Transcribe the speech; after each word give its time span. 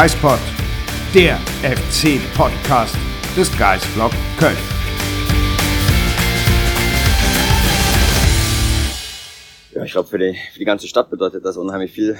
Geispod, 0.00 0.38
der 1.12 1.38
FC-Podcast 1.64 2.94
des 3.36 3.50
Geisblog 3.58 4.12
Köln. 4.38 4.56
Ja, 9.74 9.82
ich 9.82 9.90
glaube, 9.90 10.06
für 10.06 10.18
die, 10.18 10.38
für 10.52 10.60
die 10.60 10.64
ganze 10.64 10.86
Stadt 10.86 11.10
bedeutet 11.10 11.44
das 11.44 11.56
unheimlich 11.56 11.90
viel. 11.90 12.16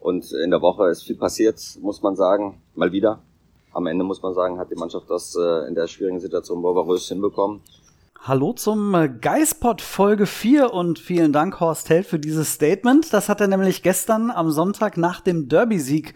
Und 0.00 0.32
in 0.32 0.50
der 0.50 0.62
Woche 0.62 0.88
ist 0.88 1.02
viel 1.02 1.16
passiert, 1.16 1.60
muss 1.82 2.00
man 2.00 2.16
sagen. 2.16 2.62
Mal 2.74 2.90
wieder. 2.92 3.18
Am 3.74 3.86
Ende 3.86 4.02
muss 4.02 4.22
man 4.22 4.32
sagen, 4.32 4.58
hat 4.58 4.70
die 4.70 4.76
Mannschaft 4.76 5.10
das 5.10 5.36
äh, 5.36 5.68
in 5.68 5.74
der 5.74 5.88
schwierigen 5.88 6.20
Situation 6.20 6.62
bravourös 6.62 7.06
hinbekommen. 7.08 7.60
Hallo 8.22 8.54
zum 8.54 8.94
äh, 8.94 9.10
Geispod 9.10 9.82
Folge 9.82 10.24
4 10.24 10.72
und 10.72 10.98
vielen 10.98 11.34
Dank 11.34 11.60
Horst 11.60 11.90
Held 11.90 12.06
für 12.06 12.18
dieses 12.18 12.54
Statement. 12.54 13.12
Das 13.12 13.28
hat 13.28 13.42
er 13.42 13.48
nämlich 13.48 13.82
gestern 13.82 14.30
am 14.30 14.50
Sonntag 14.50 14.96
nach 14.96 15.20
dem 15.20 15.50
Derby-Sieg 15.50 16.14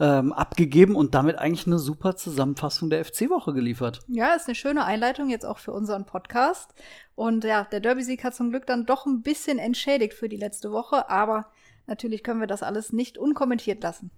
ähm, 0.00 0.32
abgegeben 0.32 0.94
und 0.94 1.14
damit 1.14 1.38
eigentlich 1.38 1.66
eine 1.66 1.78
super 1.78 2.16
Zusammenfassung 2.16 2.90
der 2.90 3.04
FC-Woche 3.04 3.52
geliefert. 3.52 4.00
Ja, 4.08 4.34
ist 4.34 4.46
eine 4.46 4.54
schöne 4.54 4.84
Einleitung 4.84 5.28
jetzt 5.28 5.44
auch 5.44 5.58
für 5.58 5.72
unseren 5.72 6.06
Podcast. 6.06 6.74
Und 7.14 7.44
ja, 7.44 7.64
der 7.64 7.80
Derby-Sieg 7.80 8.22
hat 8.22 8.34
zum 8.34 8.50
Glück 8.50 8.66
dann 8.66 8.86
doch 8.86 9.06
ein 9.06 9.22
bisschen 9.22 9.58
entschädigt 9.58 10.14
für 10.14 10.28
die 10.28 10.36
letzte 10.36 10.70
Woche, 10.70 11.10
aber 11.10 11.46
natürlich 11.86 12.22
können 12.22 12.40
wir 12.40 12.46
das 12.46 12.62
alles 12.62 12.92
nicht 12.92 13.18
unkommentiert 13.18 13.82
lassen. 13.82 14.10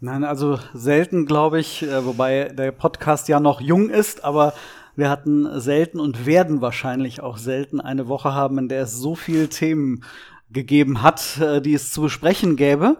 Nein, 0.00 0.24
also 0.24 0.58
selten, 0.74 1.24
glaube 1.24 1.58
ich, 1.58 1.82
äh, 1.82 2.04
wobei 2.04 2.48
der 2.48 2.72
Podcast 2.72 3.28
ja 3.28 3.40
noch 3.40 3.60
jung 3.60 3.88
ist, 3.88 4.24
aber 4.24 4.52
wir 4.96 5.08
hatten 5.08 5.60
selten 5.60 5.98
und 5.98 6.26
werden 6.26 6.60
wahrscheinlich 6.60 7.20
auch 7.20 7.38
selten 7.38 7.80
eine 7.80 8.08
Woche 8.08 8.34
haben, 8.34 8.58
in 8.58 8.68
der 8.68 8.82
es 8.82 8.96
so 8.96 9.14
viele 9.14 9.48
Themen 9.48 10.04
gegeben 10.50 11.02
hat, 11.02 11.38
äh, 11.40 11.60
die 11.60 11.74
es 11.74 11.92
zu 11.92 12.02
besprechen 12.02 12.56
gäbe. 12.56 12.96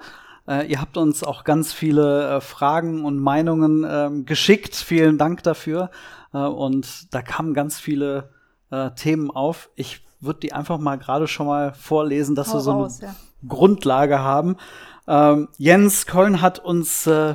Äh, 0.46 0.66
ihr 0.66 0.80
habt 0.80 0.96
uns 0.96 1.24
auch 1.24 1.44
ganz 1.44 1.72
viele 1.72 2.36
äh, 2.36 2.40
Fragen 2.40 3.04
und 3.04 3.18
Meinungen 3.18 3.86
ähm, 3.88 4.24
geschickt. 4.26 4.74
Vielen 4.74 5.18
Dank 5.18 5.42
dafür. 5.42 5.90
Äh, 6.32 6.38
und 6.38 7.14
da 7.14 7.22
kamen 7.22 7.54
ganz 7.54 7.80
viele 7.80 8.30
äh, 8.70 8.90
Themen 8.92 9.30
auf. 9.30 9.70
Ich 9.74 10.04
würde 10.20 10.40
die 10.40 10.52
einfach 10.52 10.78
mal 10.78 10.96
gerade 10.96 11.28
schon 11.28 11.46
mal 11.46 11.72
vorlesen, 11.72 12.34
dass 12.34 12.48
Hau 12.48 12.54
wir 12.54 12.60
so 12.60 12.72
raus, 12.72 13.00
eine 13.00 13.10
ja. 13.10 13.16
Grundlage 13.48 14.20
haben. 14.20 14.56
Ähm, 15.06 15.48
Jens 15.58 16.06
Köln 16.06 16.40
hat 16.40 16.58
uns 16.58 17.06
äh, 17.06 17.34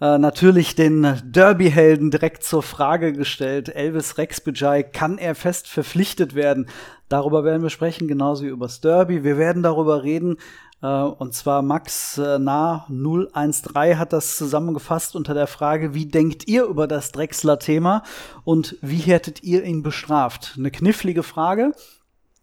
äh, 0.00 0.18
natürlich 0.18 0.74
den 0.74 1.20
Derby-Helden 1.24 2.10
direkt 2.10 2.42
zur 2.42 2.62
Frage 2.62 3.12
gestellt. 3.12 3.74
Elvis 3.74 4.18
Rexbejai, 4.18 4.82
kann 4.82 5.18
er 5.18 5.34
fest 5.34 5.68
verpflichtet 5.68 6.34
werden? 6.34 6.68
Darüber 7.08 7.44
werden 7.44 7.62
wir 7.62 7.70
sprechen, 7.70 8.08
genauso 8.08 8.44
wie 8.44 8.48
übers 8.48 8.80
Derby. 8.80 9.22
Wir 9.22 9.38
werden 9.38 9.62
darüber 9.62 10.02
reden, 10.02 10.38
und 10.86 11.32
zwar 11.32 11.62
Max 11.62 12.18
äh, 12.18 12.38
Nah 12.38 12.86
013 12.88 13.98
hat 13.98 14.12
das 14.12 14.36
zusammengefasst 14.36 15.16
unter 15.16 15.32
der 15.32 15.46
Frage, 15.46 15.94
wie 15.94 16.06
denkt 16.06 16.46
ihr 16.46 16.64
über 16.64 16.86
das 16.86 17.10
Drechsler-Thema 17.12 18.02
und 18.44 18.76
wie 18.82 18.98
hättet 18.98 19.42
ihr 19.42 19.64
ihn 19.64 19.82
bestraft? 19.82 20.54
Eine 20.58 20.70
knifflige 20.70 21.22
Frage. 21.22 21.72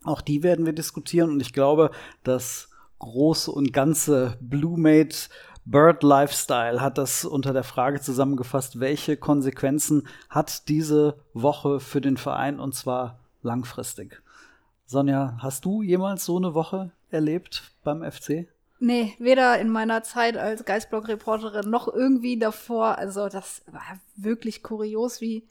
Auch 0.04 0.22
die 0.22 0.42
werden 0.42 0.66
wir 0.66 0.74
diskutieren 0.74 1.30
und 1.30 1.40
ich 1.40 1.54
glaube, 1.54 1.92
das 2.24 2.70
große 2.98 3.52
und 3.52 3.74
ganze 3.74 4.38
Blue 4.42 4.80
Mate 4.80 5.30
Bird 5.66 6.02
Lifestyle 6.02 6.82
hat 6.82 6.98
das 6.98 7.24
unter 7.24 7.54
der 7.54 7.64
Frage 7.64 8.02
zusammengefasst, 8.02 8.80
welche 8.80 9.18
Konsequenzen 9.18 10.08
hat 10.30 10.68
diese 10.68 11.20
Woche 11.36 11.80
für 11.80 12.02
den 12.02 12.18
Verein 12.18 12.60
und 12.60 12.74
zwar 12.74 13.20
langfristig. 13.44 14.24
Sonja, 14.88 15.38
hast 15.38 15.64
du 15.66 15.84
jemals 15.84 16.26
so 16.26 16.38
eine 16.38 16.56
Woche 16.56 16.92
erlebt 17.12 17.71
beim 17.84 18.10
FC? 18.10 18.48
Nee, 18.80 19.14
weder 19.20 19.60
in 19.60 19.70
meiner 19.70 20.02
Zeit 20.02 20.38
als 20.38 20.66
Geistblog-Reporterin 20.66 21.70
noch 21.70 21.88
irgendwie 21.88 22.40
davor. 22.40 22.98
Also 22.98 23.30
das 23.30 23.62
war 23.68 24.00
wirklich 24.16 24.64
kurios, 24.64 25.22
wie 25.22 25.48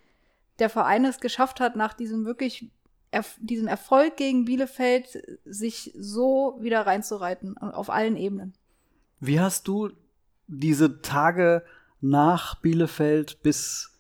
der 0.58 0.68
Verein 0.68 1.04
es 1.04 1.20
geschafft 1.20 1.60
hat, 1.60 1.76
nach 1.76 1.94
diesem 1.94 2.24
wirklich 2.24 2.70
erf 3.12 3.36
diesem 3.40 3.66
Erfolg 3.66 4.16
gegen 4.16 4.44
Bielefeld 4.44 5.22
sich 5.44 5.92
so 5.96 6.58
wieder 6.60 6.86
reinzureiten 6.86 7.56
auf 7.58 7.90
allen 7.90 8.16
Ebenen. 8.16 8.54
Wie 9.20 9.40
hast 9.40 9.68
du 9.68 9.90
diese 10.46 11.00
Tage 11.02 11.64
nach 12.00 12.56
Bielefeld 12.56 13.42
bis, 13.42 13.92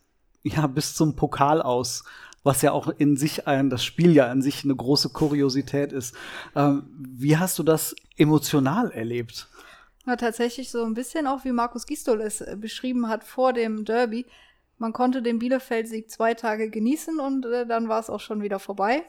ja, 0.42 0.66
bis 0.66 0.94
zum 0.94 1.16
Pokal 1.16 1.62
aus, 1.62 2.04
was 2.42 2.62
ja 2.62 2.72
auch 2.72 2.88
in 2.88 3.16
sich 3.16 3.46
ein, 3.46 3.70
das 3.70 3.84
Spiel 3.84 4.12
ja 4.12 4.28
an 4.28 4.42
sich 4.42 4.64
eine 4.64 4.74
große 4.74 5.10
Kuriosität 5.10 5.92
ist. 5.92 6.14
Ähm, 6.56 6.88
wie 6.96 7.36
hast 7.36 7.58
du 7.58 7.62
das 7.62 7.94
emotional 8.16 8.90
erlebt? 8.90 9.48
Ja, 10.06 10.16
tatsächlich 10.16 10.70
so 10.70 10.84
ein 10.84 10.94
bisschen 10.94 11.26
auch 11.26 11.44
wie 11.44 11.52
Markus 11.52 11.86
Gistol 11.86 12.20
es 12.22 12.40
äh, 12.40 12.56
beschrieben 12.58 13.08
hat 13.08 13.24
vor 13.24 13.52
dem 13.52 13.84
Derby. 13.84 14.26
Man 14.78 14.94
konnte 14.94 15.20
den 15.20 15.38
Bielefeld-Sieg 15.38 16.10
zwei 16.10 16.32
Tage 16.34 16.70
genießen 16.70 17.20
und 17.20 17.44
äh, 17.44 17.66
dann 17.66 17.88
war 17.88 18.00
es 18.00 18.08
auch 18.08 18.20
schon 18.20 18.42
wieder 18.42 18.58
vorbei. 18.58 19.02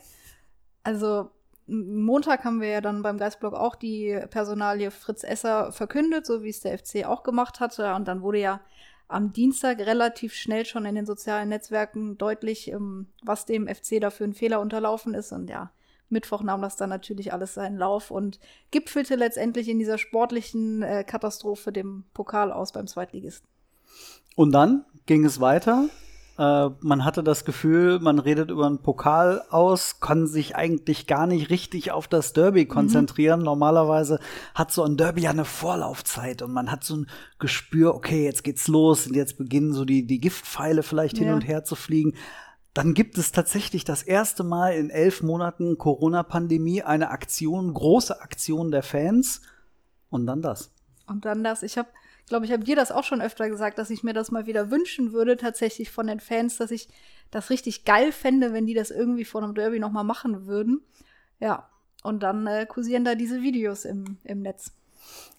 Also 0.83 1.31
Montag 1.67 2.43
haben 2.43 2.59
wir 2.59 2.67
ja 2.67 2.81
dann 2.81 3.01
beim 3.01 3.17
Geistblog 3.17 3.53
auch 3.53 3.75
die 3.75 4.19
Personalie 4.29 4.91
Fritz 4.91 5.23
Esser 5.23 5.71
verkündet, 5.71 6.25
so 6.25 6.43
wie 6.43 6.49
es 6.49 6.59
der 6.59 6.77
FC 6.77 7.05
auch 7.05 7.23
gemacht 7.23 7.61
hatte. 7.61 7.93
Und 7.95 8.09
dann 8.09 8.21
wurde 8.21 8.39
ja 8.39 8.59
am 9.11 9.33
Dienstag 9.33 9.79
relativ 9.79 10.33
schnell 10.33 10.65
schon 10.65 10.85
in 10.85 10.95
den 10.95 11.05
sozialen 11.05 11.49
Netzwerken 11.49 12.17
deutlich, 12.17 12.71
ähm, 12.71 13.07
was 13.23 13.45
dem 13.45 13.67
FC 13.67 13.99
da 13.99 14.09
für 14.09 14.23
ein 14.23 14.33
Fehler 14.33 14.59
unterlaufen 14.59 15.13
ist. 15.13 15.31
Und 15.31 15.49
ja, 15.49 15.71
Mittwoch 16.09 16.43
nahm 16.43 16.61
das 16.61 16.75
dann 16.75 16.89
natürlich 16.89 17.33
alles 17.33 17.53
seinen 17.53 17.77
Lauf 17.77 18.11
und 18.11 18.39
gipfelte 18.71 19.15
letztendlich 19.15 19.69
in 19.69 19.79
dieser 19.79 19.97
sportlichen 19.97 20.81
äh, 20.81 21.03
Katastrophe 21.03 21.71
dem 21.71 22.03
Pokal 22.13 22.51
aus 22.51 22.71
beim 22.71 22.87
Zweitligisten. 22.87 23.47
Und 24.35 24.51
dann 24.51 24.85
ging 25.05 25.25
es 25.25 25.39
weiter. 25.39 25.89
Äh, 26.41 26.71
man 26.79 27.05
hatte 27.05 27.21
das 27.23 27.45
Gefühl, 27.45 27.99
man 27.99 28.17
redet 28.17 28.49
über 28.49 28.65
einen 28.65 28.81
Pokal 28.81 29.43
aus, 29.51 29.99
kann 29.99 30.25
sich 30.25 30.55
eigentlich 30.55 31.05
gar 31.05 31.27
nicht 31.27 31.51
richtig 31.51 31.91
auf 31.91 32.07
das 32.07 32.33
Derby 32.33 32.65
konzentrieren. 32.65 33.43
Normalerweise 33.43 34.19
hat 34.55 34.71
so 34.71 34.83
ein 34.83 34.97
Derby 34.97 35.21
ja 35.21 35.29
eine 35.29 35.45
Vorlaufzeit 35.45 36.41
und 36.41 36.51
man 36.51 36.71
hat 36.71 36.83
so 36.83 36.95
ein 36.95 37.07
Gespür, 37.37 37.93
okay, 37.93 38.23
jetzt 38.25 38.43
geht's 38.43 38.67
los 38.67 39.05
und 39.05 39.15
jetzt 39.15 39.37
beginnen 39.37 39.71
so 39.71 39.85
die, 39.85 40.07
die 40.07 40.19
Giftpfeile 40.19 40.81
vielleicht 40.81 41.19
hin 41.19 41.27
Ja. 41.27 41.35
und 41.35 41.47
her 41.47 41.63
zu 41.63 41.75
fliegen. 41.75 42.15
Dann 42.73 42.95
gibt 42.95 43.19
es 43.19 43.31
tatsächlich 43.31 43.83
das 43.83 44.01
erste 44.01 44.43
Mal 44.43 44.73
in 44.73 44.89
elf 44.89 45.21
Monaten 45.21 45.77
Corona-Pandemie 45.77 46.81
eine 46.81 47.11
Aktion, 47.11 47.71
große 47.71 48.19
Aktion 48.19 48.71
der 48.71 48.81
Fans 48.81 49.41
und 50.09 50.25
dann 50.25 50.41
das. 50.41 50.71
Und 51.05 51.25
dann 51.25 51.43
das, 51.43 51.61
ich 51.61 51.77
habe, 51.77 51.89
glaube 52.31 52.45
ich, 52.45 52.53
habe 52.53 52.63
dir 52.63 52.77
das 52.77 52.93
auch 52.93 53.03
schon 53.03 53.21
öfter 53.21 53.49
gesagt, 53.49 53.77
dass 53.77 53.89
ich 53.89 54.03
mir 54.03 54.13
das 54.13 54.31
mal 54.31 54.45
wieder 54.45 54.71
wünschen 54.71 55.11
würde, 55.11 55.35
tatsächlich 55.35 55.91
von 55.91 56.07
den 56.07 56.21
Fans, 56.21 56.55
dass 56.55 56.71
ich 56.71 56.87
das 57.29 57.49
richtig 57.49 57.83
geil 57.83 58.13
fände, 58.13 58.53
wenn 58.53 58.65
die 58.65 58.73
das 58.73 58.89
irgendwie 58.89 59.25
vor 59.25 59.43
einem 59.43 59.53
Derby 59.53 59.79
nochmal 59.79 60.05
machen 60.05 60.47
würden. 60.47 60.81
Ja, 61.41 61.69
und 62.03 62.23
dann 62.23 62.47
äh, 62.47 62.65
kursieren 62.65 63.03
da 63.03 63.15
diese 63.15 63.41
Videos 63.41 63.83
im, 63.83 64.17
im 64.23 64.41
Netz. 64.43 64.71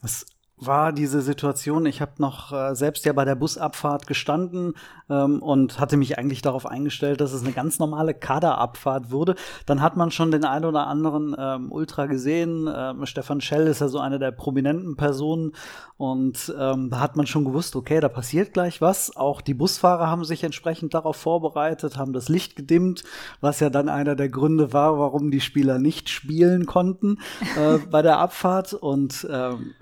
Es 0.03 0.26
war 0.67 0.93
diese 0.93 1.23
Situation, 1.23 1.87
ich 1.87 2.00
habe 2.00 2.12
noch 2.19 2.53
äh, 2.53 2.75
selbst 2.75 3.05
ja 3.05 3.12
bei 3.12 3.25
der 3.25 3.34
Busabfahrt 3.34 4.06
gestanden 4.06 4.75
ähm, 5.09 5.43
und 5.43 5.81
hatte 5.81 5.97
mich 5.97 6.19
eigentlich 6.19 6.43
darauf 6.43 6.67
eingestellt, 6.67 7.21
dass 7.21 7.33
es 7.33 7.43
eine 7.43 7.53
ganz 7.53 7.78
normale 7.78 8.15
Kaderabfahrt 8.15 9.11
würde. 9.11 9.34
Dann 9.67 9.81
hat 9.81 9.97
man 9.97 10.11
schon 10.11 10.31
den 10.31 10.45
einen 10.45 10.65
oder 10.65 10.87
anderen 10.87 11.34
ähm, 11.39 11.72
Ultra 11.72 12.06
gesehen. 12.06 12.69
Ähm, 12.75 13.06
Stefan 13.06 13.41
Schell 13.41 13.67
ist 13.67 13.81
ja 13.81 13.89
so 13.89 13.99
eine 13.99 14.19
der 14.19 14.31
prominenten 14.31 14.97
Personen 14.97 15.53
und 15.97 16.53
ähm, 16.59 16.91
da 16.91 17.01
hat 17.01 17.17
man 17.17 17.27
schon 17.27 17.45
gewusst, 17.45 17.77
okay, 17.77 18.01
da 18.01 18.09
passiert 18.09 18.53
gleich 18.53 18.81
was. 18.81 19.17
Auch 19.17 19.41
die 19.41 19.55
Busfahrer 19.55 20.09
haben 20.09 20.25
sich 20.25 20.43
entsprechend 20.43 20.95
darauf 20.95 21.17
vorbereitet, 21.17 21.97
haben 21.97 22.12
das 22.12 22.28
Licht 22.28 22.56
gedimmt, 22.56 23.05
was 23.41 23.61
ja 23.61 23.71
dann 23.71 23.89
einer 23.89 24.17
der 24.17 24.28
Gründe 24.28 24.72
war, 24.72 24.99
warum 24.99 25.31
die 25.31 25.41
Spieler 25.41 25.78
nicht 25.78 26.09
spielen 26.09 26.67
konnten 26.67 27.19
äh, 27.56 27.78
bei 27.91 28.03
der 28.03 28.19
Abfahrt 28.19 28.75
und 28.75 29.27
ähm, 29.31 29.75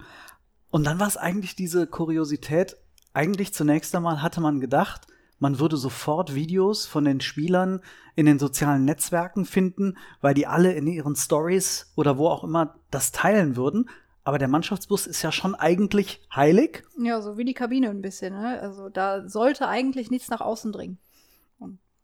und 0.71 0.85
dann 0.85 1.01
war 1.01 1.09
es 1.09 1.17
eigentlich 1.17 1.57
diese 1.57 1.87
Kuriosität. 1.87 2.77
Eigentlich 3.13 3.53
zunächst 3.53 3.95
einmal 3.95 4.23
hatte 4.23 4.41
man 4.41 4.61
gedacht, 4.61 5.07
man 5.39 5.59
würde 5.59 5.77
sofort 5.77 6.35
Videos 6.35 6.87
von 6.87 7.05
den 7.05 7.21
Spielern 7.21 7.81
in 8.15 8.27
den 8.27 8.39
sozialen 8.39 8.85
Netzwerken 8.85 9.47
finden, 9.47 9.97
weil 10.21 10.35
die 10.35 10.47
alle 10.47 10.73
in 10.73 10.87
ihren 10.87 11.17
Stories 11.17 11.91
oder 11.97 12.19
wo 12.19 12.29
auch 12.29 12.45
immer 12.45 12.75
das 12.91 13.11
teilen 13.11 13.57
würden. 13.57 13.89
Aber 14.23 14.39
der 14.39 14.49
Mannschaftsbus 14.49 15.07
ist 15.07 15.23
ja 15.23 15.33
schon 15.33 15.55
eigentlich 15.55 16.21
heilig. 16.35 16.85
Ja, 16.99 17.23
so 17.23 17.39
wie 17.39 17.47
die 17.47 17.55
Kabine 17.55 17.89
ein 17.89 18.03
bisschen, 18.03 18.35
ne? 18.35 18.61
Also 18.61 18.91
da 18.91 19.27
sollte 19.29 19.67
eigentlich 19.67 20.11
nichts 20.11 20.29
nach 20.29 20.43
außen 20.43 20.73
dringen. 20.73 20.99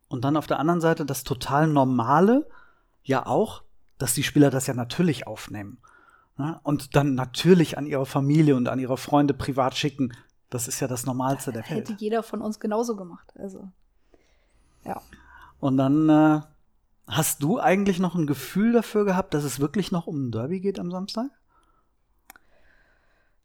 Und 0.09 0.25
dann 0.25 0.37
auf 0.37 0.47
der 0.47 0.59
anderen 0.59 0.81
Seite 0.81 1.05
das 1.05 1.25
total 1.25 1.67
Normale, 1.67 2.49
ja 3.03 3.27
auch, 3.27 3.62
dass 3.99 4.15
die 4.15 4.23
Spieler 4.23 4.51
das 4.51 4.67
ja 4.67 4.75
natürlich 4.75 5.27
aufnehmen. 5.27 5.79
Ne? 6.38 6.61
Und 6.62 6.97
dann 6.97 7.15
natürlich 7.15 7.79
an 7.79 7.87
ihre 7.87 8.06
Familie 8.06 8.56
und 8.56 8.69
an 8.69 8.79
ihre 8.79 8.97
Freunde 8.97 9.35
privat 9.35 9.75
schicken. 9.75 10.12
Das 10.50 10.69
ist 10.69 10.81
ja 10.81 10.88
das 10.88 11.06
Normalste 11.06 11.53
der 11.53 11.62
Welt. 11.71 11.88
Hätte 11.88 11.97
jeder 11.99 12.23
von 12.23 12.41
uns 12.41 12.61
genauso 12.61 12.97
gemacht. 12.97 13.33
Also, 13.37 13.69
ja. 14.85 15.00
Und 15.59 15.77
dann 15.77 16.09
äh, 16.09 16.41
hast 17.09 17.43
du 17.43 17.59
eigentlich 17.59 17.99
noch 17.99 18.15
ein 18.15 18.27
Gefühl 18.27 18.73
dafür 18.73 19.05
gehabt, 19.05 19.35
dass 19.35 19.44
es 19.44 19.61
wirklich 19.61 19.91
noch 19.93 20.06
um 20.06 20.27
ein 20.27 20.33
Derby 20.33 20.61
geht 20.61 20.79
am 20.79 20.91
Samstag? 20.91 21.31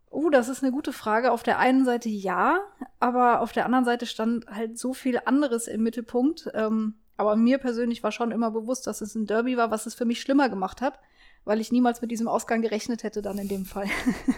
Oh, 0.09 0.29
das 0.29 0.49
ist 0.49 0.61
eine 0.61 0.73
gute 0.73 0.91
Frage. 0.91 1.31
Auf 1.31 1.41
der 1.41 1.57
einen 1.57 1.85
Seite 1.85 2.09
ja, 2.09 2.59
aber 2.99 3.39
auf 3.39 3.53
der 3.53 3.65
anderen 3.65 3.85
Seite 3.85 4.05
stand 4.05 4.45
halt 4.47 4.77
so 4.77 4.93
viel 4.93 5.19
anderes 5.23 5.67
im 5.67 5.83
Mittelpunkt. 5.83 6.49
Ähm, 6.53 6.95
aber 7.15 7.37
mir 7.37 7.59
persönlich 7.59 8.03
war 8.03 8.11
schon 8.11 8.31
immer 8.31 8.51
bewusst, 8.51 8.87
dass 8.87 8.99
es 8.99 9.15
ein 9.15 9.25
Derby 9.25 9.55
war, 9.55 9.71
was 9.71 9.85
es 9.85 9.95
für 9.95 10.05
mich 10.05 10.21
schlimmer 10.21 10.49
gemacht 10.49 10.81
hat, 10.81 10.99
weil 11.45 11.59
ich 11.59 11.71
niemals 11.71 12.01
mit 12.01 12.11
diesem 12.11 12.27
Ausgang 12.27 12.61
gerechnet 12.61 13.03
hätte 13.03 13.21
dann 13.21 13.37
in 13.37 13.47
dem 13.47 13.65
Fall. 13.65 13.87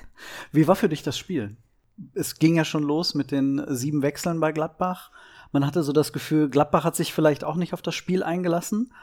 Wie 0.52 0.68
war 0.68 0.76
für 0.76 0.90
dich 0.90 1.04
das 1.04 1.18
Spiel? 1.18 1.58
Es 2.14 2.40
ging 2.40 2.56
ja 2.56 2.66
schon 2.66 2.84
los 2.84 3.14
mit 3.14 3.32
den 3.32 3.64
sieben 3.68 4.02
Wechseln 4.02 4.40
bei 4.40 4.52
Gladbach. 4.52 5.12
Man 5.52 5.66
hatte 5.66 5.84
so 5.84 5.94
das 5.94 6.14
Gefühl, 6.14 6.50
Gladbach 6.50 6.84
hat 6.84 6.96
sich 6.96 7.14
vielleicht 7.14 7.44
auch 7.44 7.56
nicht 7.56 7.74
auf 7.74 7.82
das 7.82 7.96
Spiel 7.96 8.24
eingelassen. 8.24 8.94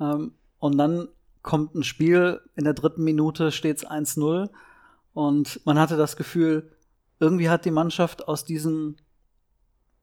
Ähm, 0.00 0.32
und 0.58 0.78
dann 0.78 1.08
kommt 1.42 1.74
ein 1.74 1.82
Spiel, 1.82 2.40
in 2.54 2.64
der 2.64 2.74
dritten 2.74 3.02
Minute 3.02 3.52
steht 3.52 3.78
es 3.78 3.86
1-0 3.86 4.48
und 5.12 5.60
man 5.66 5.78
hatte 5.78 5.96
das 5.96 6.16
Gefühl, 6.16 6.72
irgendwie 7.18 7.50
hat 7.50 7.64
die 7.64 7.70
Mannschaft 7.70 8.28
aus 8.28 8.44
diesen 8.44 8.96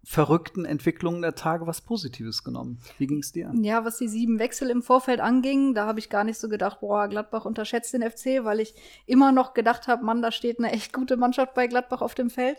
verrückten 0.03 0.65
Entwicklungen 0.65 1.21
der 1.21 1.35
Tage 1.35 1.67
was 1.67 1.81
Positives 1.81 2.43
genommen. 2.43 2.79
Wie 2.97 3.07
ging 3.07 3.19
es 3.19 3.31
dir? 3.31 3.51
Ja, 3.61 3.85
was 3.85 3.97
die 3.97 4.07
sieben 4.07 4.39
Wechsel 4.39 4.69
im 4.69 4.81
Vorfeld 4.81 5.19
anging, 5.19 5.73
da 5.73 5.85
habe 5.85 5.99
ich 5.99 6.09
gar 6.09 6.23
nicht 6.23 6.39
so 6.39 6.47
gedacht, 6.47 6.79
boah, 6.79 7.07
Gladbach 7.07 7.45
unterschätzt 7.45 7.93
den 7.93 8.01
FC, 8.01 8.43
weil 8.43 8.59
ich 8.59 8.73
immer 9.05 9.31
noch 9.31 9.53
gedacht 9.53 9.87
habe, 9.87 10.05
Mann, 10.05 10.21
da 10.21 10.31
steht 10.31 10.59
eine 10.59 10.71
echt 10.71 10.93
gute 10.93 11.17
Mannschaft 11.17 11.53
bei 11.53 11.67
Gladbach 11.67 12.01
auf 12.01 12.15
dem 12.15 12.29
Feld. 12.29 12.57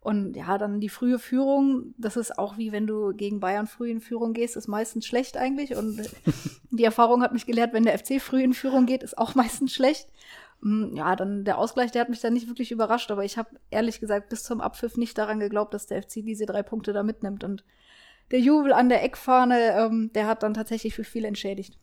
Und 0.00 0.34
ja, 0.34 0.56
dann 0.56 0.80
die 0.80 0.88
frühe 0.88 1.18
Führung, 1.18 1.94
das 1.98 2.16
ist 2.16 2.38
auch 2.38 2.56
wie 2.56 2.72
wenn 2.72 2.86
du 2.86 3.12
gegen 3.14 3.38
Bayern 3.38 3.66
früh 3.66 3.90
in 3.90 4.00
Führung 4.00 4.32
gehst, 4.32 4.56
ist 4.56 4.66
meistens 4.66 5.06
schlecht 5.06 5.36
eigentlich. 5.36 5.76
Und 5.76 6.08
die 6.70 6.84
Erfahrung 6.84 7.22
hat 7.22 7.34
mich 7.34 7.44
gelehrt, 7.44 7.74
wenn 7.74 7.84
der 7.84 7.98
FC 7.98 8.20
früh 8.20 8.42
in 8.42 8.54
Führung 8.54 8.86
geht, 8.86 9.02
ist 9.02 9.18
auch 9.18 9.34
meistens 9.36 9.74
schlecht. 9.74 10.08
Hm, 10.62 10.94
ja, 10.94 11.16
dann 11.16 11.44
der 11.44 11.58
Ausgleich, 11.58 11.90
der 11.90 12.02
hat 12.02 12.08
mich 12.08 12.20
dann 12.20 12.34
nicht 12.34 12.48
wirklich 12.48 12.70
überrascht, 12.70 13.10
aber 13.10 13.24
ich 13.24 13.38
habe 13.38 13.50
ehrlich 13.70 14.00
gesagt 14.00 14.28
bis 14.28 14.42
zum 14.42 14.60
Abpfiff 14.60 14.96
nicht 14.96 15.16
daran 15.16 15.40
geglaubt, 15.40 15.74
dass 15.74 15.86
der 15.86 16.02
FC 16.02 16.22
diese 16.24 16.46
drei 16.46 16.62
Punkte 16.62 16.92
da 16.92 17.02
mitnimmt. 17.02 17.44
Und 17.44 17.64
der 18.30 18.40
Jubel 18.40 18.72
an 18.72 18.88
der 18.88 19.02
Eckfahne, 19.02 19.74
ähm, 19.76 20.10
der 20.14 20.26
hat 20.26 20.42
dann 20.42 20.54
tatsächlich 20.54 20.94
für 20.94 21.04
viel 21.04 21.24
entschädigt. 21.24 21.78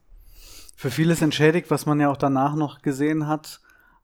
Für 0.75 0.91
vieles 0.91 1.21
entschädigt, 1.21 1.71
was 1.71 1.85
man 1.85 1.99
ja 1.99 2.09
auch 2.09 2.17
danach 2.17 2.55
noch 2.55 2.81
gesehen 2.81 3.27
hat, 3.27 3.61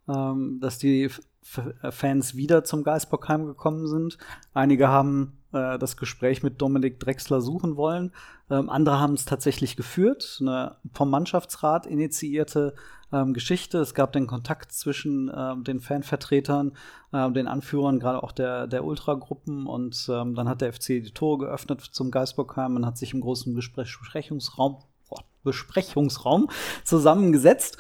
ähm, 0.08 0.60
dass 0.60 0.80
die 0.80 1.10
Fans 1.44 2.36
wieder 2.36 2.64
zum 2.64 2.84
Geisbockheim 2.84 3.46
gekommen 3.46 3.88
sind. 3.88 4.18
Einige 4.54 4.88
haben 4.88 5.38
äh, 5.54 5.78
das 5.78 5.98
Gespräch 5.98 6.44
mit 6.44 6.62
Dominik 6.62 7.00
Drexler 7.00 7.42
suchen 7.42 7.76
wollen. 7.76 8.12
Ähm, 8.50 8.70
andere 8.70 9.00
haben 9.00 9.14
es 9.14 9.26
tatsächlich 9.26 9.76
geführt. 9.76 10.40
Eine 10.42 10.78
vom 10.94 11.10
Mannschaftsrat 11.10 11.86
initiierte 11.86 12.74
ähm, 13.12 13.34
Geschichte. 13.34 13.78
Es 13.80 13.94
gab 13.94 14.12
den 14.12 14.28
Kontakt 14.28 14.72
zwischen 14.72 15.32
ähm, 15.34 15.64
den 15.64 15.80
Fanvertretern, 15.80 16.74
äh, 17.12 17.32
den 17.32 17.48
Anführern, 17.48 18.00
gerade 18.00 18.24
auch 18.24 18.32
der, 18.32 18.68
der 18.68 18.84
Ultragruppen. 18.84 19.68
Und 19.68 20.10
ähm, 20.12 20.36
dann 20.36 20.50
hat 20.50 20.62
der 20.62 20.74
FC 20.74 20.88
die 20.88 21.14
Tore 21.14 21.46
geöffnet 21.46 21.82
zum 21.82 22.12
Geisbockheim 22.12 22.76
und 22.76 22.86
hat 22.86 22.98
sich 22.98 23.14
im 23.14 23.22
großen 23.22 23.54
Gespräch 23.54 23.98
Besprechungsraum, 24.00 24.78
oh, 25.10 25.20
Besprechungsraum 25.44 26.50
zusammengesetzt. 26.84 27.78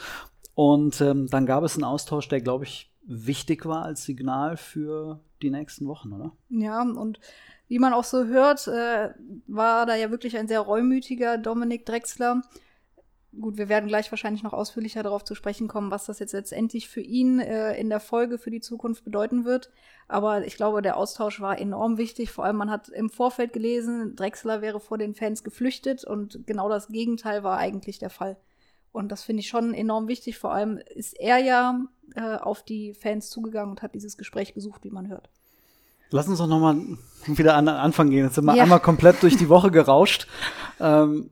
Und 0.55 1.01
ähm, 1.01 1.27
dann 1.27 1.47
gab 1.47 1.63
es 1.63 1.75
einen 1.75 1.83
Austausch, 1.83 2.27
der, 2.27 2.41
glaube 2.41 2.65
ich, 2.65 2.92
wichtig 3.05 3.65
war 3.65 3.83
als 3.83 4.03
Signal 4.03 4.57
für 4.57 5.19
die 5.41 5.51
nächsten 5.51 5.87
Wochen, 5.87 6.13
oder? 6.13 6.31
Ja, 6.49 6.81
und 6.81 7.19
wie 7.67 7.79
man 7.79 7.93
auch 7.93 8.03
so 8.03 8.25
hört, 8.25 8.67
äh, 8.67 9.09
war 9.47 9.85
da 9.85 9.95
ja 9.95 10.11
wirklich 10.11 10.37
ein 10.37 10.47
sehr 10.47 10.59
reumütiger 10.59 11.37
Dominik 11.37 11.85
Drexler. 11.85 12.41
Gut, 13.39 13.57
wir 13.57 13.67
werden 13.67 13.87
gleich 13.87 14.11
wahrscheinlich 14.11 14.43
noch 14.43 14.53
ausführlicher 14.53 15.01
darauf 15.01 15.23
zu 15.23 15.33
sprechen 15.33 15.67
kommen, 15.67 15.89
was 15.89 16.05
das 16.05 16.19
jetzt 16.19 16.33
letztendlich 16.33 16.87
für 16.87 17.01
ihn 17.01 17.39
äh, 17.39 17.75
in 17.79 17.89
der 17.89 17.99
Folge 17.99 18.37
für 18.37 18.51
die 18.51 18.61
Zukunft 18.61 19.03
bedeuten 19.03 19.43
wird. 19.43 19.71
Aber 20.07 20.45
ich 20.45 20.55
glaube, 20.55 20.83
der 20.83 20.97
Austausch 20.97 21.41
war 21.41 21.57
enorm 21.57 21.97
wichtig. 21.97 22.31
Vor 22.31 22.45
allem, 22.45 22.57
man 22.57 22.69
hat 22.69 22.89
im 22.89 23.09
Vorfeld 23.09 23.53
gelesen, 23.53 24.15
Drexler 24.15 24.61
wäre 24.61 24.79
vor 24.79 24.99
den 24.99 25.15
Fans 25.15 25.43
geflüchtet 25.43 26.03
und 26.03 26.45
genau 26.45 26.69
das 26.69 26.89
Gegenteil 26.89 27.43
war 27.43 27.57
eigentlich 27.57 27.97
der 27.97 28.11
Fall. 28.11 28.37
Und 28.93 29.11
das 29.11 29.23
finde 29.23 29.41
ich 29.41 29.49
schon 29.49 29.73
enorm 29.73 30.07
wichtig. 30.07 30.37
Vor 30.37 30.53
allem 30.53 30.77
ist 30.77 31.19
er 31.19 31.39
ja 31.39 31.81
äh, 32.15 32.35
auf 32.37 32.63
die 32.63 32.93
Fans 32.93 33.29
zugegangen 33.29 33.71
und 33.71 33.81
hat 33.81 33.95
dieses 33.95 34.17
Gespräch 34.17 34.53
gesucht, 34.53 34.83
wie 34.83 34.91
man 34.91 35.09
hört. 35.09 35.29
Lass 36.11 36.27
uns 36.27 36.37
doch 36.37 36.47
noch 36.47 36.59
mal 36.59 36.77
wieder 37.25 37.55
an 37.55 37.65
den 37.65 37.75
Anfang 37.75 38.11
gehen. 38.11 38.25
Jetzt 38.25 38.35
sind 38.35 38.45
wir 38.45 38.55
ja. 38.55 38.63
einmal 38.63 38.79
komplett 38.79 39.21
durch 39.23 39.35
die 39.35 39.49
Woche 39.49 39.71
gerauscht. 39.71 40.27
Ähm, 40.79 41.31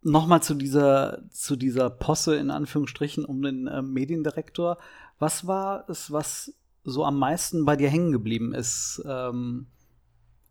noch 0.00 0.26
mal 0.26 0.40
zu 0.40 0.54
dieser 0.54 1.18
zu 1.30 1.56
dieser 1.56 1.90
Posse 1.90 2.36
in 2.36 2.50
Anführungsstrichen 2.50 3.26
um 3.26 3.42
den 3.42 3.66
äh, 3.66 3.82
Mediendirektor. 3.82 4.78
Was 5.18 5.46
war 5.46 5.84
es, 5.90 6.10
was 6.10 6.54
so 6.84 7.04
am 7.04 7.18
meisten 7.18 7.66
bei 7.66 7.76
dir 7.76 7.90
hängen 7.90 8.12
geblieben 8.12 8.54
ist 8.54 9.02
ähm, 9.06 9.66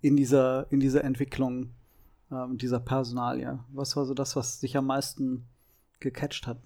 in 0.01 0.15
dieser 0.15 0.71
in 0.71 0.79
dieser 0.79 1.03
Entwicklung 1.03 1.71
ähm, 2.31 2.59
dieser 2.59 2.79
Personalie? 2.79 3.57
Was 3.71 3.95
war 3.95 4.05
so 4.05 4.13
das, 4.13 4.35
was 4.35 4.59
dich 4.59 4.77
am 4.77 4.85
meisten 4.85 5.47
gecatcht 5.99 6.47
hat? 6.47 6.57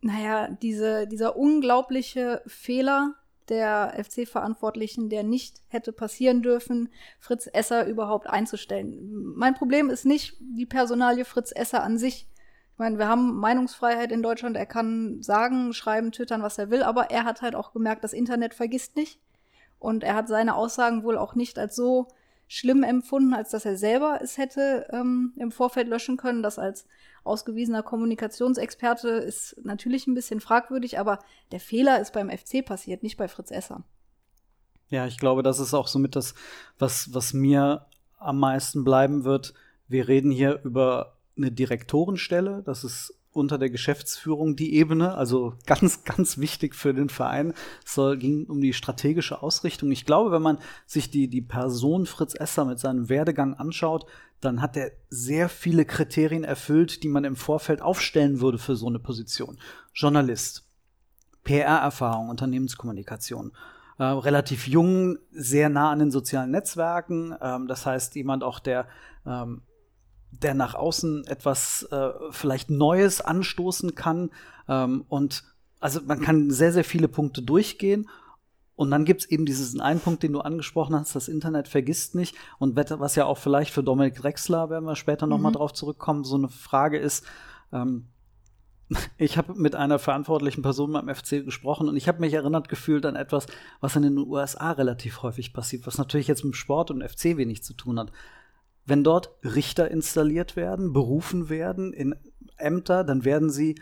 Naja, 0.00 0.48
diese, 0.60 1.06
dieser 1.06 1.36
unglaubliche 1.36 2.42
Fehler 2.46 3.14
der 3.48 3.94
FC-Verantwortlichen, 4.02 5.08
der 5.08 5.22
nicht 5.22 5.62
hätte 5.68 5.92
passieren 5.92 6.42
dürfen, 6.42 6.88
Fritz 7.18 7.48
Esser 7.52 7.86
überhaupt 7.86 8.26
einzustellen. 8.26 9.34
Mein 9.36 9.54
Problem 9.54 9.90
ist 9.90 10.06
nicht 10.06 10.36
die 10.40 10.66
Personalie 10.66 11.24
Fritz 11.24 11.52
Esser 11.54 11.82
an 11.82 11.98
sich. 11.98 12.26
Ich 12.72 12.78
meine, 12.78 12.98
wir 12.98 13.08
haben 13.08 13.36
Meinungsfreiheit 13.36 14.10
in 14.10 14.22
Deutschland. 14.22 14.56
Er 14.56 14.66
kann 14.66 15.22
sagen, 15.22 15.72
schreiben, 15.72 16.12
twittern, 16.12 16.42
was 16.42 16.58
er 16.58 16.70
will, 16.70 16.82
aber 16.82 17.10
er 17.10 17.24
hat 17.24 17.42
halt 17.42 17.54
auch 17.54 17.72
gemerkt, 17.72 18.02
das 18.02 18.12
Internet 18.12 18.54
vergisst 18.54 18.96
nicht. 18.96 19.20
Und 19.78 20.02
er 20.02 20.14
hat 20.14 20.28
seine 20.28 20.54
Aussagen 20.54 21.04
wohl 21.04 21.18
auch 21.18 21.34
nicht 21.34 21.58
als 21.58 21.76
so 21.76 22.08
schlimm 22.48 22.82
empfunden, 22.82 23.34
als 23.34 23.50
dass 23.50 23.64
er 23.64 23.76
selber 23.76 24.20
es 24.22 24.38
hätte 24.38 24.86
ähm, 24.90 25.32
im 25.36 25.50
Vorfeld 25.50 25.88
löschen 25.88 26.16
können. 26.16 26.42
Das 26.42 26.58
als 26.58 26.86
ausgewiesener 27.24 27.82
Kommunikationsexperte 27.82 29.08
ist 29.08 29.56
natürlich 29.64 30.06
ein 30.06 30.14
bisschen 30.14 30.40
fragwürdig, 30.40 30.98
aber 30.98 31.18
der 31.52 31.60
Fehler 31.60 32.00
ist 32.00 32.12
beim 32.12 32.30
FC 32.30 32.64
passiert, 32.64 33.02
nicht 33.02 33.16
bei 33.16 33.28
Fritz 33.28 33.50
Esser. 33.50 33.84
Ja, 34.88 35.06
ich 35.06 35.18
glaube, 35.18 35.42
das 35.42 35.58
ist 35.58 35.74
auch 35.74 35.88
somit 35.88 36.14
das, 36.14 36.34
was, 36.78 37.12
was 37.12 37.32
mir 37.32 37.86
am 38.18 38.38
meisten 38.38 38.84
bleiben 38.84 39.24
wird. 39.24 39.54
Wir 39.88 40.08
reden 40.08 40.30
hier 40.30 40.60
über 40.64 41.18
eine 41.36 41.50
Direktorenstelle. 41.50 42.62
Das 42.64 42.84
ist 42.84 43.18
unter 43.32 43.58
der 43.58 43.70
Geschäftsführung 43.70 44.56
die 44.56 44.74
Ebene, 44.74 45.14
also 45.14 45.54
ganz, 45.66 46.04
ganz 46.04 46.38
wichtig 46.38 46.74
für 46.74 46.94
den 46.94 47.08
Verein. 47.08 47.54
Es 47.84 47.96
ging 48.18 48.46
um 48.46 48.60
die 48.60 48.72
strategische 48.72 49.42
Ausrichtung. 49.42 49.90
Ich 49.90 50.06
glaube, 50.06 50.30
wenn 50.30 50.42
man 50.42 50.58
sich 50.86 51.10
die, 51.10 51.28
die 51.28 51.42
Person 51.42 52.06
Fritz 52.06 52.34
Esser 52.34 52.64
mit 52.64 52.78
seinem 52.78 53.08
Werdegang 53.08 53.54
anschaut, 53.54 54.06
dann 54.40 54.60
hat 54.60 54.76
er 54.76 54.92
sehr 55.08 55.48
viele 55.48 55.84
Kriterien 55.84 56.44
erfüllt, 56.44 57.02
die 57.02 57.08
man 57.08 57.24
im 57.24 57.36
Vorfeld 57.36 57.80
aufstellen 57.80 58.40
würde 58.40 58.58
für 58.58 58.76
so 58.76 58.86
eine 58.86 58.98
Position. 58.98 59.58
Journalist, 59.94 60.68
PR-Erfahrung, 61.44 62.28
Unternehmenskommunikation, 62.28 63.52
äh, 63.98 64.04
relativ 64.04 64.66
jung, 64.66 65.18
sehr 65.30 65.68
nah 65.68 65.90
an 65.90 66.00
den 66.00 66.10
sozialen 66.10 66.50
Netzwerken. 66.50 67.34
Ähm, 67.40 67.68
das 67.68 67.86
heißt, 67.86 68.14
jemand 68.16 68.42
auch, 68.42 68.58
der 68.58 68.86
ähm, 69.24 69.62
der 70.42 70.54
nach 70.54 70.74
außen 70.74 71.26
etwas 71.26 71.84
äh, 71.90 72.10
vielleicht 72.30 72.70
Neues 72.70 73.20
anstoßen 73.20 73.94
kann. 73.94 74.30
Ähm, 74.68 75.04
und 75.08 75.44
also 75.80 76.00
man 76.06 76.20
kann 76.20 76.50
sehr, 76.50 76.72
sehr 76.72 76.84
viele 76.84 77.08
Punkte 77.08 77.42
durchgehen. 77.42 78.08
Und 78.76 78.90
dann 78.90 79.04
gibt 79.04 79.22
es 79.22 79.30
eben 79.30 79.46
diesen 79.46 79.80
einen 79.80 80.00
Punkt, 80.00 80.22
den 80.22 80.32
du 80.32 80.40
angesprochen 80.40 80.96
hast, 80.96 81.14
das 81.14 81.28
Internet 81.28 81.68
vergisst 81.68 82.14
nicht. 82.14 82.34
Und 82.58 82.76
was 82.76 83.14
ja 83.14 83.24
auch 83.24 83.38
vielleicht 83.38 83.72
für 83.72 83.84
Dominik 83.84 84.16
Drexler, 84.16 84.68
werden 84.68 84.84
wir 84.84 84.96
später 84.96 85.26
noch 85.26 85.36
mhm. 85.36 85.44
mal 85.44 85.52
drauf 85.52 85.72
zurückkommen, 85.72 86.24
so 86.24 86.36
eine 86.36 86.48
Frage 86.48 86.98
ist, 86.98 87.24
ähm, 87.72 88.08
ich 89.16 89.38
habe 89.38 89.54
mit 89.54 89.74
einer 89.76 89.98
verantwortlichen 89.98 90.62
Person 90.62 90.92
beim 90.92 91.12
FC 91.12 91.44
gesprochen 91.44 91.88
und 91.88 91.96
ich 91.96 92.08
habe 92.08 92.20
mich 92.20 92.34
erinnert 92.34 92.68
gefühlt 92.68 93.06
an 93.06 93.16
etwas, 93.16 93.46
was 93.80 93.96
in 93.96 94.02
den 94.02 94.18
USA 94.18 94.72
relativ 94.72 95.22
häufig 95.22 95.52
passiert, 95.52 95.86
was 95.86 95.98
natürlich 95.98 96.28
jetzt 96.28 96.44
mit 96.44 96.56
Sport 96.56 96.90
und 96.90 97.02
FC 97.02 97.36
wenig 97.36 97.62
zu 97.62 97.74
tun 97.74 97.98
hat. 97.98 98.12
Wenn 98.84 99.04
dort 99.04 99.30
Richter 99.42 99.90
installiert 99.90 100.56
werden, 100.56 100.92
berufen 100.92 101.48
werden 101.48 101.92
in 101.92 102.14
Ämter, 102.58 103.04
dann 103.04 103.24
werden 103.24 103.50
sie 103.50 103.76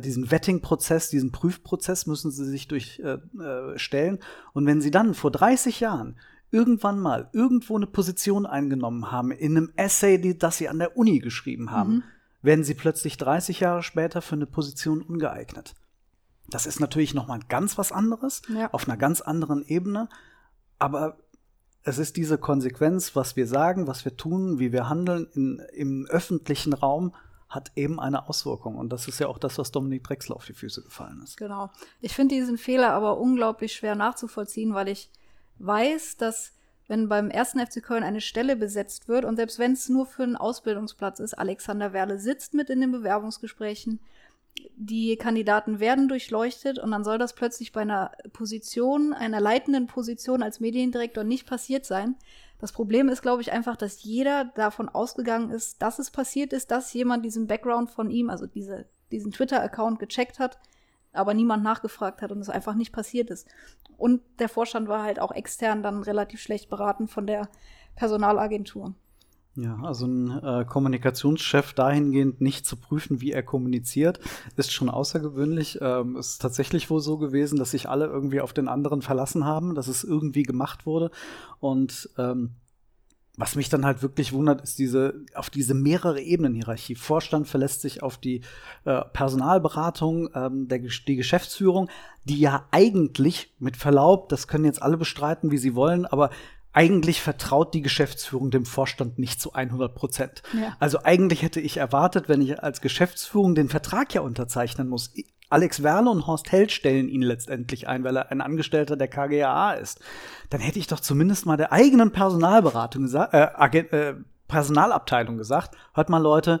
diesen 0.00 0.30
Vetting-Prozess, 0.30 1.10
diesen 1.10 1.32
Prüfprozess 1.32 2.06
müssen 2.06 2.30
sie 2.30 2.44
sich 2.44 2.68
durchstellen. 2.68 4.16
Äh, 4.16 4.18
äh 4.18 4.18
und 4.52 4.66
wenn 4.66 4.80
sie 4.80 4.90
dann 4.90 5.14
vor 5.14 5.30
30 5.30 5.80
Jahren 5.80 6.16
irgendwann 6.50 6.98
mal 6.98 7.28
irgendwo 7.32 7.76
eine 7.76 7.86
Position 7.86 8.46
eingenommen 8.46 9.10
haben, 9.10 9.30
in 9.30 9.56
einem 9.56 9.72
Essay, 9.76 10.18
die, 10.20 10.38
das 10.38 10.58
sie 10.58 10.68
an 10.68 10.78
der 10.78 10.96
Uni 10.96 11.18
geschrieben 11.18 11.70
haben, 11.70 11.94
mhm. 11.96 12.02
werden 12.42 12.64
sie 12.64 12.74
plötzlich 12.74 13.16
30 13.16 13.60
Jahre 13.60 13.82
später 13.82 14.22
für 14.22 14.36
eine 14.36 14.46
Position 14.46 15.02
ungeeignet. 15.02 15.74
Das 16.48 16.66
ist 16.66 16.80
natürlich 16.80 17.14
noch 17.14 17.26
mal 17.26 17.40
ganz 17.48 17.76
was 17.76 17.92
anderes, 17.92 18.42
ja. 18.48 18.72
auf 18.72 18.88
einer 18.88 18.96
ganz 18.96 19.20
anderen 19.20 19.66
Ebene. 19.66 20.08
Aber 20.78 21.18
es 21.82 21.98
ist 21.98 22.16
diese 22.16 22.38
Konsequenz, 22.38 23.16
was 23.16 23.36
wir 23.36 23.46
sagen, 23.46 23.86
was 23.86 24.04
wir 24.04 24.16
tun, 24.16 24.58
wie 24.58 24.72
wir 24.72 24.88
handeln 24.88 25.28
in, 25.34 25.60
im 25.72 26.06
öffentlichen 26.06 26.72
Raum, 26.72 27.14
hat 27.48 27.72
eben 27.76 28.00
eine 28.00 28.28
Auswirkung. 28.28 28.76
Und 28.76 28.92
das 28.92 29.08
ist 29.08 29.20
ja 29.20 29.28
auch 29.28 29.38
das, 29.38 29.58
was 29.58 29.70
Dominik 29.70 30.04
Drexler 30.04 30.36
auf 30.36 30.46
die 30.46 30.52
Füße 30.52 30.82
gefallen 30.82 31.20
ist. 31.22 31.36
Genau. 31.36 31.70
Ich 32.00 32.14
finde 32.14 32.34
diesen 32.34 32.58
Fehler 32.58 32.92
aber 32.92 33.18
unglaublich 33.18 33.72
schwer 33.72 33.94
nachzuvollziehen, 33.94 34.74
weil 34.74 34.88
ich 34.88 35.10
weiß, 35.58 36.16
dass 36.16 36.52
wenn 36.88 37.08
beim 37.08 37.30
ersten 37.30 37.64
FC 37.64 37.82
Köln 37.82 38.04
eine 38.04 38.20
Stelle 38.20 38.56
besetzt 38.56 39.08
wird 39.08 39.24
und 39.24 39.36
selbst 39.36 39.58
wenn 39.58 39.72
es 39.72 39.88
nur 39.88 40.06
für 40.06 40.22
einen 40.22 40.36
Ausbildungsplatz 40.36 41.18
ist, 41.18 41.34
Alexander 41.34 41.92
Werle 41.92 42.18
sitzt 42.18 42.54
mit 42.54 42.70
in 42.70 42.80
den 42.80 42.92
Bewerbungsgesprächen, 42.92 44.00
die 44.76 45.16
Kandidaten 45.16 45.80
werden 45.80 46.08
durchleuchtet 46.08 46.78
und 46.78 46.90
dann 46.90 47.04
soll 47.04 47.18
das 47.18 47.34
plötzlich 47.34 47.72
bei 47.72 47.82
einer 47.82 48.12
Position, 48.32 49.12
einer 49.12 49.40
leitenden 49.40 49.86
Position 49.86 50.42
als 50.42 50.60
Mediendirektor 50.60 51.24
nicht 51.24 51.46
passiert 51.46 51.84
sein. 51.84 52.16
Das 52.58 52.72
Problem 52.72 53.08
ist, 53.08 53.22
glaube 53.22 53.42
ich, 53.42 53.52
einfach, 53.52 53.76
dass 53.76 54.02
jeder 54.02 54.46
davon 54.54 54.88
ausgegangen 54.88 55.50
ist, 55.50 55.82
dass 55.82 55.98
es 55.98 56.10
passiert 56.10 56.52
ist, 56.52 56.70
dass 56.70 56.92
jemand 56.92 57.24
diesen 57.24 57.46
Background 57.46 57.90
von 57.90 58.10
ihm, 58.10 58.30
also 58.30 58.46
diese, 58.46 58.86
diesen 59.10 59.32
Twitter-Account 59.32 59.98
gecheckt 59.98 60.38
hat, 60.38 60.58
aber 61.12 61.34
niemand 61.34 61.62
nachgefragt 61.62 62.22
hat 62.22 62.32
und 62.32 62.40
es 62.40 62.48
einfach 62.48 62.74
nicht 62.74 62.92
passiert 62.92 63.30
ist. 63.30 63.48
Und 63.98 64.22
der 64.38 64.48
Vorstand 64.48 64.88
war 64.88 65.02
halt 65.02 65.20
auch 65.20 65.32
extern 65.32 65.82
dann 65.82 66.02
relativ 66.02 66.40
schlecht 66.40 66.68
beraten 66.68 67.08
von 67.08 67.26
der 67.26 67.48
Personalagentur. 67.94 68.94
Ja, 69.56 69.78
also 69.82 70.06
ein 70.06 70.30
äh, 70.42 70.66
Kommunikationschef 70.66 71.72
dahingehend 71.72 72.42
nicht 72.42 72.66
zu 72.66 72.76
prüfen, 72.76 73.22
wie 73.22 73.32
er 73.32 73.42
kommuniziert, 73.42 74.20
ist 74.56 74.70
schon 74.70 74.90
außergewöhnlich. 74.90 75.78
Ähm, 75.80 76.16
ist 76.16 76.42
tatsächlich 76.42 76.90
wohl 76.90 77.00
so 77.00 77.16
gewesen, 77.16 77.58
dass 77.58 77.70
sich 77.70 77.88
alle 77.88 78.04
irgendwie 78.04 78.42
auf 78.42 78.52
den 78.52 78.68
anderen 78.68 79.00
verlassen 79.00 79.46
haben, 79.46 79.74
dass 79.74 79.88
es 79.88 80.04
irgendwie 80.04 80.42
gemacht 80.42 80.84
wurde. 80.84 81.10
Und 81.58 82.10
ähm, 82.18 82.56
was 83.38 83.54
mich 83.54 83.68
dann 83.68 83.84
halt 83.84 84.02
wirklich 84.02 84.32
wundert, 84.32 84.62
ist 84.62 84.78
diese, 84.78 85.24
auf 85.34 85.50
diese 85.50 85.74
mehrere 85.74 86.20
Ebenen 86.20 86.54
Hierarchie. 86.54 86.94
Vorstand 86.94 87.46
verlässt 87.46 87.82
sich 87.82 88.02
auf 88.02 88.18
die 88.18 88.40
äh, 88.84 89.02
Personalberatung, 89.12 90.30
ähm, 90.34 90.68
der, 90.68 90.78
die 90.80 91.16
Geschäftsführung, 91.16 91.88
die 92.24 92.40
ja 92.40 92.66
eigentlich, 92.70 93.54
mit 93.58 93.76
Verlaub, 93.76 94.30
das 94.30 94.48
können 94.48 94.64
jetzt 94.64 94.82
alle 94.82 94.96
bestreiten, 94.96 95.50
wie 95.50 95.58
sie 95.58 95.74
wollen, 95.74 96.06
aber 96.06 96.30
eigentlich 96.76 97.22
vertraut 97.22 97.72
die 97.72 97.80
Geschäftsführung 97.80 98.50
dem 98.50 98.66
Vorstand 98.66 99.18
nicht 99.18 99.40
zu 99.40 99.54
100 99.54 99.94
Prozent. 99.94 100.42
Ja. 100.52 100.76
Also 100.78 100.98
eigentlich 101.02 101.42
hätte 101.42 101.58
ich 101.58 101.78
erwartet, 101.78 102.28
wenn 102.28 102.42
ich 102.42 102.62
als 102.62 102.82
Geschäftsführung 102.82 103.54
den 103.54 103.70
Vertrag 103.70 104.12
ja 104.12 104.20
unterzeichnen 104.20 104.86
muss. 104.86 105.14
Alex 105.48 105.82
Werle 105.82 106.10
und 106.10 106.26
Horst 106.26 106.52
Held 106.52 106.72
stellen 106.72 107.08
ihn 107.08 107.22
letztendlich 107.22 107.88
ein, 107.88 108.04
weil 108.04 108.18
er 108.18 108.30
ein 108.30 108.42
Angestellter 108.42 108.98
der 108.98 109.08
KGAA 109.08 109.72
ist. 109.72 110.00
Dann 110.50 110.60
hätte 110.60 110.78
ich 110.78 110.86
doch 110.86 111.00
zumindest 111.00 111.46
mal 111.46 111.56
der 111.56 111.72
eigenen 111.72 112.12
Personalberatung 112.12 113.04
gesagt, 113.04 113.32
äh, 113.32 113.78
äh, 113.78 114.14
Personalabteilung 114.46 115.38
gesagt, 115.38 115.78
hört 115.94 116.10
mal 116.10 116.18
Leute, 116.18 116.60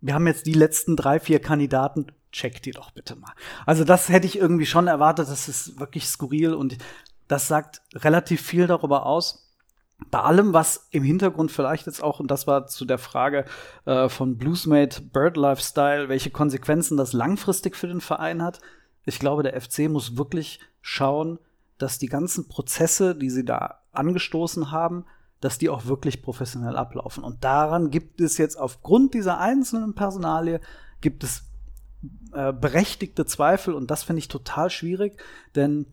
wir 0.00 0.14
haben 0.14 0.26
jetzt 0.26 0.46
die 0.46 0.54
letzten 0.54 0.96
drei, 0.96 1.20
vier 1.20 1.40
Kandidaten, 1.40 2.06
checkt 2.32 2.64
die 2.66 2.72
doch 2.72 2.90
bitte 2.90 3.14
mal. 3.14 3.32
Also 3.64 3.84
das 3.84 4.08
hätte 4.08 4.26
ich 4.26 4.38
irgendwie 4.38 4.66
schon 4.66 4.88
erwartet, 4.88 5.28
das 5.28 5.48
ist 5.48 5.78
wirklich 5.78 6.08
skurril 6.08 6.54
und 6.54 6.78
das 7.30 7.46
sagt 7.46 7.82
relativ 7.94 8.42
viel 8.42 8.66
darüber 8.66 9.06
aus. 9.06 9.46
Bei 10.10 10.20
allem, 10.20 10.52
was 10.52 10.88
im 10.90 11.04
Hintergrund 11.04 11.52
vielleicht 11.52 11.86
jetzt 11.86 12.02
auch, 12.02 12.18
und 12.18 12.28
das 12.28 12.48
war 12.48 12.66
zu 12.66 12.84
der 12.84 12.98
Frage 12.98 13.44
äh, 13.84 14.08
von 14.08 14.36
Bluesmate 14.36 15.00
Bird 15.00 15.36
Lifestyle, 15.36 16.08
welche 16.08 16.30
Konsequenzen 16.30 16.96
das 16.96 17.12
langfristig 17.12 17.76
für 17.76 17.86
den 17.86 18.00
Verein 18.00 18.42
hat. 18.42 18.60
Ich 19.04 19.20
glaube, 19.20 19.44
der 19.44 19.60
FC 19.60 19.88
muss 19.88 20.16
wirklich 20.16 20.58
schauen, 20.80 21.38
dass 21.78 21.98
die 21.98 22.08
ganzen 22.08 22.48
Prozesse, 22.48 23.14
die 23.14 23.30
sie 23.30 23.44
da 23.44 23.82
angestoßen 23.92 24.72
haben, 24.72 25.04
dass 25.40 25.58
die 25.58 25.68
auch 25.68 25.86
wirklich 25.86 26.22
professionell 26.22 26.76
ablaufen. 26.76 27.22
Und 27.22 27.44
daran 27.44 27.90
gibt 27.90 28.20
es 28.20 28.38
jetzt 28.38 28.56
aufgrund 28.56 29.14
dieser 29.14 29.38
einzelnen 29.38 29.94
Personalie, 29.94 30.60
gibt 31.00 31.22
es 31.22 31.44
äh, 32.32 32.52
berechtigte 32.52 33.24
Zweifel 33.24 33.74
und 33.74 33.88
das 33.90 34.02
finde 34.02 34.18
ich 34.18 34.28
total 34.28 34.68
schwierig, 34.70 35.22
denn 35.54 35.86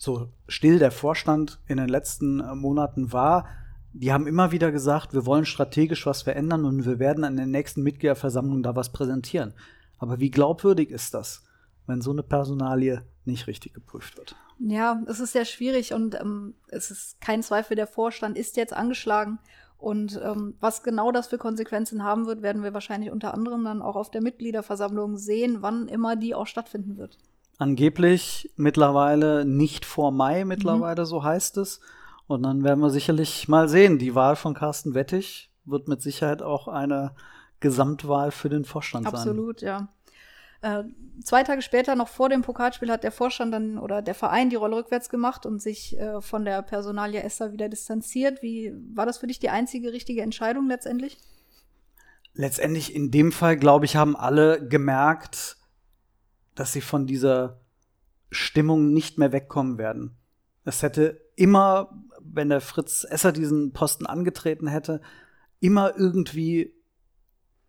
so 0.00 0.32
still 0.48 0.78
der 0.78 0.92
Vorstand 0.92 1.60
in 1.66 1.76
den 1.76 1.88
letzten 1.88 2.40
äh, 2.40 2.54
Monaten 2.54 3.12
war, 3.12 3.46
die 3.92 4.14
haben 4.14 4.26
immer 4.26 4.50
wieder 4.50 4.72
gesagt, 4.72 5.12
wir 5.12 5.26
wollen 5.26 5.44
strategisch 5.44 6.06
was 6.06 6.22
verändern 6.22 6.64
und 6.64 6.86
wir 6.86 6.98
werden 6.98 7.22
an 7.22 7.36
der 7.36 7.46
nächsten 7.46 7.82
Mitgliederversammlung 7.82 8.62
da 8.62 8.74
was 8.74 8.92
präsentieren. 8.92 9.52
Aber 9.98 10.18
wie 10.18 10.30
glaubwürdig 10.30 10.88
ist 10.90 11.12
das, 11.12 11.44
wenn 11.86 12.00
so 12.00 12.12
eine 12.12 12.22
Personalie 12.22 13.02
nicht 13.26 13.46
richtig 13.46 13.74
geprüft 13.74 14.16
wird? 14.16 14.36
Ja, 14.58 15.02
es 15.06 15.20
ist 15.20 15.32
sehr 15.32 15.44
schwierig 15.44 15.92
und 15.92 16.14
ähm, 16.18 16.54
es 16.68 16.90
ist 16.90 17.20
kein 17.20 17.42
Zweifel, 17.42 17.76
der 17.76 17.86
Vorstand 17.86 18.38
ist 18.38 18.56
jetzt 18.56 18.72
angeschlagen. 18.72 19.38
Und 19.76 20.18
ähm, 20.24 20.54
was 20.60 20.82
genau 20.82 21.12
das 21.12 21.26
für 21.26 21.38
Konsequenzen 21.38 22.04
haben 22.04 22.26
wird, 22.26 22.40
werden 22.40 22.62
wir 22.62 22.72
wahrscheinlich 22.72 23.10
unter 23.10 23.34
anderem 23.34 23.64
dann 23.64 23.82
auch 23.82 23.96
auf 23.96 24.10
der 24.10 24.22
Mitgliederversammlung 24.22 25.18
sehen, 25.18 25.58
wann 25.60 25.88
immer 25.88 26.16
die 26.16 26.34
auch 26.34 26.46
stattfinden 26.46 26.96
wird 26.96 27.18
angeblich 27.60 28.50
mittlerweile 28.56 29.44
nicht 29.44 29.84
vor 29.84 30.10
Mai 30.10 30.44
mittlerweile, 30.44 31.02
mhm. 31.02 31.06
so 31.06 31.22
heißt 31.22 31.58
es. 31.58 31.80
Und 32.26 32.42
dann 32.42 32.64
werden 32.64 32.80
wir 32.80 32.90
sicherlich 32.90 33.48
mal 33.48 33.68
sehen. 33.68 33.98
Die 33.98 34.14
Wahl 34.14 34.36
von 34.36 34.54
Carsten 34.54 34.94
Wettig 34.94 35.50
wird 35.64 35.88
mit 35.88 36.00
Sicherheit 36.00 36.42
auch 36.42 36.68
eine 36.68 37.14
Gesamtwahl 37.60 38.30
für 38.30 38.48
den 38.48 38.64
Vorstand 38.64 39.06
Absolut, 39.06 39.60
sein. 39.60 39.68
Absolut, 39.68 39.92
ja. 40.62 40.80
Äh, 40.80 40.84
zwei 41.22 41.42
Tage 41.42 41.62
später, 41.62 41.96
noch 41.96 42.08
vor 42.08 42.28
dem 42.28 42.42
Pokalspiel, 42.42 42.90
hat 42.90 43.02
der 43.02 43.12
Vorstand 43.12 43.52
dann 43.52 43.78
oder 43.78 44.00
der 44.00 44.14
Verein 44.14 44.50
die 44.50 44.56
Rolle 44.56 44.76
rückwärts 44.76 45.08
gemacht 45.08 45.44
und 45.44 45.60
sich 45.60 45.98
äh, 45.98 46.20
von 46.20 46.44
der 46.44 46.62
Personalie 46.62 47.22
Esther 47.22 47.52
wieder 47.52 47.68
distanziert. 47.68 48.42
Wie 48.42 48.72
war 48.94 49.06
das 49.06 49.18
für 49.18 49.26
dich 49.26 49.38
die 49.38 49.50
einzige 49.50 49.92
richtige 49.92 50.22
Entscheidung 50.22 50.68
letztendlich? 50.68 51.18
Letztendlich 52.34 52.94
in 52.94 53.10
dem 53.10 53.32
Fall, 53.32 53.56
glaube 53.56 53.86
ich, 53.86 53.96
haben 53.96 54.16
alle 54.16 54.66
gemerkt, 54.66 55.56
dass 56.54 56.72
sie 56.72 56.80
von 56.80 57.06
dieser 57.06 57.60
Stimmung 58.30 58.92
nicht 58.92 59.18
mehr 59.18 59.32
wegkommen 59.32 59.78
werden. 59.78 60.16
Es 60.64 60.82
hätte 60.82 61.20
immer, 61.36 61.90
wenn 62.20 62.48
der 62.48 62.60
Fritz 62.60 63.06
Esser 63.08 63.32
diesen 63.32 63.72
Posten 63.72 64.06
angetreten 64.06 64.66
hätte, 64.66 65.00
immer 65.58 65.96
irgendwie 65.96 66.74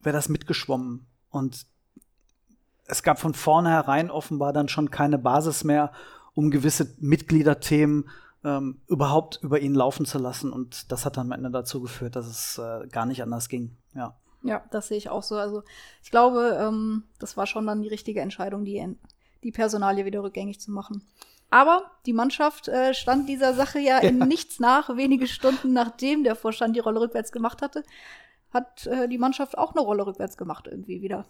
wäre 0.02 0.16
das 0.16 0.30
mitgeschwommen. 0.30 1.08
Und 1.30 1.66
es 2.86 3.04
gab 3.04 3.20
von 3.20 3.34
vornherein 3.34 4.12
offenbar 4.12 4.54
dann 4.54 4.68
schon 4.68 4.92
keine 4.92 5.18
Basis 5.18 5.64
mehr, 5.64 5.92
um 6.34 6.52
gewisse 6.52 6.94
Mitgliederthemen 7.00 8.10
ähm, 8.44 8.82
überhaupt 8.88 9.40
über 9.42 9.60
ihn 9.60 9.76
laufen 9.76 10.06
zu 10.06 10.18
lassen. 10.18 10.52
Und 10.52 10.92
das 10.92 11.06
hat 11.06 11.18
dann 11.18 11.28
am 11.28 11.38
Ende 11.38 11.52
dazu 11.52 11.82
geführt, 11.82 12.16
dass 12.16 12.28
es 12.28 12.58
äh, 12.58 12.88
gar 12.88 13.06
nicht 13.06 13.24
anders 13.24 13.50
ging. 13.50 13.78
Ja. 13.94 14.18
Ja, 14.44 14.64
das 14.72 14.88
sehe 14.88 14.98
ich 14.98 15.10
auch 15.10 15.24
so. 15.24 15.36
Also 15.36 15.64
ich 16.04 16.12
glaube, 16.12 16.58
ähm, 16.60 17.04
das 17.20 17.38
war 17.38 17.46
schon 17.46 17.68
dann 17.68 17.82
die 17.82 17.90
richtige 17.90 18.22
Entscheidung, 18.22 18.66
die, 18.66 18.96
die 19.44 19.52
Personalie 19.52 20.06
wieder 20.06 20.24
rückgängig 20.24 20.60
zu 20.60 20.72
machen. 20.72 21.06
Aber 21.50 21.92
die 22.06 22.14
Mannschaft 22.14 22.70
äh, 22.70 22.94
stand 22.94 23.28
dieser 23.28 23.54
Sache 23.54 23.80
ja, 23.80 24.00
in 24.00 24.18
nichts 24.28 24.60
nach. 24.60 24.96
Wenige 24.96 25.28
Stunden 25.28 25.74
nachdem 25.74 26.24
der 26.24 26.36
Vorstand 26.36 26.76
die 26.76 26.80
Rolle 26.80 27.02
rückwärts 27.02 27.32
gemacht 27.32 27.62
hatte, 27.62 27.84
hat 28.52 28.88
äh, 28.88 29.08
die 29.08 29.18
Mannschaft 29.18 29.58
auch 29.58 29.76
eine 29.76 29.82
Rolle 29.82 30.06
rückwärts 30.08 30.38
gemacht 30.38 30.68
irgendwie 30.70 31.02
wieder. 31.02 31.26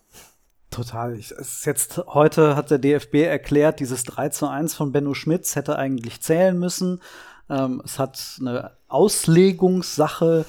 Total. 0.69 1.17
Ich, 1.17 1.31
es 1.31 1.57
ist 1.57 1.65
jetzt 1.65 1.97
heute 2.07 2.55
hat 2.55 2.71
der 2.71 2.77
DFB 2.77 3.15
erklärt, 3.15 3.81
dieses 3.81 4.03
3 4.03 4.29
zu 4.29 4.47
1 4.47 4.73
von 4.73 4.91
Benno 4.93 5.13
Schmitz 5.13 5.55
hätte 5.55 5.77
eigentlich 5.77 6.21
zählen 6.21 6.57
müssen. 6.57 7.01
Ähm, 7.49 7.81
es 7.83 7.99
hat 7.99 8.37
eine 8.39 8.77
Auslegungssache 8.93 10.45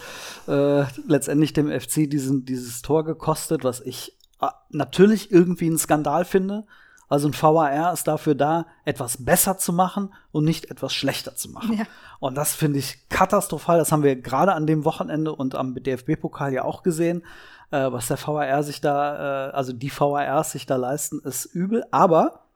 äh, 0.48 0.84
letztendlich 1.06 1.52
dem 1.52 1.68
FC 1.68 2.10
diesen, 2.10 2.44
dieses 2.44 2.82
Tor 2.82 3.04
gekostet, 3.04 3.64
was 3.64 3.80
ich 3.80 4.16
äh, 4.40 4.46
natürlich 4.70 5.30
irgendwie 5.30 5.66
einen 5.66 5.78
Skandal 5.78 6.24
finde. 6.24 6.66
Also 7.08 7.28
ein 7.28 7.34
VAR 7.34 7.92
ist 7.92 8.08
dafür 8.08 8.34
da, 8.34 8.66
etwas 8.86 9.22
besser 9.22 9.58
zu 9.58 9.74
machen 9.74 10.14
und 10.30 10.44
nicht 10.44 10.70
etwas 10.70 10.94
schlechter 10.94 11.34
zu 11.36 11.50
machen. 11.50 11.76
Ja. 11.76 11.84
Und 12.20 12.36
das 12.36 12.54
finde 12.54 12.78
ich 12.78 13.06
katastrophal. 13.10 13.76
Das 13.78 13.92
haben 13.92 14.02
wir 14.02 14.16
gerade 14.16 14.54
an 14.54 14.66
dem 14.66 14.86
Wochenende 14.86 15.34
und 15.34 15.54
am 15.54 15.74
DFB-Pokal 15.74 16.54
ja 16.54 16.64
auch 16.64 16.82
gesehen. 16.82 17.22
Äh, 17.70 17.92
was 17.92 18.08
der 18.08 18.16
VAR 18.16 18.62
sich 18.62 18.80
da, 18.80 19.48
äh, 19.48 19.52
also 19.52 19.74
die 19.74 19.90
VARs 19.90 20.52
sich 20.52 20.64
da 20.64 20.76
leisten, 20.76 21.20
ist 21.20 21.44
übel. 21.44 21.84
Aber 21.90 22.46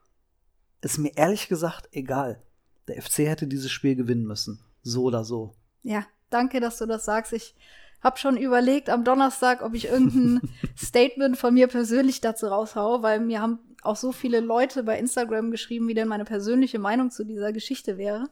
ist 0.81 0.97
mir 0.97 1.15
ehrlich 1.15 1.49
gesagt 1.49 1.89
egal. 1.91 2.41
Der 2.87 2.99
FC 2.99 3.19
hätte 3.19 3.45
dieses 3.45 3.71
Spiel 3.71 3.95
gewinnen 3.95 4.25
müssen. 4.25 4.59
So 4.81 5.03
oder 5.03 5.23
so. 5.23 5.53
Ja, 5.87 6.05
danke, 6.29 6.59
dass 6.59 6.77
du 6.79 6.85
das 6.85 7.05
sagst. 7.05 7.31
Ich 7.31 7.55
habe 8.01 8.17
schon 8.17 8.35
überlegt 8.35 8.89
am 8.89 9.05
Donnerstag, 9.05 9.61
ob 9.61 9.73
ich 9.73 9.85
irgendein 9.85 10.41
Statement 10.77 11.37
von 11.37 11.53
mir 11.53 11.67
persönlich 11.67 12.19
dazu 12.19 12.47
raushaue, 12.47 13.03
weil 13.03 13.21
mir 13.21 13.41
haben 13.41 13.59
auch 13.83 13.95
so 13.95 14.11
viele 14.11 14.41
Leute 14.41 14.83
bei 14.83 14.99
Instagram 14.99 15.49
geschrieben, 15.49 15.87
wie 15.87 15.93
denn 15.93 16.09
meine 16.09 16.25
persönliche 16.25 16.77
Meinung 16.77 17.09
zu 17.09 17.23
dieser 17.23 17.53
Geschichte 17.53 17.97
wäre. 17.97 18.25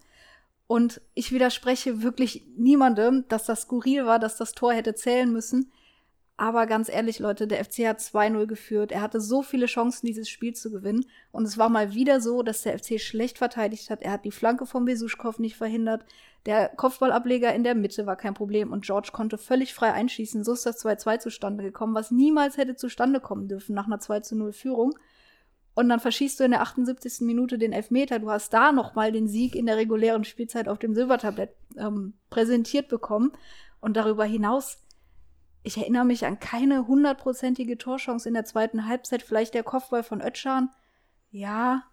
Und 0.67 1.00
ich 1.13 1.31
widerspreche 1.31 2.03
wirklich 2.03 2.43
niemandem, 2.57 3.24
dass 3.29 3.45
das 3.45 3.62
skurril 3.62 4.05
war, 4.05 4.19
dass 4.19 4.35
das 4.35 4.51
Tor 4.51 4.74
hätte 4.74 4.93
zählen 4.93 5.31
müssen. 5.31 5.71
Aber 6.35 6.65
ganz 6.65 6.89
ehrlich, 6.89 7.19
Leute, 7.19 7.47
der 7.47 7.63
FC 7.63 7.88
hat 7.88 8.00
2-0 8.00 8.47
geführt. 8.47 8.91
Er 8.91 9.01
hatte 9.01 9.21
so 9.21 9.41
viele 9.43 9.67
Chancen, 9.67 10.05
dieses 10.07 10.27
Spiel 10.27 10.53
zu 10.53 10.71
gewinnen. 10.71 11.05
Und 11.31 11.45
es 11.45 11.57
war 11.57 11.69
mal 11.69 11.93
wieder 11.93 12.19
so, 12.19 12.43
dass 12.43 12.63
der 12.63 12.77
FC 12.77 13.00
schlecht 13.00 13.38
verteidigt 13.38 13.89
hat. 13.89 14.01
Er 14.01 14.12
hat 14.12 14.25
die 14.25 14.31
Flanke 14.31 14.65
von 14.65 14.83
Besuschkow 14.83 15.39
nicht 15.39 15.55
verhindert. 15.55 16.03
Der 16.45 16.69
Kopfballableger 16.69 17.53
in 17.53 17.63
der 17.63 17.75
Mitte 17.75 18.05
war 18.05 18.15
kein 18.15 18.33
Problem. 18.33 18.71
Und 18.71 18.85
George 18.85 19.09
konnte 19.11 19.37
völlig 19.37 19.73
frei 19.73 19.93
einschießen. 19.93 20.43
So 20.43 20.53
ist 20.53 20.65
das 20.65 20.83
2-2 20.83 21.19
zustande 21.19 21.63
gekommen, 21.63 21.95
was 21.95 22.11
niemals 22.11 22.57
hätte 22.57 22.75
zustande 22.75 23.19
kommen 23.19 23.47
dürfen 23.47 23.73
nach 23.73 23.87
einer 23.87 23.99
2-0-Führung. 23.99 24.93
Und 25.73 25.89
dann 25.89 25.99
verschießt 25.99 26.39
du 26.39 26.43
in 26.43 26.51
der 26.51 26.61
78. 26.61 27.21
Minute 27.21 27.57
den 27.57 27.73
Elfmeter. 27.73 28.19
Du 28.19 28.29
hast 28.29 28.53
da 28.53 28.71
noch 28.71 28.95
mal 28.95 29.11
den 29.11 29.27
Sieg 29.27 29.55
in 29.55 29.65
der 29.65 29.77
regulären 29.77 30.23
Spielzeit 30.23 30.69
auf 30.69 30.79
dem 30.79 30.93
Silbertablett 30.93 31.55
ähm, 31.77 32.13
präsentiert 32.29 32.87
bekommen. 32.87 33.31
Und 33.81 33.97
darüber 33.97 34.23
hinaus 34.23 34.85
ich 35.65 35.77
erinnere 35.77 36.05
mich 36.05 36.25
an 36.27 36.39
keine 36.39 36.87
hundertprozentige 36.87 37.79
Torchance 37.79 38.27
in 38.27 38.35
der 38.35 38.45
zweiten 38.45 38.87
Halbzeit. 38.87 39.23
Vielleicht 39.23 39.55
der 39.55 39.63
Kopfball 39.63 40.03
von 40.03 40.21
Ötschan. 40.21 40.69
Ja, 41.31 41.83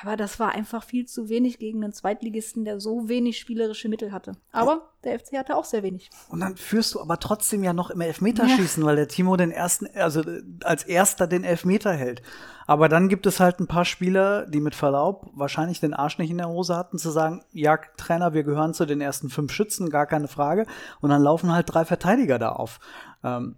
aber 0.00 0.16
das 0.16 0.38
war 0.38 0.52
einfach 0.52 0.84
viel 0.84 1.06
zu 1.06 1.28
wenig 1.28 1.58
gegen 1.58 1.82
einen 1.82 1.92
Zweitligisten, 1.92 2.64
der 2.64 2.80
so 2.80 3.08
wenig 3.08 3.38
spielerische 3.38 3.88
Mittel 3.88 4.12
hatte. 4.12 4.32
Aber 4.52 4.90
der 5.04 5.18
FC 5.18 5.36
hatte 5.36 5.56
auch 5.56 5.64
sehr 5.64 5.82
wenig. 5.82 6.10
Und 6.28 6.40
dann 6.40 6.56
führst 6.56 6.94
du 6.94 7.00
aber 7.00 7.18
trotzdem 7.18 7.64
ja 7.64 7.72
noch 7.72 7.90
im 7.90 8.00
Elfmeterschießen, 8.00 8.82
ja. 8.82 8.86
weil 8.86 8.96
der 8.96 9.08
Timo 9.08 9.36
den 9.36 9.50
ersten, 9.50 9.88
also 9.94 10.22
als 10.62 10.84
erster 10.84 11.26
den 11.26 11.44
Elfmeter 11.44 11.92
hält. 11.92 12.22
Aber 12.66 12.88
dann 12.88 13.08
gibt 13.08 13.26
es 13.26 13.40
halt 13.40 13.58
ein 13.58 13.66
paar 13.66 13.84
Spieler, 13.84 14.46
die 14.46 14.60
mit 14.60 14.76
Verlaub 14.76 15.28
wahrscheinlich 15.34 15.80
den 15.80 15.92
Arsch 15.92 16.18
nicht 16.18 16.30
in 16.30 16.38
der 16.38 16.48
Hose 16.48 16.76
hatten, 16.76 16.98
zu 16.98 17.10
sagen, 17.10 17.42
ja, 17.52 17.76
Trainer, 17.96 18.32
wir 18.32 18.44
gehören 18.44 18.74
zu 18.74 18.86
den 18.86 19.00
ersten 19.00 19.28
fünf 19.28 19.52
Schützen, 19.52 19.90
gar 19.90 20.06
keine 20.06 20.28
Frage. 20.28 20.66
Und 21.00 21.10
dann 21.10 21.22
laufen 21.22 21.52
halt 21.52 21.72
drei 21.72 21.84
Verteidiger 21.84 22.38
da 22.38 22.50
auf. 22.50 22.78
Ähm, 23.24 23.56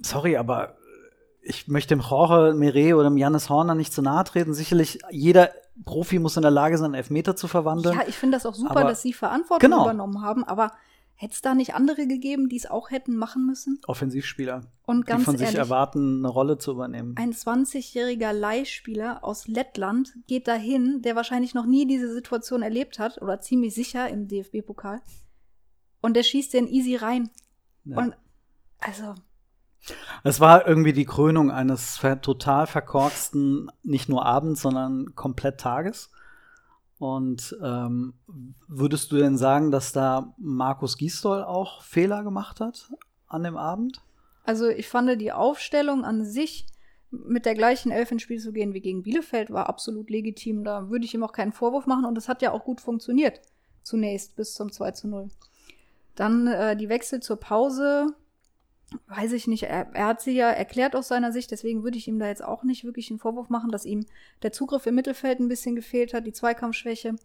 sorry, 0.00 0.36
aber 0.36 0.76
ich 1.42 1.68
möchte 1.68 1.94
dem 1.94 2.00
Jorge 2.00 2.54
Mire 2.54 2.94
oder 2.96 3.10
dem 3.10 3.16
Janis 3.16 3.50
Horner 3.50 3.74
nicht 3.74 3.92
zu 3.92 4.00
nahe 4.00 4.24
treten. 4.24 4.54
Sicherlich, 4.54 5.00
jeder 5.10 5.50
Profi 5.84 6.18
muss 6.18 6.36
in 6.36 6.42
der 6.42 6.50
Lage 6.50 6.78
sein, 6.78 6.94
Elfmeter 6.94 7.36
zu 7.36 7.48
verwandeln. 7.48 7.96
Ja, 7.96 8.04
ich 8.06 8.16
finde 8.16 8.36
das 8.36 8.46
auch 8.46 8.54
super, 8.54 8.70
aber, 8.70 8.84
dass 8.84 9.02
sie 9.02 9.12
Verantwortung 9.12 9.70
genau. 9.70 9.82
übernommen 9.82 10.22
haben, 10.22 10.44
aber 10.44 10.72
hätte 11.14 11.34
es 11.34 11.40
da 11.40 11.54
nicht 11.54 11.74
andere 11.74 12.06
gegeben, 12.06 12.48
die 12.48 12.56
es 12.56 12.66
auch 12.66 12.90
hätten 12.90 13.16
machen 13.16 13.46
müssen? 13.46 13.80
Offensivspieler. 13.86 14.62
Und 14.86 15.06
ganz 15.06 15.20
die 15.20 15.24
von 15.24 15.34
ehrlich, 15.34 15.50
sich 15.50 15.58
erwarten, 15.58 16.18
eine 16.18 16.28
Rolle 16.28 16.58
zu 16.58 16.72
übernehmen. 16.72 17.14
Ein 17.18 17.32
20-jähriger 17.32 18.32
Leihspieler 18.32 19.24
aus 19.24 19.48
Lettland 19.48 20.14
geht 20.26 20.48
dahin, 20.48 21.02
der 21.02 21.16
wahrscheinlich 21.16 21.54
noch 21.54 21.66
nie 21.66 21.86
diese 21.86 22.12
Situation 22.12 22.62
erlebt 22.62 22.98
hat 22.98 23.20
oder 23.20 23.40
ziemlich 23.40 23.74
sicher 23.74 24.08
im 24.08 24.28
DFB-Pokal. 24.28 25.00
Und 26.00 26.14
der 26.16 26.22
schießt 26.22 26.54
den 26.54 26.68
easy 26.68 26.96
rein. 26.96 27.30
Ja. 27.84 27.98
Und 27.98 28.16
also. 28.78 29.14
Es 30.22 30.40
war 30.40 30.66
irgendwie 30.66 30.92
die 30.92 31.04
Krönung 31.04 31.50
eines 31.50 32.00
total 32.22 32.66
verkorksten, 32.66 33.70
nicht 33.82 34.08
nur 34.08 34.24
Abends, 34.24 34.62
sondern 34.62 35.14
komplett 35.14 35.58
Tages. 35.58 36.10
Und 36.98 37.56
ähm, 37.60 38.14
würdest 38.68 39.10
du 39.10 39.16
denn 39.16 39.36
sagen, 39.36 39.72
dass 39.72 39.92
da 39.92 40.34
Markus 40.38 40.96
Gisdol 40.96 41.42
auch 41.42 41.82
Fehler 41.82 42.22
gemacht 42.22 42.60
hat 42.60 42.92
an 43.26 43.42
dem 43.42 43.56
Abend? 43.56 44.00
Also 44.44 44.68
ich 44.68 44.88
fand 44.88 45.20
die 45.20 45.32
Aufstellung 45.32 46.04
an 46.04 46.24
sich 46.24 46.66
mit 47.10 47.44
der 47.44 47.54
gleichen 47.54 47.90
Elf 47.90 48.10
ins 48.10 48.22
Spiel 48.22 48.38
zu 48.38 48.52
gehen 48.52 48.72
wie 48.72 48.80
gegen 48.80 49.02
Bielefeld 49.02 49.50
war 49.50 49.68
absolut 49.68 50.10
legitim. 50.10 50.64
Da 50.64 50.90
würde 50.90 51.04
ich 51.04 51.14
ihm 51.14 51.24
auch 51.24 51.32
keinen 51.32 51.52
Vorwurf 51.52 51.86
machen 51.86 52.04
und 52.04 52.16
es 52.16 52.28
hat 52.28 52.40
ja 52.40 52.52
auch 52.52 52.64
gut 52.64 52.80
funktioniert. 52.80 53.40
Zunächst 53.82 54.36
bis 54.36 54.54
zum 54.54 54.70
2 54.70 54.92
zu 54.92 55.08
0. 55.08 55.28
Dann 56.14 56.46
äh, 56.46 56.76
die 56.76 56.88
Wechsel 56.88 57.20
zur 57.20 57.36
Pause 57.36 58.14
weiß 59.08 59.32
ich 59.32 59.46
nicht, 59.46 59.64
er, 59.64 59.94
er, 59.94 60.06
hat 60.06 60.20
sie 60.20 60.32
ja 60.32 60.50
erklärt 60.50 60.96
aus 60.96 61.08
seiner 61.08 61.32
Sicht, 61.32 61.50
deswegen 61.50 61.82
würde 61.82 61.98
ich 61.98 62.08
ihm 62.08 62.18
da 62.18 62.26
jetzt 62.26 62.44
auch 62.44 62.64
nicht 62.64 62.84
wirklich 62.84 63.10
einen 63.10 63.18
Vorwurf 63.18 63.48
machen, 63.48 63.70
dass 63.70 63.84
ihm 63.84 64.06
der 64.42 64.52
Zugriff 64.52 64.86
im 64.86 64.94
Mittelfeld 64.94 65.40
ein 65.40 65.48
bisschen 65.48 65.76
gefehlt 65.76 66.14
hat, 66.14 66.26
die 66.26 66.32
Zweikampfschwäche. 66.32 67.16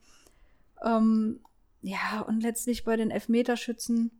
Ähm, 0.83 1.39
ja, 1.81 2.21
und 2.27 2.41
letztlich 2.41 2.83
bei 2.83 2.95
den 2.95 3.11
Elfmeterschützen, 3.11 4.11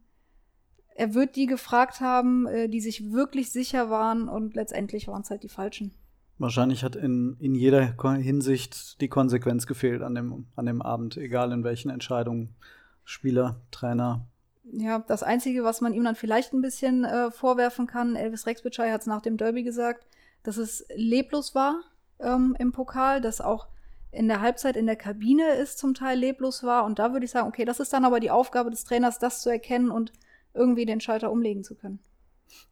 er 0.96 1.13
wird 1.13 1.36
die 1.36 1.46
gefragt 1.46 2.01
haben, 2.01 2.48
äh, 2.48 2.70
die 2.70 2.82
sich 2.82 3.12
wirklich 3.12 3.51
sicher 3.51 3.89
waren 3.89 4.30
und 4.30 4.56
letztendlich 4.56 5.08
waren 5.08 5.22
es 5.22 5.30
halt 5.30 5.44
die 5.44 5.50
falschen. 5.50 5.94
Wahrscheinlich 6.39 6.84
hat 6.84 6.96
in, 6.96 7.36
in 7.39 7.56
jeder 7.56 7.96
Hinsicht 8.16 9.01
die 9.01 9.08
Konsequenz 9.08 9.66
gefehlt 9.66 10.04
an 10.04 10.13
dem, 10.13 10.48
an 10.56 10.66
dem 10.68 10.82
Abend, 10.82 11.18
egal 11.18 11.51
in 11.51 11.63
welchen 11.63 11.89
Entscheidungen 11.89 12.56
Spieler, 13.04 13.62
Trainer, 13.72 14.28
ja, 14.71 14.99
das 14.99 15.23
Einzige, 15.23 15.63
was 15.63 15.82
man 15.82 15.93
ihm 15.93 16.03
dann 16.03 16.15
vielleicht 16.15 16.53
ein 16.53 16.62
bisschen 16.62 17.03
äh, 17.03 17.32
vorwerfen 17.32 17.88
kann, 17.88 18.15
Elvis 18.15 18.45
Rexbitschei 18.45 18.91
hat 18.91 19.01
es 19.01 19.08
nach 19.08 19.21
dem 19.21 19.38
Derby 19.38 19.63
gesagt, 19.63 20.06
dass 20.43 20.58
es 20.58 20.86
leblos 20.95 21.56
war 21.56 21.82
ähm, 22.19 22.56
im 22.60 22.71
Pokal, 22.71 23.21
dass 23.21 23.41
auch 23.41 23.67
in 24.12 24.27
der 24.27 24.41
Halbzeit 24.41 24.75
in 24.75 24.86
der 24.86 24.95
Kabine 24.95 25.49
es 25.58 25.77
zum 25.77 25.93
Teil 25.93 26.17
leblos 26.17 26.63
war. 26.63 26.86
Und 26.86 26.99
da 26.99 27.12
würde 27.12 27.25
ich 27.25 27.32
sagen, 27.32 27.47
okay, 27.47 27.65
das 27.65 27.80
ist 27.80 27.93
dann 27.93 28.06
aber 28.06 28.19
die 28.19 28.32
Aufgabe 28.32 28.69
des 28.71 28.84
Trainers, 28.84 29.19
das 29.19 29.41
zu 29.41 29.49
erkennen 29.49 29.91
und 29.91 30.12
irgendwie 30.53 30.86
den 30.86 31.01
Schalter 31.01 31.32
umlegen 31.32 31.63
zu 31.63 31.75
können. 31.75 31.99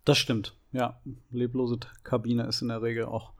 Das 0.05 0.17
stimmt, 0.17 0.55
ja. 0.71 0.99
Leblose 1.31 1.79
Kabine 2.03 2.47
ist 2.47 2.61
in 2.61 2.69
der 2.69 2.81
Regel 2.81 3.05
auch 3.05 3.33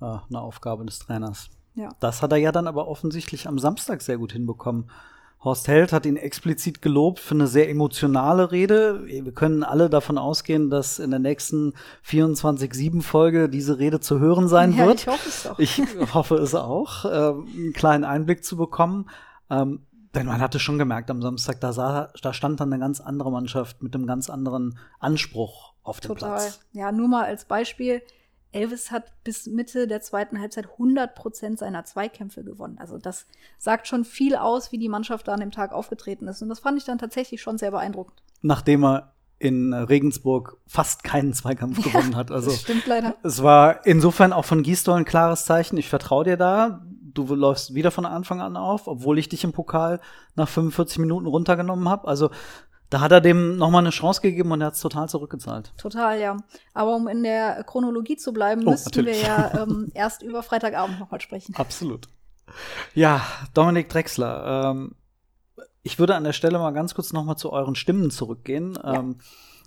äh, 0.00 0.04
eine 0.04 0.40
Aufgabe 0.40 0.84
des 0.84 0.98
Trainers. 0.98 1.50
Ja. 1.74 1.90
Das 2.00 2.22
hat 2.22 2.32
er 2.32 2.38
ja 2.38 2.52
dann 2.52 2.66
aber 2.66 2.88
offensichtlich 2.88 3.46
am 3.46 3.58
Samstag 3.58 4.00
sehr 4.02 4.18
gut 4.18 4.32
hinbekommen. 4.32 4.90
Horst 5.44 5.68
Held 5.68 5.92
hat 5.92 6.06
ihn 6.06 6.16
explizit 6.16 6.80
gelobt 6.80 7.20
für 7.20 7.34
eine 7.34 7.46
sehr 7.46 7.68
emotionale 7.68 8.50
Rede. 8.50 9.04
Wir 9.06 9.32
können 9.32 9.62
alle 9.62 9.90
davon 9.90 10.16
ausgehen, 10.16 10.70
dass 10.70 10.98
in 10.98 11.10
der 11.10 11.20
nächsten 11.20 11.74
24-7-Folge 12.06 13.50
diese 13.50 13.78
Rede 13.78 14.00
zu 14.00 14.18
hören 14.18 14.48
sein 14.48 14.72
ja, 14.72 14.86
wird. 14.86 15.00
Ich 15.00 15.06
hoffe 15.06 15.28
es 15.28 15.46
auch. 15.46 15.58
Ich 15.58 16.14
hoffe 16.14 16.34
es 16.36 16.54
auch, 16.54 17.04
einen 17.04 17.72
kleinen 17.74 18.04
Einblick 18.04 18.44
zu 18.44 18.56
bekommen. 18.56 19.10
Ähm, 19.50 19.80
denn 20.14 20.26
man 20.26 20.40
hatte 20.40 20.60
schon 20.60 20.78
gemerkt 20.78 21.10
am 21.10 21.20
Samstag, 21.20 21.60
da, 21.60 21.72
sah, 21.72 22.10
da 22.22 22.32
stand 22.32 22.60
dann 22.60 22.72
eine 22.72 22.80
ganz 22.80 23.00
andere 23.00 23.30
Mannschaft 23.30 23.82
mit 23.82 23.94
einem 23.94 24.06
ganz 24.06 24.30
anderen 24.30 24.78
Anspruch 25.00 25.74
auf 25.82 26.00
dem 26.00 26.08
Total. 26.08 26.38
Platz. 26.38 26.60
Ja, 26.72 26.92
nur 26.92 27.08
mal 27.08 27.24
als 27.24 27.44
Beispiel. 27.44 28.00
Elvis 28.54 28.90
hat 28.90 29.12
bis 29.24 29.46
Mitte 29.46 29.86
der 29.86 30.00
zweiten 30.00 30.40
Halbzeit 30.40 30.70
100 30.72 31.14
Prozent 31.14 31.58
seiner 31.58 31.84
Zweikämpfe 31.84 32.44
gewonnen. 32.44 32.78
Also 32.78 32.98
das 32.98 33.26
sagt 33.58 33.88
schon 33.88 34.04
viel 34.04 34.36
aus, 34.36 34.72
wie 34.72 34.78
die 34.78 34.88
Mannschaft 34.88 35.28
da 35.28 35.34
an 35.34 35.40
dem 35.40 35.50
Tag 35.50 35.72
aufgetreten 35.72 36.28
ist. 36.28 36.40
Und 36.42 36.48
das 36.48 36.60
fand 36.60 36.78
ich 36.78 36.84
dann 36.84 36.98
tatsächlich 36.98 37.42
schon 37.42 37.58
sehr 37.58 37.70
beeindruckend. 37.70 38.22
Nachdem 38.42 38.84
er 38.84 39.14
in 39.38 39.74
Regensburg 39.74 40.56
fast 40.66 41.02
keinen 41.04 41.32
Zweikampf 41.32 41.82
gewonnen 41.82 42.16
hat. 42.16 42.30
Also 42.30 42.50
das 42.50 42.60
stimmt 42.60 42.86
leider. 42.86 43.16
Es 43.22 43.42
war 43.42 43.84
insofern 43.84 44.32
auch 44.32 44.44
von 44.44 44.62
Gisdol 44.62 44.98
ein 44.98 45.04
klares 45.04 45.44
Zeichen. 45.44 45.76
Ich 45.76 45.88
vertraue 45.88 46.24
dir 46.24 46.36
da. 46.36 46.82
Du 47.12 47.32
läufst 47.34 47.74
wieder 47.74 47.90
von 47.90 48.06
Anfang 48.06 48.40
an 48.40 48.56
auf, 48.56 48.88
obwohl 48.88 49.18
ich 49.18 49.28
dich 49.28 49.44
im 49.44 49.52
Pokal 49.52 50.00
nach 50.34 50.48
45 50.48 50.98
Minuten 50.98 51.26
runtergenommen 51.26 51.88
habe. 51.88 52.08
Also 52.08 52.30
da 52.94 53.00
hat 53.00 53.10
er 53.10 53.20
dem 53.20 53.56
nochmal 53.56 53.80
eine 53.80 53.90
Chance 53.90 54.20
gegeben 54.20 54.52
und 54.52 54.60
er 54.60 54.68
hat 54.68 54.74
es 54.74 54.80
total 54.80 55.08
zurückgezahlt. 55.08 55.72
Total, 55.76 56.20
ja. 56.20 56.36
Aber 56.74 56.94
um 56.94 57.08
in 57.08 57.24
der 57.24 57.64
Chronologie 57.64 58.16
zu 58.16 58.32
bleiben, 58.32 58.62
oh, 58.64 58.70
müssten 58.70 58.90
natürlich. 58.90 59.20
wir 59.20 59.26
ja 59.26 59.62
ähm, 59.62 59.90
erst 59.94 60.22
über 60.22 60.44
Freitagabend 60.44 61.00
nochmal 61.00 61.20
sprechen. 61.20 61.56
Absolut. 61.56 62.06
Ja, 62.94 63.20
Dominik 63.52 63.88
Drexler. 63.88 64.70
Ähm, 64.70 64.94
ich 65.82 65.98
würde 65.98 66.14
an 66.14 66.22
der 66.22 66.32
Stelle 66.32 66.60
mal 66.60 66.70
ganz 66.70 66.94
kurz 66.94 67.12
nochmal 67.12 67.36
zu 67.36 67.52
euren 67.52 67.74
Stimmen 67.74 68.12
zurückgehen. 68.12 68.78
Ja. 68.80 68.94
Ähm, 68.94 69.16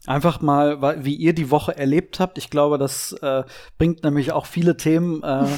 einfach 0.05 0.39
mal, 0.39 1.03
wie 1.03 1.15
ihr 1.15 1.33
die 1.33 1.51
Woche 1.51 1.77
erlebt 1.77 2.21
habt. 2.21 2.37
Ich 2.37 2.49
glaube, 2.49 2.77
das 2.77 3.11
äh, 3.11 3.43
bringt 3.77 4.05
nämlich 4.05 4.31
auch 4.31 4.45
viele 4.45 4.77
Themen 4.77 5.21
äh, 5.21 5.47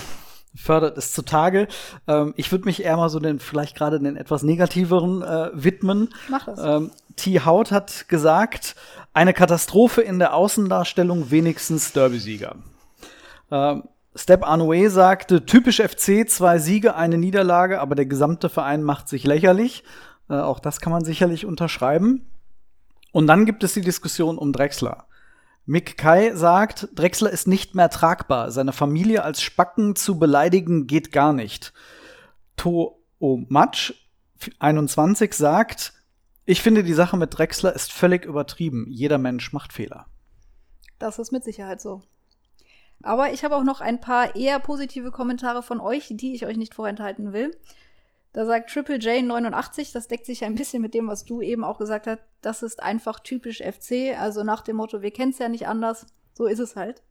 fördert 0.56 0.98
es 0.98 1.14
zutage. 1.14 1.68
Ähm, 2.08 2.34
ich 2.36 2.52
würde 2.52 2.66
mich 2.66 2.84
eher 2.84 2.98
mal 2.98 3.10
so 3.10 3.20
den, 3.20 3.40
vielleicht 3.40 3.76
gerade 3.76 4.00
den 4.00 4.16
etwas 4.16 4.44
negativeren 4.44 5.22
äh, 5.22 5.52
widmen. 5.54 6.10
Mach 6.30 6.46
das. 6.46 6.60
Ähm, 6.64 6.92
T. 7.20 7.42
Haut 7.42 7.72
hat 7.72 8.08
gesagt, 8.08 8.76
eine 9.14 9.34
Katastrophe 9.34 10.02
in 10.02 10.20
der 10.20 10.34
Außendarstellung, 10.34 11.32
wenigstens 11.32 11.92
Derby-Sieger. 11.94 12.56
Ähm, 13.52 13.84
Step 14.16 14.44
Anoué 14.44 14.90
sagte, 14.90 15.46
typisch 15.46 15.82
FC, 15.82 16.30
zwei 16.30 16.58
Siege, 16.60 16.96
eine 16.96 17.18
Niederlage, 17.18 17.80
aber 17.80 17.96
der 17.96 18.06
gesamte 18.06 18.50
Verein 18.50 18.84
macht 18.84 19.08
sich 19.08 19.24
lächerlich. 19.24 19.84
Äh, 20.30 20.36
auch 20.36 20.60
das 20.60 20.82
kann 20.82 20.92
man 20.92 21.04
sicherlich 21.04 21.46
unterschreiben. 21.46 22.26
Und 23.12 23.28
dann 23.28 23.46
gibt 23.46 23.64
es 23.64 23.74
die 23.74 23.82
Diskussion 23.82 24.38
um 24.38 24.54
Drexler. 24.54 25.06
Mick 25.66 25.98
Kai 25.98 26.34
sagt, 26.34 26.90
Drexler 26.96 27.30
ist 27.30 27.48
nicht 27.48 27.76
mehr 27.76 27.90
tragbar. 27.90 28.52
Seine 28.52 28.74
Familie 28.74 29.24
als 29.24 29.42
Spacken 29.42 29.96
zu 29.96 30.18
beleidigen 30.18 30.88
geht 30.88 31.12
gar 31.12 31.34
nicht. 31.34 31.74
To 32.56 33.00
Matsch 33.20 33.94
21 34.60 35.34
sagt, 35.34 35.94
ich 36.50 36.64
finde, 36.64 36.84
die 36.84 36.96
Sache 36.96 37.16
mit 37.16 37.38
Drexler 37.38 37.76
ist 37.76 37.94
völlig 37.94 38.26
übertrieben. 38.26 38.88
Jeder 38.90 39.20
Mensch 39.20 39.54
macht 39.54 39.72
Fehler. 39.72 40.08
Das 40.98 41.20
ist 41.20 41.32
mit 41.32 41.44
Sicherheit 41.44 41.80
so. 41.80 42.02
Aber 43.04 43.32
ich 43.32 43.44
habe 43.44 43.56
auch 43.56 43.64
noch 43.64 43.82
ein 43.82 44.02
paar 44.02 44.36
eher 44.36 44.58
positive 44.58 45.12
Kommentare 45.12 45.62
von 45.62 45.80
euch, 45.80 46.08
die 46.10 46.34
ich 46.34 46.48
euch 46.48 46.58
nicht 46.58 46.74
vorenthalten 46.74 47.34
will. 47.34 47.56
Da 48.34 48.48
sagt 48.48 48.72
Triple 48.72 48.98
J 48.98 49.24
89, 49.24 49.92
das 49.92 50.08
deckt 50.08 50.26
sich 50.26 50.44
ein 50.44 50.56
bisschen 50.56 50.82
mit 50.82 50.96
dem, 50.96 51.08
was 51.08 51.24
du 51.24 51.44
eben 51.44 51.64
auch 51.64 51.78
gesagt 51.78 52.08
hast. 52.08 52.22
Das 52.42 52.64
ist 52.64 52.82
einfach 52.82 53.20
typisch 53.20 53.62
FC. 53.62 54.20
Also 54.20 54.44
nach 54.44 54.62
dem 54.62 54.78
Motto, 54.78 55.04
wir 55.04 55.12
kennen 55.12 55.32
es 55.32 55.38
ja 55.38 55.50
nicht 55.50 55.68
anders. 55.68 56.08
So 56.34 56.48
ist 56.48 56.58
es 56.58 56.76
halt. 56.76 57.04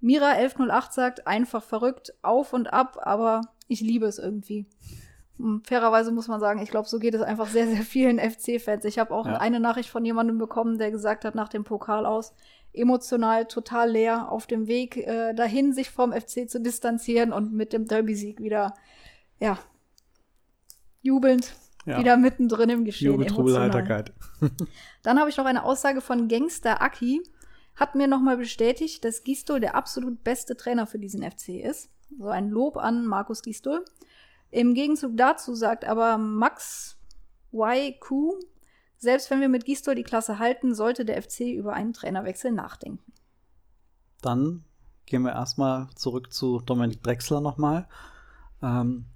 Mira 0.00 0.30
1108 0.30 0.94
sagt, 0.94 1.26
einfach 1.26 1.62
verrückt, 1.62 2.14
auf 2.22 2.54
und 2.54 2.72
ab, 2.72 2.98
aber 3.02 3.42
ich 3.66 3.82
liebe 3.82 4.06
es 4.06 4.18
irgendwie. 4.18 4.64
Fairerweise 5.62 6.10
muss 6.10 6.28
man 6.28 6.40
sagen, 6.40 6.60
ich 6.60 6.70
glaube, 6.70 6.88
so 6.88 6.98
geht 6.98 7.14
es 7.14 7.22
einfach 7.22 7.46
sehr, 7.46 7.66
sehr 7.68 7.82
vielen 7.82 8.18
FC-Fans. 8.30 8.84
Ich 8.84 8.98
habe 8.98 9.14
auch 9.14 9.26
ja. 9.26 9.36
eine 9.36 9.60
Nachricht 9.60 9.90
von 9.90 10.04
jemandem 10.04 10.38
bekommen, 10.38 10.78
der 10.78 10.90
gesagt 10.90 11.24
hat, 11.24 11.34
nach 11.34 11.48
dem 11.48 11.64
Pokal 11.64 12.06
aus, 12.06 12.34
emotional 12.72 13.46
total 13.46 13.90
leer, 13.90 14.30
auf 14.30 14.46
dem 14.46 14.66
Weg 14.66 14.96
äh, 14.96 15.34
dahin, 15.34 15.72
sich 15.72 15.90
vom 15.90 16.12
FC 16.12 16.48
zu 16.48 16.60
distanzieren 16.60 17.32
und 17.32 17.52
mit 17.52 17.72
dem 17.72 17.86
Derby-Sieg 17.86 18.40
wieder, 18.40 18.74
ja, 19.40 19.58
jubelnd, 21.02 21.54
ja. 21.86 21.98
wieder 21.98 22.16
mittendrin 22.16 22.70
im 22.70 22.84
Geschehen. 22.84 23.12
Heiterkeit. 23.60 24.12
Dann 25.02 25.18
habe 25.18 25.30
ich 25.30 25.36
noch 25.36 25.46
eine 25.46 25.64
Aussage 25.64 26.00
von 26.00 26.28
Gangster 26.28 26.82
Aki, 26.82 27.22
hat 27.76 27.94
mir 27.94 28.08
nochmal 28.08 28.36
bestätigt, 28.36 29.04
dass 29.04 29.22
Gistol 29.22 29.60
der 29.60 29.76
absolut 29.76 30.24
beste 30.24 30.56
Trainer 30.56 30.86
für 30.86 30.98
diesen 30.98 31.22
FC 31.22 31.60
ist. 31.64 31.90
So 32.18 32.28
ein 32.28 32.50
Lob 32.50 32.76
an 32.76 33.06
Markus 33.06 33.42
Gistol. 33.42 33.84
Im 34.50 34.74
Gegenzug 34.74 35.12
dazu 35.16 35.54
sagt 35.54 35.84
aber 35.84 36.18
Max 36.18 36.96
YQ, 37.52 38.34
selbst 38.96 39.30
wenn 39.30 39.40
wir 39.40 39.48
mit 39.48 39.64
Gistol 39.64 39.94
die 39.94 40.02
Klasse 40.02 40.38
halten, 40.38 40.74
sollte 40.74 41.04
der 41.04 41.22
FC 41.22 41.40
über 41.40 41.72
einen 41.72 41.92
Trainerwechsel 41.92 42.52
nachdenken. 42.52 43.12
Dann 44.22 44.64
gehen 45.06 45.22
wir 45.22 45.32
erstmal 45.32 45.88
zurück 45.94 46.32
zu 46.32 46.60
Dominik 46.60 47.02
Drexler 47.02 47.40
nochmal. 47.40 47.88
Ähm, 48.62 49.06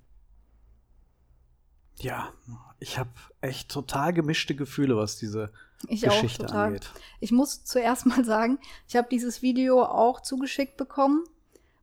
ja, 1.98 2.32
ich 2.78 2.98
habe 2.98 3.10
echt 3.40 3.70
total 3.70 4.12
gemischte 4.12 4.54
Gefühle, 4.54 4.96
was 4.96 5.16
diese 5.16 5.52
ich 5.88 6.02
Geschichte 6.02 6.48
angeht. 6.48 6.90
Ich 7.20 7.32
muss 7.32 7.64
zuerst 7.64 8.06
mal 8.06 8.24
sagen, 8.24 8.58
ich 8.88 8.96
habe 8.96 9.08
dieses 9.10 9.42
Video 9.42 9.82
auch 9.82 10.20
zugeschickt 10.20 10.76
bekommen, 10.76 11.24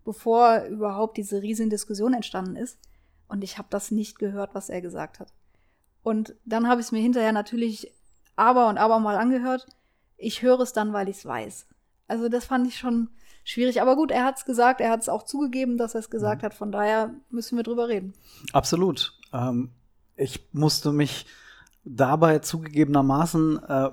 bevor 0.05 0.63
überhaupt 0.63 1.17
diese 1.17 1.41
riesen 1.41 1.69
Diskussion 1.69 2.13
entstanden 2.13 2.55
ist. 2.55 2.77
Und 3.29 3.43
ich 3.43 3.57
habe 3.57 3.67
das 3.69 3.91
nicht 3.91 4.19
gehört, 4.19 4.53
was 4.53 4.69
er 4.69 4.81
gesagt 4.81 5.19
hat. 5.19 5.31
Und 6.03 6.35
dann 6.45 6.67
habe 6.67 6.81
ich 6.81 6.87
es 6.87 6.91
mir 6.91 6.99
hinterher 6.99 7.31
natürlich 7.31 7.93
aber 8.35 8.67
und 8.67 8.77
aber 8.77 8.99
mal 8.99 9.15
angehört. 9.15 9.67
Ich 10.17 10.41
höre 10.41 10.59
es 10.61 10.73
dann, 10.73 10.91
weil 10.93 11.09
ich 11.09 11.17
es 11.17 11.25
weiß. 11.25 11.67
Also 12.07 12.27
das 12.27 12.45
fand 12.45 12.67
ich 12.67 12.77
schon 12.77 13.09
schwierig. 13.43 13.81
Aber 13.81 13.95
gut, 13.95 14.11
er 14.11 14.25
hat 14.25 14.37
es 14.37 14.45
gesagt, 14.45 14.81
er 14.81 14.91
hat 14.91 15.01
es 15.01 15.09
auch 15.09 15.23
zugegeben, 15.23 15.77
dass 15.77 15.93
er 15.93 15.99
es 15.99 16.09
gesagt 16.09 16.41
mhm. 16.41 16.45
hat. 16.45 16.53
Von 16.53 16.71
daher 16.71 17.13
müssen 17.29 17.57
wir 17.57 17.63
drüber 17.63 17.87
reden. 17.87 18.13
Absolut. 18.51 19.13
Ähm, 19.33 19.69
ich 20.15 20.47
musste 20.51 20.91
mich 20.91 21.25
dabei 21.83 22.39
zugegebenermaßen 22.39 23.63
äh, 23.63 23.89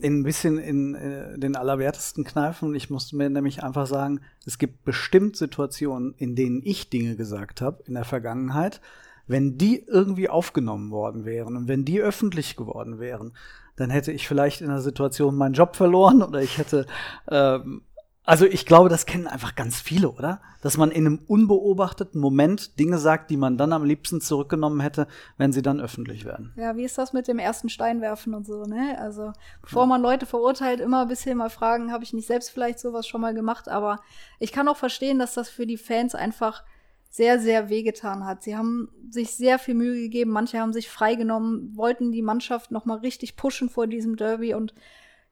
in 0.00 0.20
ein 0.20 0.22
bisschen 0.22 0.58
in 0.58 0.94
äh, 0.94 1.38
den 1.38 1.56
Allerwertesten 1.56 2.24
kneifen. 2.24 2.74
Ich 2.74 2.90
musste 2.90 3.16
mir 3.16 3.30
nämlich 3.30 3.62
einfach 3.62 3.86
sagen, 3.86 4.20
es 4.46 4.58
gibt 4.58 4.84
bestimmt 4.84 5.36
Situationen, 5.36 6.14
in 6.16 6.34
denen 6.34 6.62
ich 6.64 6.90
Dinge 6.90 7.16
gesagt 7.16 7.60
habe 7.60 7.82
in 7.86 7.94
der 7.94 8.04
Vergangenheit, 8.04 8.80
wenn 9.26 9.58
die 9.58 9.84
irgendwie 9.86 10.28
aufgenommen 10.28 10.90
worden 10.90 11.24
wären 11.24 11.56
und 11.56 11.68
wenn 11.68 11.84
die 11.84 12.00
öffentlich 12.00 12.56
geworden 12.56 12.98
wären, 12.98 13.32
dann 13.76 13.90
hätte 13.90 14.10
ich 14.10 14.26
vielleicht 14.26 14.60
in 14.60 14.68
der 14.68 14.80
Situation 14.80 15.36
meinen 15.36 15.54
Job 15.54 15.76
verloren 15.76 16.22
oder 16.22 16.42
ich 16.42 16.58
hätte 16.58 16.86
ähm, 17.30 17.82
also 18.28 18.44
ich 18.44 18.66
glaube, 18.66 18.90
das 18.90 19.06
kennen 19.06 19.26
einfach 19.26 19.54
ganz 19.54 19.80
viele, 19.80 20.10
oder? 20.10 20.42
Dass 20.60 20.76
man 20.76 20.90
in 20.90 21.06
einem 21.06 21.18
unbeobachteten 21.26 22.20
Moment 22.20 22.78
Dinge 22.78 22.98
sagt, 22.98 23.30
die 23.30 23.38
man 23.38 23.56
dann 23.56 23.72
am 23.72 23.84
liebsten 23.84 24.20
zurückgenommen 24.20 24.80
hätte, 24.80 25.06
wenn 25.38 25.50
sie 25.50 25.62
dann 25.62 25.80
öffentlich 25.80 26.26
werden. 26.26 26.52
Ja, 26.56 26.76
wie 26.76 26.84
ist 26.84 26.98
das 26.98 27.14
mit 27.14 27.26
dem 27.26 27.38
ersten 27.38 27.70
Steinwerfen 27.70 28.34
und 28.34 28.46
so, 28.46 28.64
ne? 28.64 28.98
Also 29.00 29.32
bevor 29.62 29.84
ja. 29.84 29.86
man 29.86 30.02
Leute 30.02 30.26
verurteilt, 30.26 30.80
immer 30.80 31.02
ein 31.02 31.08
bisschen 31.08 31.38
mal 31.38 31.48
fragen, 31.48 31.90
habe 31.90 32.04
ich 32.04 32.12
nicht 32.12 32.26
selbst 32.26 32.50
vielleicht 32.50 32.80
sowas 32.80 33.08
schon 33.08 33.22
mal 33.22 33.32
gemacht, 33.32 33.66
aber 33.66 33.98
ich 34.38 34.52
kann 34.52 34.68
auch 34.68 34.76
verstehen, 34.76 35.18
dass 35.18 35.32
das 35.32 35.48
für 35.48 35.66
die 35.66 35.78
Fans 35.78 36.14
einfach 36.14 36.64
sehr, 37.08 37.40
sehr 37.40 37.70
wehgetan 37.70 38.26
hat. 38.26 38.42
Sie 38.42 38.58
haben 38.58 38.90
sich 39.08 39.36
sehr 39.36 39.58
viel 39.58 39.72
Mühe 39.72 40.02
gegeben, 40.02 40.32
manche 40.32 40.58
haben 40.58 40.74
sich 40.74 40.90
freigenommen, 40.90 41.74
wollten 41.74 42.12
die 42.12 42.20
Mannschaft 42.20 42.72
noch 42.72 42.84
mal 42.84 42.98
richtig 42.98 43.36
pushen 43.36 43.70
vor 43.70 43.86
diesem 43.86 44.16
Derby 44.16 44.52
und 44.52 44.74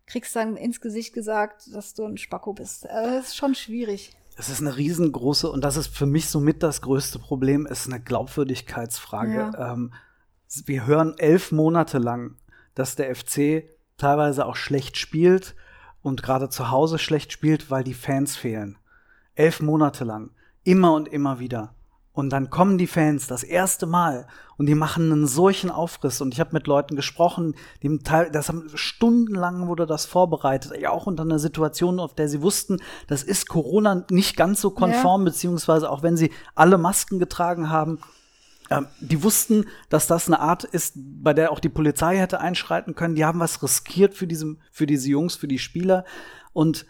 kriegst 0.06 0.36
dann 0.36 0.56
ins 0.56 0.80
Gesicht 0.80 1.12
gesagt, 1.12 1.74
dass 1.74 1.94
du 1.94 2.04
ein 2.04 2.18
Spacko 2.18 2.52
bist. 2.52 2.84
Äh, 2.84 2.88
das 2.88 3.28
ist 3.28 3.36
schon 3.36 3.54
schwierig. 3.54 4.16
Es 4.38 4.48
ist 4.48 4.60
eine 4.60 4.76
riesengroße, 4.76 5.50
und 5.50 5.62
das 5.62 5.76
ist 5.76 5.88
für 5.88 6.06
mich 6.06 6.28
somit 6.28 6.62
das 6.62 6.82
größte 6.82 7.18
Problem, 7.18 7.66
ist 7.66 7.86
eine 7.86 8.00
Glaubwürdigkeitsfrage. 8.00 9.34
Ja. 9.34 9.72
Ähm, 9.72 9.92
wir 10.66 10.86
hören 10.86 11.14
elf 11.18 11.52
Monate 11.52 11.98
lang, 11.98 12.36
dass 12.74 12.96
der 12.96 13.14
FC 13.14 13.64
teilweise 13.96 14.46
auch 14.46 14.56
schlecht 14.56 14.98
spielt 14.98 15.54
und 16.02 16.22
gerade 16.22 16.50
zu 16.50 16.70
Hause 16.70 16.98
schlecht 16.98 17.32
spielt, 17.32 17.70
weil 17.70 17.82
die 17.82 17.94
Fans 17.94 18.36
fehlen. 18.36 18.78
Elf 19.34 19.60
Monate 19.60 20.04
lang. 20.04 20.30
Immer 20.64 20.94
und 20.94 21.08
immer 21.08 21.38
wieder. 21.38 21.74
Und 22.16 22.30
dann 22.30 22.48
kommen 22.48 22.78
die 22.78 22.86
Fans 22.86 23.26
das 23.26 23.42
erste 23.42 23.84
Mal 23.84 24.26
und 24.56 24.64
die 24.64 24.74
machen 24.74 25.12
einen 25.12 25.26
solchen 25.26 25.70
Aufriss. 25.70 26.22
Und 26.22 26.32
ich 26.32 26.40
habe 26.40 26.54
mit 26.54 26.66
Leuten 26.66 26.96
gesprochen, 26.96 27.54
die 27.82 27.98
Teil, 27.98 28.30
das 28.30 28.48
haben 28.48 28.70
stundenlang 28.72 29.66
wurde 29.66 29.84
das 29.84 30.06
vorbereitet, 30.06 30.72
ja 30.80 30.92
auch 30.92 31.06
unter 31.06 31.24
einer 31.24 31.38
Situation, 31.38 32.00
auf 32.00 32.14
der 32.14 32.30
sie 32.30 32.40
wussten, 32.40 32.78
das 33.06 33.22
ist 33.22 33.50
Corona 33.50 34.06
nicht 34.10 34.34
ganz 34.34 34.62
so 34.62 34.70
konform, 34.70 35.20
ja. 35.20 35.24
beziehungsweise 35.26 35.90
auch 35.90 36.02
wenn 36.02 36.16
sie 36.16 36.32
alle 36.54 36.78
Masken 36.78 37.18
getragen 37.18 37.68
haben, 37.68 37.98
ähm, 38.70 38.86
die 38.98 39.22
wussten, 39.22 39.66
dass 39.90 40.06
das 40.06 40.26
eine 40.26 40.40
Art 40.40 40.64
ist, 40.64 40.94
bei 40.96 41.34
der 41.34 41.52
auch 41.52 41.60
die 41.60 41.68
Polizei 41.68 42.16
hätte 42.16 42.40
einschreiten 42.40 42.94
können. 42.94 43.14
Die 43.14 43.26
haben 43.26 43.40
was 43.40 43.62
riskiert 43.62 44.14
für, 44.14 44.26
diesem, 44.26 44.62
für 44.72 44.86
diese 44.86 45.10
Jungs, 45.10 45.36
für 45.36 45.48
die 45.48 45.58
Spieler. 45.58 46.06
Und 46.54 46.86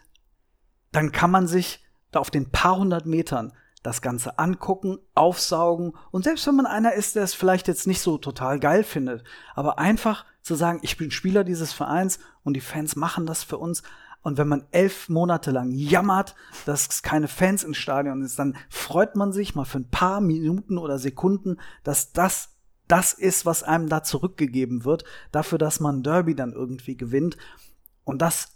dann 0.93 1.11
kann 1.11 1.33
man 1.33 1.49
sich 1.49 1.85
da 2.13 2.21
auf 2.21 2.31
den 2.31 2.53
paar 2.53 2.79
hundert 2.79 3.07
Metern 3.07 3.53
das 3.87 4.03
Ganze 4.03 4.39
angucken, 4.39 4.99
aufsaugen 5.15 5.95
und 6.11 6.25
selbst 6.25 6.47
wenn 6.47 6.57
man 6.57 6.67
einer 6.67 6.95
ist, 6.95 7.17
der 7.17 7.23
es 7.23 7.35
vielleicht 7.35 7.69
jetzt 7.69 7.87
nicht 7.87 8.01
so 8.01 8.19
total 8.19 8.59
geil 8.59 8.83
findet, 8.85 9.25
aber 9.55 9.79
einfach 9.79 10.25
zu 10.43 10.55
sagen, 10.55 10.81
ich 10.83 10.97
bin 10.97 11.11
Spieler 11.11 11.45
dieses 11.45 11.73
Vereins 11.73 12.19
und 12.43 12.55
die 12.55 12.61
Fans 12.61 12.97
machen 12.97 13.27
das 13.27 13.43
für 13.43 13.59
uns. 13.59 13.83
Und 14.23 14.39
wenn 14.39 14.49
man 14.49 14.67
elf 14.73 15.09
Monate 15.09 15.53
lang 15.53 15.71
jammert, 15.71 16.35
dass 16.65 16.89
es 16.89 17.03
keine 17.03 17.29
Fans 17.29 17.63
im 17.63 17.75
Stadion 17.75 18.23
ist, 18.23 18.39
dann 18.41 18.57
freut 18.69 19.15
man 19.15 19.33
sich 19.33 19.55
mal 19.55 19.65
für 19.65 19.79
ein 19.79 19.91
paar 19.91 20.21
Minuten 20.21 20.79
oder 20.79 20.99
Sekunden, 20.99 21.59
dass 21.85 22.13
das 22.13 22.57
das 22.89 23.13
ist, 23.13 23.47
was 23.47 23.63
einem 23.63 23.89
da 23.89 24.03
zurückgegeben 24.03 24.85
wird, 24.85 25.05
dafür, 25.33 25.59
dass 25.59 25.81
man 25.81 26.03
Derby 26.03 26.35
dann 26.35 26.53
irgendwie 26.53 26.97
gewinnt. 26.97 27.37
Und 28.05 28.23
das 28.23 28.56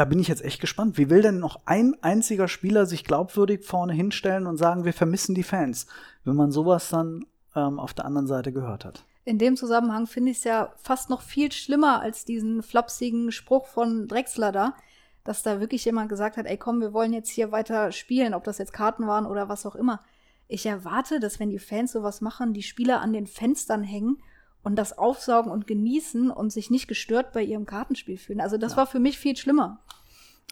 da 0.00 0.06
bin 0.06 0.18
ich 0.18 0.28
jetzt 0.28 0.42
echt 0.42 0.62
gespannt. 0.62 0.96
Wie 0.96 1.10
will 1.10 1.20
denn 1.20 1.40
noch 1.40 1.60
ein 1.66 1.94
einziger 2.00 2.48
Spieler 2.48 2.86
sich 2.86 3.04
glaubwürdig 3.04 3.66
vorne 3.66 3.92
hinstellen 3.92 4.46
und 4.46 4.56
sagen, 4.56 4.86
wir 4.86 4.94
vermissen 4.94 5.34
die 5.34 5.42
Fans, 5.42 5.86
wenn 6.24 6.36
man 6.36 6.52
sowas 6.52 6.88
dann 6.88 7.26
ähm, 7.54 7.78
auf 7.78 7.92
der 7.92 8.06
anderen 8.06 8.26
Seite 8.26 8.50
gehört 8.50 8.86
hat? 8.86 9.04
In 9.26 9.36
dem 9.36 9.58
Zusammenhang 9.58 10.06
finde 10.06 10.30
ich 10.30 10.38
es 10.38 10.44
ja 10.44 10.72
fast 10.76 11.10
noch 11.10 11.20
viel 11.20 11.52
schlimmer 11.52 12.00
als 12.00 12.24
diesen 12.24 12.62
flapsigen 12.62 13.30
Spruch 13.30 13.66
von 13.66 14.08
Drexler 14.08 14.52
da, 14.52 14.74
dass 15.22 15.42
da 15.42 15.60
wirklich 15.60 15.84
jemand 15.84 16.08
gesagt 16.08 16.38
hat, 16.38 16.46
ey 16.46 16.56
komm, 16.56 16.80
wir 16.80 16.94
wollen 16.94 17.12
jetzt 17.12 17.28
hier 17.28 17.52
weiter 17.52 17.92
spielen, 17.92 18.32
ob 18.32 18.44
das 18.44 18.56
jetzt 18.56 18.72
Karten 18.72 19.06
waren 19.06 19.26
oder 19.26 19.50
was 19.50 19.66
auch 19.66 19.76
immer. 19.76 20.00
Ich 20.48 20.64
erwarte, 20.64 21.20
dass 21.20 21.38
wenn 21.40 21.50
die 21.50 21.58
Fans 21.58 21.92
sowas 21.92 22.22
machen, 22.22 22.54
die 22.54 22.62
Spieler 22.62 23.02
an 23.02 23.12
den 23.12 23.26
Fenstern 23.26 23.82
hängen 23.82 24.16
und 24.62 24.76
das 24.76 24.96
aufsaugen 24.96 25.50
und 25.50 25.66
genießen 25.66 26.30
und 26.30 26.52
sich 26.52 26.70
nicht 26.70 26.88
gestört 26.88 27.32
bei 27.32 27.42
ihrem 27.42 27.66
Kartenspiel 27.66 28.18
fühlen. 28.18 28.40
Also 28.40 28.58
das 28.58 28.72
ja. 28.72 28.78
war 28.78 28.86
für 28.86 29.00
mich 29.00 29.18
viel 29.18 29.36
schlimmer. 29.36 29.80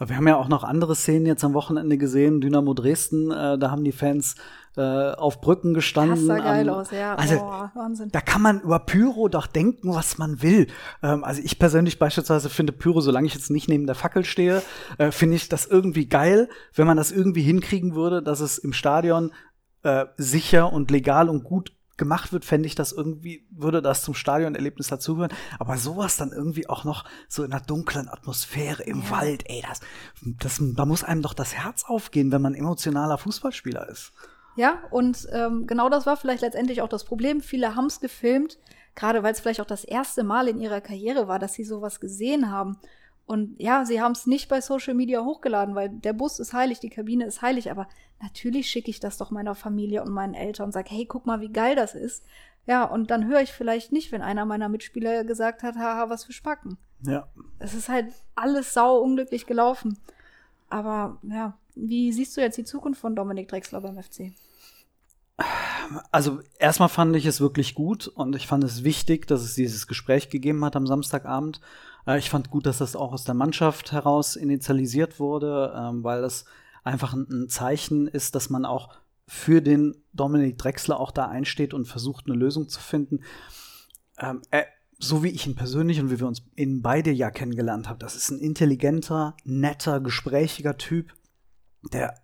Wir 0.07 0.16
haben 0.16 0.29
ja 0.29 0.37
auch 0.37 0.49
noch 0.49 0.62
andere 0.62 0.94
Szenen 0.94 1.27
jetzt 1.27 1.42
am 1.42 1.55
Wochenende 1.55 1.99
gesehen. 1.99 2.40
Dynamo 2.40 2.73
Dresden, 2.73 3.33
äh, 3.33 3.59
da 3.59 3.71
haben 3.73 3.83
die 3.83 3.92
Fans 3.92 4.37
äh, 4.77 4.81
auf 4.81 5.40
Brücken 5.40 5.75
gestanden. 5.75 6.14
Das 6.14 6.25
sah 6.25 6.38
geil 6.38 6.68
aus, 6.68 6.92
ja. 6.92 7.16
Also, 7.16 7.38
Boah, 7.38 7.73
Wahnsinn. 7.75 8.11
Da 8.12 8.21
kann 8.21 8.40
man 8.40 8.61
über 8.61 8.79
Pyro 8.79 9.29
doch 9.29 9.49
denken, 9.49 9.92
was 9.92 10.16
man 10.18 10.40
will. 10.40 10.68
Ähm, 11.03 11.25
also 11.25 11.42
ich 11.42 11.59
persönlich 11.59 11.99
beispielsweise 11.99 12.49
finde 12.49 12.73
Pyro, 12.73 13.01
solange 13.01 13.27
ich 13.27 13.35
jetzt 13.35 13.51
nicht 13.51 13.68
neben 13.68 13.87
der 13.87 13.97
Fackel 13.97 14.25
stehe, 14.25 14.62
äh, 14.99 15.11
finde 15.11 15.35
ich 15.35 15.49
das 15.49 15.66
irgendwie 15.66 16.09
geil, 16.09 16.49
wenn 16.75 16.87
man 16.87 16.97
das 16.97 17.11
irgendwie 17.11 17.42
hinkriegen 17.42 17.97
würde, 17.97 18.23
dass 18.23 18.38
es 18.38 18.59
im 18.59 18.73
Stadion 18.73 19.33
äh, 19.83 20.07
sicher 20.16 20.73
und 20.73 20.92
legal 20.92 21.29
und 21.29 21.42
gut 21.42 21.73
gemacht 21.98 22.32
wird, 22.32 22.44
fände 22.44 22.66
ich 22.66 22.74
das 22.74 22.92
irgendwie, 22.92 23.46
würde 23.50 23.82
das 23.82 24.02
zum 24.02 24.14
Stadionerlebnis 24.14 24.88
dazugehören. 24.88 25.32
Aber 25.58 25.76
sowas 25.76 26.16
dann 26.16 26.32
irgendwie 26.32 26.68
auch 26.68 26.84
noch 26.84 27.04
so 27.28 27.44
in 27.44 27.52
einer 27.52 27.61
dunklen 27.61 28.08
Atmosphäre 28.08 28.82
im 28.84 29.02
ja. 29.02 29.11
Wald, 29.11 29.44
ey, 29.46 29.62
das, 29.68 29.80
das, 30.22 30.61
da 30.61 30.87
muss 30.87 31.04
einem 31.04 31.22
doch 31.22 31.34
das 31.34 31.54
Herz 31.54 31.84
aufgehen, 31.84 32.32
wenn 32.32 32.42
man 32.42 32.54
emotionaler 32.54 33.18
Fußballspieler 33.18 33.88
ist. 33.88 34.12
Ja, 34.56 34.82
und 34.90 35.28
ähm, 35.32 35.66
genau 35.66 35.88
das 35.88 36.06
war 36.06 36.16
vielleicht 36.16 36.42
letztendlich 36.42 36.82
auch 36.82 36.88
das 36.88 37.04
Problem. 37.04 37.40
Viele 37.40 37.76
haben 37.76 37.87
es 37.87 38.00
gefilmt, 38.00 38.58
gerade 38.94 39.22
weil 39.22 39.32
es 39.32 39.40
vielleicht 39.40 39.61
auch 39.61 39.66
das 39.66 39.84
erste 39.84 40.24
Mal 40.24 40.48
in 40.48 40.61
ihrer 40.61 40.80
Karriere 40.80 41.28
war, 41.28 41.38
dass 41.38 41.54
sie 41.54 41.64
sowas 41.64 42.00
gesehen 42.00 42.50
haben. 42.50 42.78
Und 43.28 43.60
ja, 43.60 43.84
sie 43.84 44.00
haben 44.00 44.12
es 44.12 44.26
nicht 44.26 44.48
bei 44.48 44.62
Social 44.62 44.94
Media 44.94 45.22
hochgeladen, 45.22 45.74
weil 45.74 45.90
der 45.90 46.14
Bus 46.14 46.38
ist 46.38 46.54
heilig, 46.54 46.80
die 46.80 46.88
Kabine 46.88 47.26
ist 47.26 47.42
heilig, 47.42 47.70
aber 47.70 47.86
natürlich 48.22 48.70
schicke 48.70 48.90
ich 48.90 49.00
das 49.00 49.18
doch 49.18 49.30
meiner 49.30 49.54
Familie 49.54 50.02
und 50.02 50.10
meinen 50.10 50.32
Eltern 50.32 50.66
und 50.66 50.72
sage, 50.72 50.88
hey, 50.90 51.04
guck 51.04 51.26
mal, 51.26 51.42
wie 51.42 51.52
geil 51.52 51.76
das 51.76 51.94
ist. 51.94 52.24
Ja, 52.64 52.84
und 52.84 53.10
dann 53.10 53.26
höre 53.26 53.42
ich 53.42 53.52
vielleicht 53.52 53.92
nicht, 53.92 54.12
wenn 54.12 54.22
einer 54.22 54.46
meiner 54.46 54.70
Mitspieler 54.70 55.24
gesagt 55.24 55.62
hat, 55.62 55.76
haha, 55.76 56.08
was 56.08 56.24
für 56.24 56.32
Spacken. 56.32 56.78
Ja. 57.02 57.28
Es 57.58 57.74
ist 57.74 57.90
halt 57.90 58.14
alles 58.34 58.72
sau 58.72 58.96
unglücklich 58.96 59.44
gelaufen. 59.44 59.98
Aber 60.70 61.18
ja, 61.22 61.58
wie 61.74 62.10
siehst 62.12 62.34
du 62.34 62.40
jetzt 62.40 62.56
die 62.56 62.64
Zukunft 62.64 62.98
von 62.98 63.14
Dominik 63.14 63.48
Drexler 63.48 63.82
beim 63.82 64.02
FC? 64.02 64.32
Also 66.10 66.40
erstmal 66.58 66.88
fand 66.88 67.14
ich 67.14 67.26
es 67.26 67.42
wirklich 67.42 67.74
gut 67.74 68.08
und 68.08 68.34
ich 68.34 68.46
fand 68.46 68.64
es 68.64 68.84
wichtig, 68.84 69.26
dass 69.26 69.42
es 69.42 69.54
dieses 69.54 69.86
Gespräch 69.86 70.30
gegeben 70.30 70.64
hat 70.64 70.76
am 70.76 70.86
Samstagabend. 70.86 71.60
Äh, 72.06 72.18
ich 72.18 72.30
fand 72.30 72.50
gut, 72.50 72.66
dass 72.66 72.78
das 72.78 72.96
auch 72.96 73.12
aus 73.12 73.24
der 73.24 73.34
Mannschaft 73.34 73.92
heraus 73.92 74.37
initialisiert 74.37 75.20
wurde, 75.20 75.72
ähm, 75.76 76.04
weil 76.04 76.24
es 76.24 76.44
einfach 76.84 77.12
ein 77.14 77.48
Zeichen 77.48 78.06
ist, 78.06 78.34
dass 78.34 78.50
man 78.50 78.64
auch 78.64 78.90
für 79.26 79.61
den 79.61 79.94
Dominik 80.12 80.56
Drexler 80.58 80.98
auch 80.98 81.11
da 81.11 81.26
einsteht 81.26 81.74
und 81.74 81.87
versucht, 81.87 82.26
eine 82.26 82.37
Lösung 82.37 82.68
zu 82.68 82.80
finden. 82.80 83.20
Ähm, 84.18 84.40
er, 84.50 84.66
so 84.98 85.22
wie 85.22 85.28
ich 85.28 85.46
ihn 85.46 85.54
persönlich 85.54 86.00
und 86.00 86.11
wie 86.11 86.18
wir 86.18 86.26
uns 86.26 86.42
in 86.56 86.82
beide 86.82 87.11
ja 87.11 87.30
kennengelernt 87.30 87.88
haben, 87.88 87.98
das 87.98 88.16
ist 88.16 88.30
ein 88.30 88.38
intelligenter, 88.38 89.37
netter, 89.44 90.00
gesprächiger 90.00 90.76
Typ, 90.76 91.12
der 91.92 92.14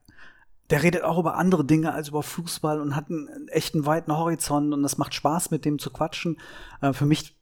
der 0.71 0.83
redet 0.83 1.03
auch 1.03 1.19
über 1.19 1.37
andere 1.37 1.65
Dinge 1.65 1.93
als 1.93 2.09
über 2.09 2.23
Fußball 2.23 2.81
und 2.81 2.97
hat 2.97 3.11
einen 3.11 3.49
echten 3.49 3.85
weiten 3.87 4.17
Horizont 4.17 4.73
und 4.73 4.85
es 4.85 4.97
macht 4.97 5.15
Spaß, 5.15 5.51
mit 5.51 5.65
dem 5.65 5.79
zu 5.79 5.91
quatschen. 5.91 6.39
Äh, 6.81 6.93
für 6.93 7.07
mich, 7.07 7.37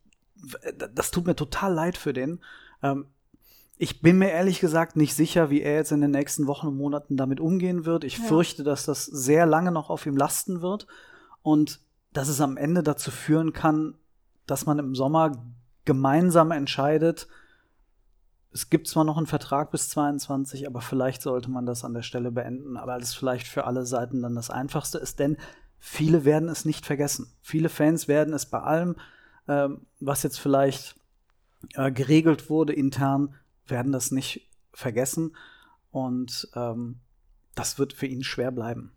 das 0.95 1.11
tut 1.11 1.27
mir 1.27 1.37
total 1.37 1.73
leid 1.73 1.97
für 1.97 2.13
den. 2.13 2.41
Ähm, 2.83 3.07
ich 3.79 4.01
bin 4.01 4.19
mir 4.19 4.31
ehrlich 4.31 4.61
gesagt 4.61 4.97
nicht 4.97 5.15
sicher, 5.15 5.51
wie 5.51 5.63
er 5.63 5.75
jetzt 5.75 5.93
in 5.93 6.01
den 6.01 6.11
nächsten 6.11 6.47
Wochen 6.47 6.69
und 6.69 6.77
Monaten 6.77 7.17
damit 7.17 7.41
umgehen 7.41 7.85
wird. 7.85 8.05
Ich 8.05 8.19
ja. 8.19 8.25
fürchte, 8.25 8.63
dass 8.63 8.85
das 8.85 9.07
sehr 9.07 9.47
lange 9.47 9.73
noch 9.73 9.91
auf 9.91 10.07
ihm 10.07 10.17
lasten 10.17 10.63
wird 10.63 10.87
und 11.43 11.81
dass 12.13 12.29
es 12.29 12.41
am 12.41 12.57
Ende 12.57 12.83
dazu 12.83 13.11
führen 13.11 13.53
kann, 13.53 13.95
dass 14.47 14.67
man 14.67 14.79
im 14.79 14.95
Sommer 14.95 15.45
gemeinsam 15.85 16.51
entscheidet, 16.51 17.27
es 18.53 18.69
gibt 18.69 18.87
zwar 18.87 19.05
noch 19.05 19.17
einen 19.17 19.27
Vertrag 19.27 19.71
bis 19.71 19.89
22, 19.89 20.67
aber 20.67 20.81
vielleicht 20.81 21.23
sollte 21.23 21.51
man 21.51 21.65
das 21.65 21.85
an 21.85 21.95
der 21.95 22.03
Stelle 22.03 22.31
beenden, 22.31 22.77
aber 22.77 22.99
das 22.99 23.15
vielleicht 23.15 23.49
für 23.49 23.65
alle 23.65 23.87
Seiten 23.87 24.23
dann 24.23 24.35
das 24.35 24.51
Einfachste 24.51 24.99
ist, 24.99 25.19
denn 25.19 25.39
viele 25.79 26.25
werden 26.25 26.49
es 26.49 26.65
nicht 26.65 26.85
vergessen. 26.85 27.33
Viele 27.41 27.71
Fans 27.71 28.09
werden 28.09 28.35
es 28.35 28.47
bei 28.47 28.61
allem, 28.61 28.97
was 29.47 30.23
jetzt 30.23 30.39
vielleicht 30.39 30.95
äh, 31.75 31.91
geregelt 31.91 32.51
wurde 32.51 32.73
intern, 32.73 33.35
werden 33.67 33.93
das 33.93 34.11
nicht 34.11 34.49
vergessen 34.73 35.37
und 35.91 36.49
ähm, 36.55 37.01
das 37.55 37.79
wird 37.79 37.93
für 37.93 38.07
ihn 38.07 38.23
schwer 38.23 38.51
bleiben. 38.51 38.93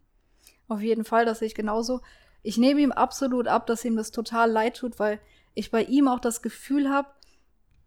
Auf 0.68 0.82
jeden 0.82 1.04
Fall, 1.04 1.26
das 1.26 1.40
sehe 1.40 1.48
ich 1.48 1.56
genauso. 1.56 2.02
Ich 2.42 2.58
nehme 2.58 2.82
ihm 2.82 2.92
absolut 2.92 3.48
ab, 3.48 3.68
dass 3.68 3.86
ihm 3.86 3.96
das 3.96 4.12
total 4.12 4.50
leid 4.50 4.78
tut, 4.78 5.00
weil 5.00 5.20
ich 5.54 5.72
bei 5.72 5.84
ihm 5.84 6.08
auch 6.08 6.20
das 6.20 6.42
Gefühl 6.42 6.90
habe, 6.90 7.10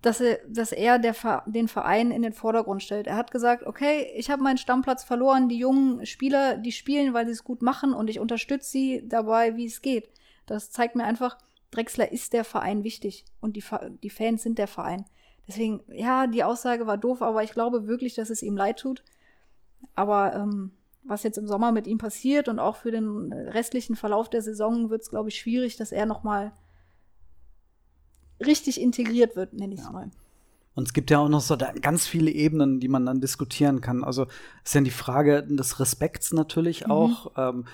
dass 0.03 0.21
er, 0.21 0.39
dass 0.49 0.73
er 0.73 0.99
der, 0.99 1.43
den 1.47 1.67
Verein 1.67 2.13
in 2.13 2.23
den 2.23 2.33
Vordergrund 2.33 2.83
stellt. 2.83 3.09
Er 3.09 3.17
hat 3.17 3.31
gesagt, 3.33 3.65
okay, 3.65 4.13
ich 4.15 4.31
habe 4.31 4.43
meinen 4.43 4.59
Stammplatz 4.59 5.03
verloren, 5.03 5.49
die 5.49 5.59
jungen 5.59 6.07
Spieler, 6.07 6.57
die 6.57 6.73
spielen, 6.73 7.15
weil 7.15 7.27
sie 7.27 7.33
es 7.33 7.43
gut 7.43 7.63
machen 7.63 7.93
und 7.93 8.09
ich 8.09 8.21
unterstütze 8.21 8.71
sie 8.71 9.09
dabei, 9.09 9.57
wie 9.57 9.67
es 9.67 9.83
geht. 9.83 10.09
Das 10.47 10.71
zeigt 10.71 10.95
mir 10.95 11.05
einfach, 11.05 11.37
Drexler 11.71 12.11
ist 12.13 12.33
der 12.33 12.45
Verein 12.45 12.85
wichtig 12.85 13.25
und 13.41 13.57
die, 13.57 13.65
die 14.03 14.11
Fans 14.11 14.43
sind 14.43 14.59
der 14.59 14.69
Verein. 14.69 15.05
Deswegen, 15.47 15.81
ja, 15.89 16.27
die 16.27 16.45
Aussage 16.45 16.87
war 16.87 16.99
doof, 16.99 17.23
aber 17.23 17.43
ich 17.43 17.53
glaube 17.53 17.87
wirklich, 17.87 18.15
dass 18.15 18.31
es 18.31 18.43
ihm 18.43 18.57
leid 18.57 18.81
tut. 18.81 19.03
Aber 19.95 20.35
ähm, 20.35 20.73
was 21.05 21.23
jetzt 21.23 21.39
im 21.39 21.47
Sommer 21.47 21.73
mit 21.73 21.87
ihm 21.87 21.99
passiert 21.99 22.49
und 22.49 22.59
auch 22.59 22.77
für 22.77 22.91
den 22.91 23.33
restlichen 23.33 23.97
Verlauf 23.97 24.29
der 24.29 24.43
Saison 24.43 24.91
wird 24.91 25.03
es, 25.03 25.11
glaube 25.11 25.31
ich, 25.31 25.39
schwierig, 25.39 25.77
dass 25.77 25.93
er 25.93 26.07
noch 26.07 26.23
mal 26.23 26.53
richtig 28.45 28.81
integriert 28.81 29.37
wird, 29.37 29.55
nenne 29.55 29.75
ich 29.75 29.81
es 29.81 29.87
ja. 29.87 29.93
mal. 29.93 30.11
Und 30.75 30.87
es 30.87 30.93
gibt 30.93 31.11
ja 31.11 31.19
auch 31.19 31.29
noch 31.29 31.41
so 31.41 31.57
ganz 31.57 32.07
viele 32.07 32.31
Ebenen, 32.31 32.79
die 32.79 32.87
man 32.87 33.05
dann 33.05 33.21
diskutieren 33.21 33.81
kann. 33.81 34.05
Also 34.05 34.27
ist 34.63 34.75
ja 34.75 34.81
die 34.81 34.91
Frage 34.91 35.43
des 35.43 35.81
Respekts 35.81 36.33
natürlich 36.33 36.85
mhm. 36.85 36.93
auch. 36.93 37.33
Ähm, 37.37 37.65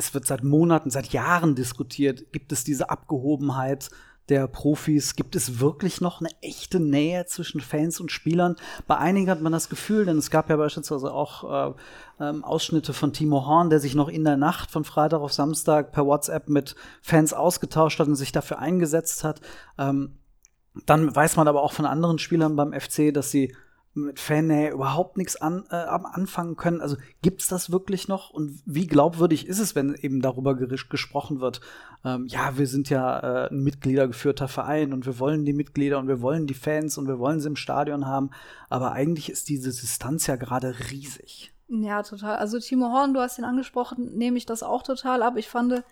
es 0.00 0.14
wird 0.14 0.26
seit 0.26 0.42
Monaten, 0.42 0.90
seit 0.90 1.12
Jahren 1.12 1.54
diskutiert. 1.54 2.32
Gibt 2.32 2.52
es 2.52 2.64
diese 2.64 2.88
Abgehobenheit 2.88 3.90
der 4.30 4.48
Profis? 4.48 5.14
Gibt 5.14 5.36
es 5.36 5.60
wirklich 5.60 6.00
noch 6.00 6.20
eine 6.20 6.30
echte 6.40 6.80
Nähe 6.80 7.26
zwischen 7.26 7.60
Fans 7.60 8.00
und 8.00 8.10
Spielern? 8.10 8.56
Bei 8.86 8.96
einigen 8.96 9.28
hat 9.28 9.42
man 9.42 9.52
das 9.52 9.68
Gefühl, 9.68 10.06
denn 10.06 10.16
es 10.16 10.30
gab 10.30 10.48
ja 10.48 10.56
beispielsweise 10.56 11.12
auch 11.12 11.74
äh, 12.18 12.24
ähm, 12.24 12.44
Ausschnitte 12.44 12.94
von 12.94 13.12
Timo 13.12 13.46
Horn, 13.46 13.68
der 13.68 13.78
sich 13.78 13.94
noch 13.94 14.08
in 14.08 14.24
der 14.24 14.38
Nacht 14.38 14.70
von 14.70 14.84
Freitag 14.84 15.20
auf 15.20 15.34
Samstag 15.34 15.92
per 15.92 16.06
WhatsApp 16.06 16.48
mit 16.48 16.74
Fans 17.02 17.34
ausgetauscht 17.34 17.98
hat 18.00 18.08
und 18.08 18.16
sich 18.16 18.32
dafür 18.32 18.58
eingesetzt 18.58 19.22
hat. 19.22 19.42
Ähm, 19.76 20.16
dann 20.86 21.14
weiß 21.14 21.36
man 21.36 21.46
aber 21.46 21.62
auch 21.62 21.72
von 21.72 21.84
anderen 21.84 22.18
Spielern 22.18 22.56
beim 22.56 22.72
FC, 22.72 23.12
dass 23.12 23.30
sie 23.30 23.54
mit 23.92 24.20
Fannähe 24.20 24.70
überhaupt 24.70 25.16
nichts 25.16 25.36
an, 25.36 25.64
äh, 25.70 25.74
anfangen 25.74 26.56
können. 26.56 26.80
Also 26.80 26.96
gibt's 27.22 27.48
das 27.48 27.72
wirklich 27.72 28.06
noch? 28.06 28.30
Und 28.30 28.62
wie 28.64 28.86
glaubwürdig 28.86 29.46
ist 29.46 29.58
es, 29.58 29.74
wenn 29.74 29.94
eben 29.94 30.22
darüber 30.22 30.54
gesprochen 30.54 31.40
wird? 31.40 31.60
Ähm, 32.04 32.26
ja, 32.26 32.56
wir 32.56 32.68
sind 32.68 32.88
ja 32.88 33.18
äh, 33.18 33.50
ein 33.50 33.62
mitgliedergeführter 33.62 34.46
Verein 34.46 34.92
und 34.92 35.06
wir 35.06 35.18
wollen 35.18 35.44
die 35.44 35.52
Mitglieder 35.52 35.98
und 35.98 36.06
wir 36.06 36.20
wollen 36.20 36.46
die 36.46 36.54
Fans 36.54 36.98
und 36.98 37.08
wir 37.08 37.18
wollen 37.18 37.40
sie 37.40 37.48
im 37.48 37.56
Stadion 37.56 38.06
haben. 38.06 38.30
Aber 38.68 38.92
eigentlich 38.92 39.28
ist 39.28 39.48
diese 39.48 39.70
Distanz 39.70 40.28
ja 40.28 40.36
gerade 40.36 40.74
riesig. 40.90 41.52
Ja, 41.68 42.02
total. 42.02 42.36
Also 42.36 42.58
Timo 42.58 42.92
Horn, 42.92 43.14
du 43.14 43.20
hast 43.20 43.38
ihn 43.38 43.44
angesprochen, 43.44 44.16
nehme 44.16 44.38
ich 44.38 44.46
das 44.46 44.62
auch 44.62 44.82
total 44.82 45.22
ab. 45.22 45.36
Ich 45.36 45.48
fand, 45.48 45.82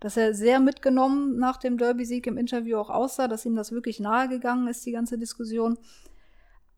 dass 0.00 0.16
er 0.16 0.34
sehr 0.34 0.60
mitgenommen 0.60 1.38
nach 1.38 1.56
dem 1.56 1.78
Derby-Sieg 1.78 2.26
im 2.26 2.36
Interview 2.36 2.78
auch 2.78 2.90
aussah, 2.90 3.28
dass 3.28 3.46
ihm 3.46 3.54
das 3.54 3.72
wirklich 3.72 4.00
nahe 4.00 4.28
gegangen 4.28 4.66
ist, 4.66 4.84
die 4.86 4.92
ganze 4.92 5.18
Diskussion. 5.18 5.78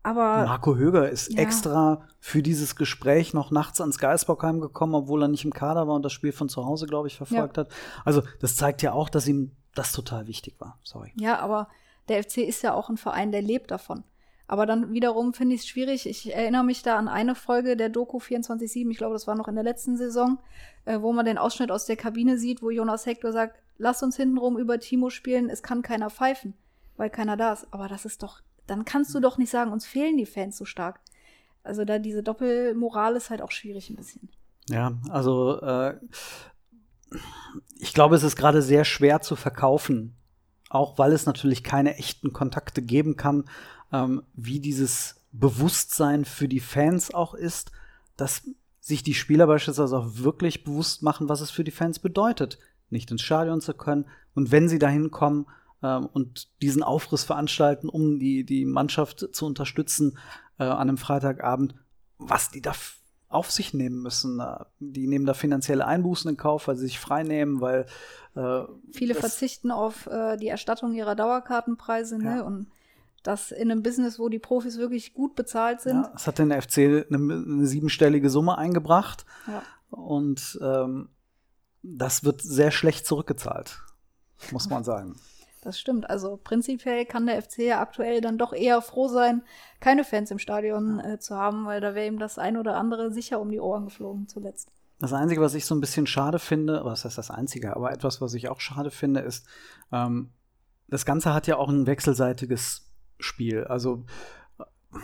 Aber 0.07 0.45
Marco 0.45 0.77
Höger 0.77 1.09
ist 1.09 1.33
ja. 1.33 1.41
extra 1.41 2.01
für 2.21 2.41
dieses 2.41 2.77
Gespräch 2.77 3.33
noch 3.33 3.51
nachts 3.51 3.81
ans 3.81 3.99
Geisbockheim 3.99 4.61
gekommen, 4.61 4.95
obwohl 4.95 5.21
er 5.23 5.27
nicht 5.27 5.43
im 5.43 5.51
Kader 5.51 5.85
war 5.85 5.95
und 5.95 6.03
das 6.03 6.13
Spiel 6.13 6.31
von 6.31 6.47
zu 6.47 6.65
Hause, 6.65 6.85
glaube 6.85 7.09
ich, 7.09 7.17
verfolgt 7.17 7.57
ja. 7.57 7.63
hat. 7.63 7.71
Also 8.05 8.23
das 8.39 8.55
zeigt 8.55 8.81
ja 8.81 8.93
auch, 8.93 9.09
dass 9.09 9.27
ihm 9.27 9.51
das 9.75 9.91
total 9.91 10.25
wichtig 10.27 10.55
war. 10.59 10.79
Sorry. 10.81 11.11
Ja, 11.15 11.39
aber 11.39 11.67
der 12.07 12.23
FC 12.23 12.37
ist 12.37 12.63
ja 12.63 12.73
auch 12.73 12.87
ein 12.87 12.95
Verein, 12.95 13.33
der 13.33 13.41
lebt 13.41 13.69
davon. 13.69 14.05
Aber 14.47 14.65
dann 14.65 14.93
wiederum 14.93 15.33
finde 15.33 15.55
ich 15.55 15.61
es 15.63 15.67
schwierig. 15.67 16.07
Ich 16.07 16.33
erinnere 16.33 16.63
mich 16.63 16.83
da 16.83 16.95
an 16.95 17.09
eine 17.09 17.35
Folge 17.35 17.75
der 17.75 17.89
Doku 17.89 18.19
24-7, 18.19 18.89
ich 18.89 18.97
glaube, 18.97 19.11
das 19.11 19.27
war 19.27 19.35
noch 19.35 19.49
in 19.49 19.55
der 19.55 19.65
letzten 19.65 19.97
Saison, 19.97 20.39
äh, 20.85 21.01
wo 21.01 21.11
man 21.11 21.25
den 21.25 21.37
Ausschnitt 21.37 21.69
aus 21.69 21.85
der 21.85 21.97
Kabine 21.97 22.37
sieht, 22.37 22.61
wo 22.61 22.69
Jonas 22.69 23.05
Hector 23.05 23.33
sagt, 23.33 23.59
lass 23.77 24.01
uns 24.03 24.15
hintenrum 24.15 24.57
über 24.57 24.79
Timo 24.79 25.09
spielen, 25.09 25.49
es 25.49 25.63
kann 25.63 25.81
keiner 25.81 26.09
pfeifen, 26.09 26.53
weil 26.95 27.09
keiner 27.09 27.35
da 27.35 27.51
ist. 27.51 27.67
Aber 27.71 27.89
das 27.89 28.05
ist 28.05 28.23
doch, 28.23 28.39
dann 28.67 28.85
kannst 28.85 29.15
du 29.15 29.19
doch 29.19 29.37
nicht 29.37 29.49
sagen, 29.49 29.71
uns 29.71 29.85
fehlen 29.85 30.17
die 30.17 30.25
Fans 30.25 30.57
so 30.57 30.65
stark. 30.65 30.99
Also 31.63 31.83
da 31.85 31.99
diese 31.99 32.23
Doppelmoral 32.23 33.15
ist 33.15 33.29
halt 33.29 33.41
auch 33.41 33.51
schwierig 33.51 33.89
ein 33.89 33.95
bisschen. 33.95 34.29
Ja, 34.69 34.93
also 35.09 35.61
äh, 35.61 35.95
ich 37.79 37.93
glaube, 37.93 38.15
es 38.15 38.23
ist 38.23 38.35
gerade 38.35 38.61
sehr 38.61 38.85
schwer 38.85 39.21
zu 39.21 39.35
verkaufen, 39.35 40.15
auch 40.69 40.97
weil 40.97 41.13
es 41.13 41.25
natürlich 41.25 41.63
keine 41.63 41.95
echten 41.95 42.33
Kontakte 42.33 42.81
geben 42.81 43.15
kann 43.15 43.45
ähm, 43.91 44.23
wie 44.33 44.59
dieses 44.59 45.21
Bewusstsein 45.31 46.25
für 46.25 46.47
die 46.47 46.59
Fans 46.59 47.13
auch 47.13 47.33
ist, 47.33 47.71
dass 48.15 48.49
sich 48.79 49.03
die 49.03 49.13
Spieler 49.13 49.47
beispielsweise 49.47 49.97
auch 49.97 50.07
wirklich 50.13 50.63
bewusst 50.63 51.03
machen, 51.03 51.29
was 51.29 51.41
es 51.41 51.51
für 51.51 51.63
die 51.63 51.71
Fans 51.71 51.99
bedeutet, 51.99 52.57
nicht 52.89 53.11
ins 53.11 53.21
Stadion 53.21 53.61
zu 53.61 53.73
können. 53.73 54.05
Und 54.33 54.51
wenn 54.51 54.69
sie 54.69 54.79
dahin 54.79 55.11
kommen 55.11 55.47
ähm, 55.87 56.09
und 56.11 56.49
diesen 56.61 56.83
Aufriss 56.83 57.23
veranstalten, 57.23 57.89
um 57.89 58.19
die, 58.19 58.43
die 58.43 58.65
Mannschaft 58.65 59.27
zu 59.31 59.45
unterstützen 59.45 60.17
äh, 60.59 60.63
an 60.63 60.89
einem 60.89 60.97
Freitagabend, 60.97 61.75
was 62.17 62.49
die 62.49 62.61
da 62.61 62.73
auf 63.29 63.51
sich 63.51 63.73
nehmen 63.73 64.01
müssen. 64.01 64.41
Die 64.79 65.07
nehmen 65.07 65.25
da 65.25 65.33
finanzielle 65.33 65.85
Einbußen 65.85 66.31
in 66.31 66.37
Kauf, 66.37 66.67
weil 66.67 66.77
sie 66.77 66.85
sich 66.85 66.99
frei 66.99 67.23
nehmen, 67.23 67.59
weil 67.59 67.85
äh, 68.35 68.61
viele 68.93 69.15
verzichten 69.15 69.71
auf 69.71 70.07
äh, 70.07 70.37
die 70.37 70.47
Erstattung 70.47 70.93
ihrer 70.93 71.15
Dauerkartenpreise, 71.15 72.19
ne? 72.19 72.37
Ja. 72.37 72.41
Und 72.43 72.67
das 73.23 73.51
in 73.51 73.69
einem 73.69 73.83
Business, 73.83 74.19
wo 74.19 74.29
die 74.29 74.39
Profis 74.39 74.77
wirklich 74.77 75.13
gut 75.13 75.35
bezahlt 75.35 75.81
sind. 75.81 76.03
Ja, 76.03 76.13
es 76.15 76.27
hat 76.27 76.39
den 76.39 76.49
FC 76.51 76.77
eine, 76.77 77.05
eine 77.09 77.65
siebenstellige 77.65 78.29
Summe 78.29 78.57
eingebracht. 78.57 79.25
Ja. 79.47 79.63
Und 79.89 80.57
ähm, 80.61 81.09
das 81.83 82.23
wird 82.23 82.41
sehr 82.41 82.71
schlecht 82.71 83.05
zurückgezahlt, 83.05 83.81
muss 84.51 84.69
man 84.69 84.83
sagen. 84.83 85.17
Das 85.67 85.77
stimmt. 85.77 86.09
Also 86.09 86.39
prinzipiell 86.41 87.05
kann 87.05 87.25
der 87.25 87.41
FC 87.41 87.57
ja 87.57 87.81
aktuell 87.81 88.21
dann 88.21 88.37
doch 88.37 88.53
eher 88.53 88.81
froh 88.81 89.09
sein, 89.09 89.43
keine 89.81 90.05
Fans 90.05 90.31
im 90.31 90.39
Stadion 90.39 91.01
äh, 91.01 91.19
zu 91.19 91.35
haben, 91.35 91.65
weil 91.65 91.81
da 91.81 91.93
wäre 91.93 92.07
ihm 92.07 92.19
das 92.19 92.39
ein 92.39 92.55
oder 92.55 92.77
andere 92.77 93.11
sicher 93.11 93.41
um 93.41 93.51
die 93.51 93.59
Ohren 93.59 93.83
geflogen 93.83 94.29
zuletzt. 94.29 94.71
Das 94.99 95.11
Einzige, 95.11 95.41
was 95.41 95.55
ich 95.55 95.65
so 95.65 95.75
ein 95.75 95.81
bisschen 95.81 96.07
schade 96.07 96.39
finde, 96.39 96.85
was 96.85 97.03
heißt 97.03 97.17
das 97.17 97.31
Einzige, 97.31 97.75
aber 97.75 97.91
etwas, 97.91 98.21
was 98.21 98.33
ich 98.33 98.47
auch 98.47 98.61
schade 98.61 98.91
finde, 98.91 99.19
ist, 99.19 99.45
ähm, 99.91 100.29
das 100.87 101.05
Ganze 101.05 101.33
hat 101.33 101.47
ja 101.47 101.57
auch 101.57 101.67
ein 101.67 101.85
wechselseitiges 101.85 102.89
Spiel. 103.19 103.65
Also 103.65 104.05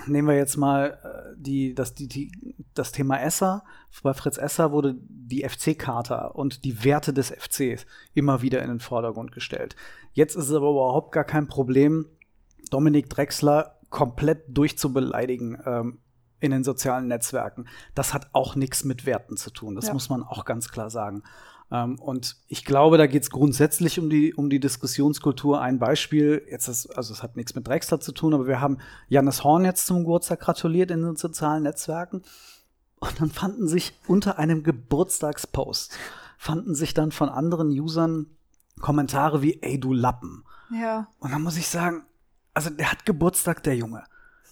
nehmen 0.08 0.30
wir 0.30 0.38
jetzt 0.38 0.56
mal 0.56 0.98
äh, 1.04 1.36
die, 1.38 1.76
das, 1.76 1.94
die, 1.94 2.08
die, 2.08 2.56
das 2.74 2.94
Thema 2.94 3.20
Esser. 3.20 3.66
Bei 4.02 4.14
Fritz 4.14 4.38
Esser 4.38 4.72
wurde 4.72 4.96
die 5.28 5.48
FC-Charta 5.48 6.28
und 6.28 6.64
die 6.64 6.84
Werte 6.84 7.14
des 7.14 7.32
FCs 7.32 7.86
immer 8.14 8.42
wieder 8.42 8.62
in 8.62 8.70
den 8.70 8.80
Vordergrund 8.80 9.32
gestellt. 9.32 9.76
Jetzt 10.14 10.36
ist 10.36 10.50
es 10.50 10.54
aber 10.54 10.70
überhaupt 10.70 11.12
gar 11.12 11.24
kein 11.24 11.48
Problem, 11.48 12.08
Dominik 12.70 13.10
Drexler 13.10 13.80
komplett 13.90 14.46
durchzubeleidigen 14.50 15.58
ähm, 15.66 16.00
in 16.40 16.52
den 16.52 16.64
sozialen 16.64 17.08
Netzwerken. 17.08 17.68
Das 17.96 18.14
hat 18.14 18.30
auch 18.34 18.56
nichts 18.56 18.84
mit 18.84 19.06
Werten 19.06 19.38
zu 19.38 19.50
tun. 19.52 19.76
Das 19.76 19.88
ja. 19.88 19.94
muss 19.94 20.10
man 20.10 20.24
auch 20.24 20.46
ganz 20.46 20.70
klar 20.70 20.90
sagen. 20.90 21.24
Ähm, 21.72 22.00
und 22.00 22.38
ich 22.48 22.66
glaube, 22.66 22.98
da 22.98 23.08
geht 23.08 23.24
es 23.24 23.30
grundsätzlich 23.30 24.00
um 24.00 24.10
die, 24.10 24.34
um 24.34 24.50
die 24.50 24.60
Diskussionskultur. 24.60 25.62
Ein 25.62 25.80
Beispiel, 25.80 26.46
jetzt 26.50 26.68
ist, 26.68 26.88
also 26.88 27.14
es 27.14 27.24
hat 27.24 27.36
nichts 27.36 27.56
mit 27.56 27.68
Drexler 27.68 28.00
zu 28.00 28.12
tun, 28.12 28.34
aber 28.34 28.48
wir 28.48 28.60
haben 28.60 28.78
Jannis 29.08 29.44
Horn 29.44 29.66
jetzt 29.66 29.88
zum 29.88 30.00
Geburtstag 30.00 30.42
gratuliert 30.42 30.92
in 30.92 31.02
den 31.02 31.16
sozialen 31.16 31.64
Netzwerken. 31.64 32.24
Und 33.04 33.20
dann 33.20 33.32
fanden 33.32 33.68
sich 33.68 33.94
unter 34.08 34.40
einem 34.40 34.64
Geburtstagspost, 34.64 35.98
fanden 36.38 36.74
sich 36.74 36.94
dann 36.94 37.12
von 37.12 37.28
anderen 37.28 37.68
Usern 37.68 38.28
Kommentare 38.80 39.42
wie, 39.42 39.62
ey, 39.62 39.78
du 39.78 39.92
Lappen. 39.92 40.46
Ja. 40.72 41.08
Und 41.20 41.34
dann 41.34 41.42
muss 41.42 41.58
ich 41.58 41.68
sagen, 41.68 42.06
also 42.54 42.70
der 42.70 42.92
hat 42.92 43.06
Geburtstag, 43.06 43.62
der 43.64 43.76
Junge. 43.76 44.06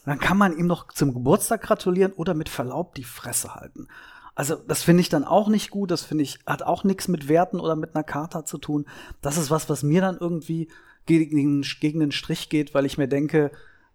Dann 0.04 0.20
kann 0.20 0.38
man 0.38 0.58
ihm 0.58 0.68
noch 0.68 0.92
zum 0.92 1.14
Geburtstag 1.14 1.62
gratulieren 1.62 2.12
oder 2.12 2.34
mit 2.34 2.50
Verlaub 2.50 2.94
die 2.96 3.06
Fresse 3.06 3.56
halten. 3.56 3.88
Also 4.36 4.56
das 4.56 4.84
finde 4.84 5.00
ich 5.00 5.08
dann 5.08 5.24
auch 5.24 5.48
nicht 5.48 5.70
gut. 5.70 5.90
Das 5.90 6.04
finde 6.04 6.24
ich 6.24 6.40
hat 6.46 6.62
auch 6.62 6.84
nichts 6.84 7.08
mit 7.08 7.30
Werten 7.30 7.60
oder 7.60 7.78
mit 7.78 7.96
einer 7.96 8.04
Charta 8.04 8.44
zu 8.44 8.58
tun. 8.58 8.86
Das 9.22 9.38
ist 9.38 9.50
was, 9.50 9.70
was 9.70 9.82
mir 9.82 10.02
dann 10.02 10.18
irgendwie 10.18 10.70
gegen, 11.06 11.62
gegen 11.80 12.00
den 12.02 12.12
Strich 12.12 12.50
geht, 12.50 12.74
weil 12.74 12.86
ich 12.86 12.98
mir 12.98 13.08
denke, 13.08 13.52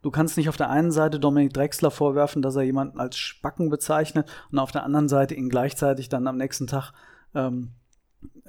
du 0.07 0.13
kannst 0.13 0.37
nicht 0.37 0.49
auf 0.49 0.57
der 0.57 0.71
einen 0.71 0.93
Seite 0.93 1.19
Dominik 1.19 1.53
Drexler 1.53 1.91
vorwerfen, 1.91 2.41
dass 2.41 2.55
er 2.55 2.63
jemanden 2.63 3.01
als 3.01 3.17
Spacken 3.17 3.71
bezeichnet 3.71 4.31
und 4.53 4.61
auf 4.61 4.71
der 4.71 4.85
anderen 4.85 5.09
Seite 5.09 5.35
ihn 5.35 5.49
gleichzeitig 5.49 6.09
dann 6.09 6.29
am 6.29 6.37
nächsten 6.37 6.69
Tag 6.69 6.93
ähm, 7.35 7.73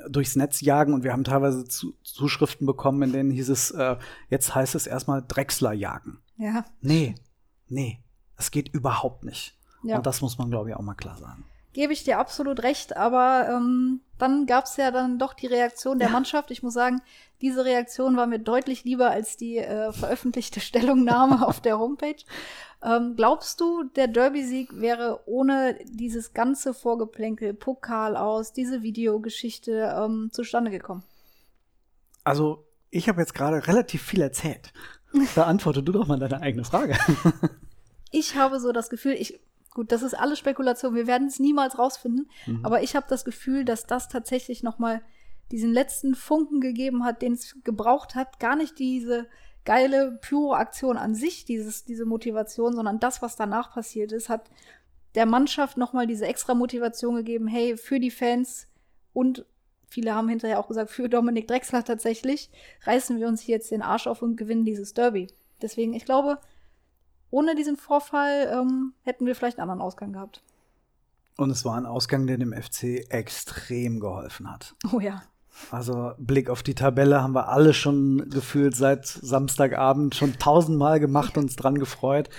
durchs 0.08 0.36
Netz 0.36 0.62
jagen. 0.62 0.94
Und 0.94 1.04
wir 1.04 1.14
haben 1.14 1.24
teilweise 1.24 1.66
zu, 1.66 1.96
Zuschriften 2.04 2.68
bekommen, 2.68 3.02
in 3.02 3.12
denen 3.12 3.32
hieß 3.32 3.50
es, 3.50 3.72
äh, 3.72 3.96
jetzt 4.30 4.54
heißt 4.54 4.76
es 4.76 4.86
erstmal 4.86 5.24
Drexler 5.28 5.74
jagen. 5.74 6.20
Ja. 6.38 6.64
Nee, 6.82 7.16
nee, 7.68 8.04
das 8.36 8.52
geht 8.52 8.70
überhaupt 8.70 9.24
nicht. 9.24 9.58
Ja. 9.82 9.98
Und 9.98 10.06
das 10.06 10.22
muss 10.22 10.38
man, 10.38 10.52
glaube 10.52 10.70
ich, 10.70 10.76
auch 10.76 10.84
mal 10.84 10.94
klar 10.94 11.18
sagen 11.18 11.44
gebe 11.78 11.94
ich 11.94 12.04
dir 12.04 12.18
absolut 12.18 12.64
recht, 12.64 12.98
aber 12.98 13.48
ähm, 13.52 14.02
dann 14.18 14.48
gab 14.48 14.66
es 14.66 14.78
ja 14.78 14.90
dann 14.90 15.20
doch 15.20 15.36
die 15.36 15.46
Reaktion 15.46 16.00
der 16.00 16.08
ja. 16.08 16.12
Mannschaft. 16.12 16.50
Ich 16.50 16.64
muss 16.64 16.74
sagen, 16.74 17.04
diese 17.40 17.66
Reaktion 17.66 18.18
war 18.18 18.26
mir 18.26 18.40
deutlich 18.40 18.84
lieber 18.84 19.12
als 19.12 19.38
die 19.38 19.58
äh, 19.58 19.92
veröffentlichte 19.92 20.60
Stellungnahme 20.68 21.46
auf 21.46 21.62
der 21.62 21.78
Homepage. 21.78 22.24
Ähm, 22.84 23.14
glaubst 23.16 23.62
du, 23.62 23.84
der 23.84 24.08
Derby-Sieg 24.08 24.82
wäre 24.82 25.22
ohne 25.28 25.78
dieses 25.84 26.34
ganze 26.34 26.74
Vorgeplänkel, 26.74 27.54
Pokal 27.54 28.18
aus, 28.18 28.54
diese 28.54 28.82
Videogeschichte 28.82 29.96
ähm, 29.96 30.30
zustande 30.32 30.72
gekommen? 30.72 31.04
Also, 32.24 32.66
ich 32.90 33.08
habe 33.08 33.22
jetzt 33.22 33.36
gerade 33.36 33.68
relativ 33.68 34.02
viel 34.02 34.22
erzählt. 34.22 34.74
Beantworte 35.36 35.84
du 35.84 35.92
doch 35.92 36.08
mal 36.08 36.18
deine 36.18 36.42
eigene 36.42 36.64
Frage. 36.64 36.98
ich 38.12 38.36
habe 38.36 38.60
so 38.60 38.72
das 38.72 38.90
Gefühl, 38.90 39.14
ich 39.14 39.40
Gut, 39.78 39.92
das 39.92 40.02
ist 40.02 40.16
alles 40.16 40.40
Spekulation. 40.40 40.96
Wir 40.96 41.06
werden 41.06 41.28
es 41.28 41.38
niemals 41.38 41.78
rausfinden. 41.78 42.28
Mhm. 42.48 42.66
Aber 42.66 42.82
ich 42.82 42.96
habe 42.96 43.06
das 43.08 43.24
Gefühl, 43.24 43.64
dass 43.64 43.86
das 43.86 44.10
tatsächlich 44.10 44.64
noch 44.64 44.80
mal 44.80 45.04
diesen 45.52 45.72
letzten 45.72 46.16
Funken 46.16 46.62
gegeben 46.62 47.04
hat, 47.04 47.22
den 47.22 47.34
es 47.34 47.56
gebraucht 47.64 48.16
hat. 48.16 48.40
Gar 48.40 48.56
nicht 48.56 48.80
diese 48.80 49.28
geile 49.66 50.18
Pyro-Aktion 50.20 50.98
an 50.98 51.14
sich, 51.14 51.46
dieses, 51.46 51.86
diese 51.86 52.06
Motivation, 52.06 52.74
sondern 52.74 53.00
das, 53.00 53.22
was 53.22 53.36
danach 53.36 53.72
passiert 53.72 54.12
ist, 54.14 54.30
hat 54.30 54.50
der 55.14 55.28
Mannschaft 55.28 55.78
noch 55.78 55.94
mal 55.94 56.08
diese 56.08 56.26
extra 56.26 56.56
Motivation 56.56 57.16
gegeben. 57.16 57.46
Hey, 57.46 57.78
für 57.78 58.00
die 58.00 58.10
Fans 58.10 58.68
und 59.14 59.46
viele 59.88 60.16
haben 60.16 60.28
hinterher 60.28 60.60
auch 60.60 60.70
gesagt, 60.70 60.90
für 60.90 61.08
Dominik 61.08 61.48
Drexler 61.48 61.84
tatsächlich, 61.84 62.50
reißen 62.82 63.20
wir 63.20 63.28
uns 63.28 63.42
hier 63.42 63.58
jetzt 63.58 63.70
den 63.70 63.84
Arsch 63.84 64.08
auf 64.08 64.24
und 64.24 64.38
gewinnen 64.38 64.66
dieses 64.66 64.96
Derby. 64.96 65.28
Deswegen, 65.62 65.94
ich 65.94 66.06
glaube, 66.06 66.40
ohne 67.30 67.56
diesen 67.56 67.78
Vorfall 67.78 68.50
ähm, 68.52 68.94
hätten 69.04 69.26
wir 69.26 69.36
vielleicht 69.36 69.60
einen 69.60 69.70
anderen 69.70 69.86
Ausgang 69.86 70.14
gehabt. 70.14 70.42
Und 71.38 71.52
es 71.52 71.66
war 71.66 71.76
ein 71.76 71.86
Ausgang, 71.86 72.26
der 72.26 72.38
dem 72.38 72.54
FC 72.54 73.06
extrem 73.10 74.00
geholfen 74.00 74.52
hat. 74.52 74.76
Oh 74.92 75.00
ja. 75.00 75.22
Also 75.72 76.12
Blick 76.18 76.50
auf 76.50 76.64
die 76.64 76.76
Tabelle 76.76 77.22
haben 77.22 77.34
wir 77.34 77.50
alle 77.50 77.74
schon 77.74 78.30
gefühlt 78.30 78.76
seit 78.76 79.06
Samstagabend 79.06 80.16
schon 80.16 80.38
tausendmal 80.38 81.00
gemacht, 81.00 81.38
uns 81.38 81.56
dran 81.56 81.80
gefreut. 81.80 82.30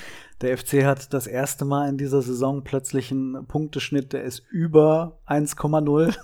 Der 0.40 0.57
FC 0.57 0.85
hat 0.85 1.12
das 1.12 1.27
erste 1.27 1.64
Mal 1.64 1.88
in 1.88 1.98
dieser 1.98 2.22
Saison 2.22 2.62
plötzlich 2.62 3.11
einen 3.11 3.46
Punkteschnitt, 3.46 4.12
der 4.12 4.22
ist 4.22 4.44
über 4.51 5.18
1,0. 5.27 6.16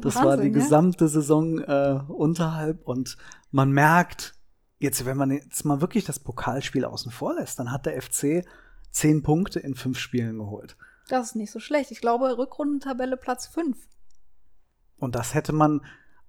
Das 0.00 0.14
Wahnsinn, 0.14 0.24
war 0.24 0.36
die 0.36 0.48
ja? 0.48 0.54
gesamte 0.54 1.08
Saison 1.08 1.58
äh, 1.58 2.00
unterhalb 2.06 2.86
und 2.86 3.16
man 3.50 3.72
merkt, 3.72 4.34
jetzt, 4.80 5.04
wenn 5.04 5.16
man 5.16 5.30
jetzt 5.30 5.64
mal 5.64 5.80
wirklich 5.80 6.04
das 6.04 6.18
Pokalspiel 6.18 6.84
außen 6.84 7.12
vor 7.12 7.34
lässt, 7.34 7.58
dann 7.58 7.70
hat 7.70 7.86
der 7.86 8.00
FC 8.00 8.44
zehn 8.90 9.22
Punkte 9.22 9.60
in 9.60 9.76
fünf 9.76 9.98
Spielen 9.98 10.38
geholt. 10.38 10.76
Das 11.08 11.28
ist 11.28 11.36
nicht 11.36 11.52
so 11.52 11.60
schlecht. 11.60 11.92
Ich 11.92 12.00
glaube, 12.00 12.36
Rückrundentabelle 12.36 13.16
Platz 13.16 13.46
fünf. 13.46 13.76
Und 14.96 15.14
das 15.14 15.34
hätte 15.34 15.52
man 15.52 15.82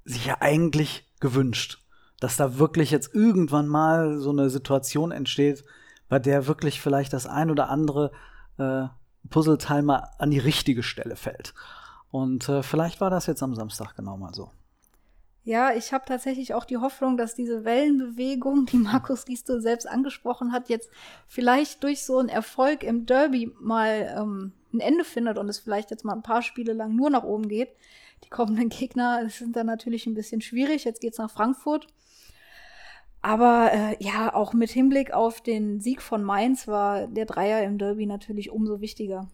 sich 0.03 0.25
ja 0.25 0.37
eigentlich 0.39 1.09
gewünscht, 1.19 1.83
dass 2.19 2.37
da 2.37 2.59
wirklich 2.59 2.91
jetzt 2.91 3.15
irgendwann 3.15 3.67
mal 3.67 4.19
so 4.19 4.31
eine 4.31 4.49
Situation 4.49 5.11
entsteht, 5.11 5.63
bei 6.09 6.19
der 6.19 6.45
wirklich 6.47 6.81
vielleicht 6.81 7.13
das 7.13 7.25
ein 7.27 7.51
oder 7.51 7.69
andere 7.69 8.11
äh, 8.57 8.87
Puzzleteil 9.29 9.81
mal 9.81 10.09
an 10.19 10.31
die 10.31 10.39
richtige 10.39 10.83
Stelle 10.83 11.15
fällt. 11.15 11.53
Und 12.09 12.49
äh, 12.49 12.63
vielleicht 12.63 12.99
war 12.99 13.09
das 13.09 13.27
jetzt 13.27 13.43
am 13.43 13.55
Samstag 13.55 13.95
genau 13.95 14.17
mal 14.17 14.33
so. 14.33 14.51
Ja, 15.43 15.73
ich 15.73 15.91
habe 15.91 16.05
tatsächlich 16.05 16.53
auch 16.53 16.65
die 16.65 16.77
Hoffnung, 16.77 17.17
dass 17.17 17.33
diese 17.33 17.65
Wellenbewegung, 17.65 18.65
die 18.67 18.77
Markus 18.77 19.25
Gisto 19.25 19.59
selbst 19.59 19.87
angesprochen 19.87 20.51
hat, 20.51 20.69
jetzt 20.69 20.89
vielleicht 21.27 21.83
durch 21.83 22.03
so 22.03 22.19
einen 22.19 22.29
Erfolg 22.29 22.83
im 22.83 23.07
Derby 23.07 23.51
mal 23.59 24.15
ähm, 24.17 24.53
ein 24.73 24.79
Ende 24.79 25.03
findet 25.03 25.37
und 25.37 25.49
es 25.49 25.59
vielleicht 25.59 25.89
jetzt 25.89 26.05
mal 26.05 26.13
ein 26.13 26.23
paar 26.23 26.43
Spiele 26.43 26.73
lang 26.73 26.95
nur 26.95 27.09
nach 27.09 27.23
oben 27.23 27.47
geht. 27.47 27.69
Die 28.23 28.29
kommenden 28.29 28.69
Gegner 28.69 29.27
sind 29.29 29.55
dann 29.55 29.65
natürlich 29.65 30.05
ein 30.05 30.13
bisschen 30.13 30.41
schwierig. 30.41 30.83
Jetzt 30.83 31.01
geht's 31.01 31.17
nach 31.17 31.31
Frankfurt. 31.31 31.87
Aber 33.23 33.71
äh, 33.73 34.03
ja, 34.03 34.33
auch 34.33 34.53
mit 34.53 34.71
Hinblick 34.71 35.11
auf 35.11 35.41
den 35.41 35.79
Sieg 35.79 36.01
von 36.01 36.23
Mainz 36.23 36.67
war 36.67 37.07
der 37.07 37.25
Dreier 37.25 37.63
im 37.63 37.77
Derby 37.77 38.05
natürlich 38.05 38.51
umso 38.51 38.81
wichtiger. 38.81 39.27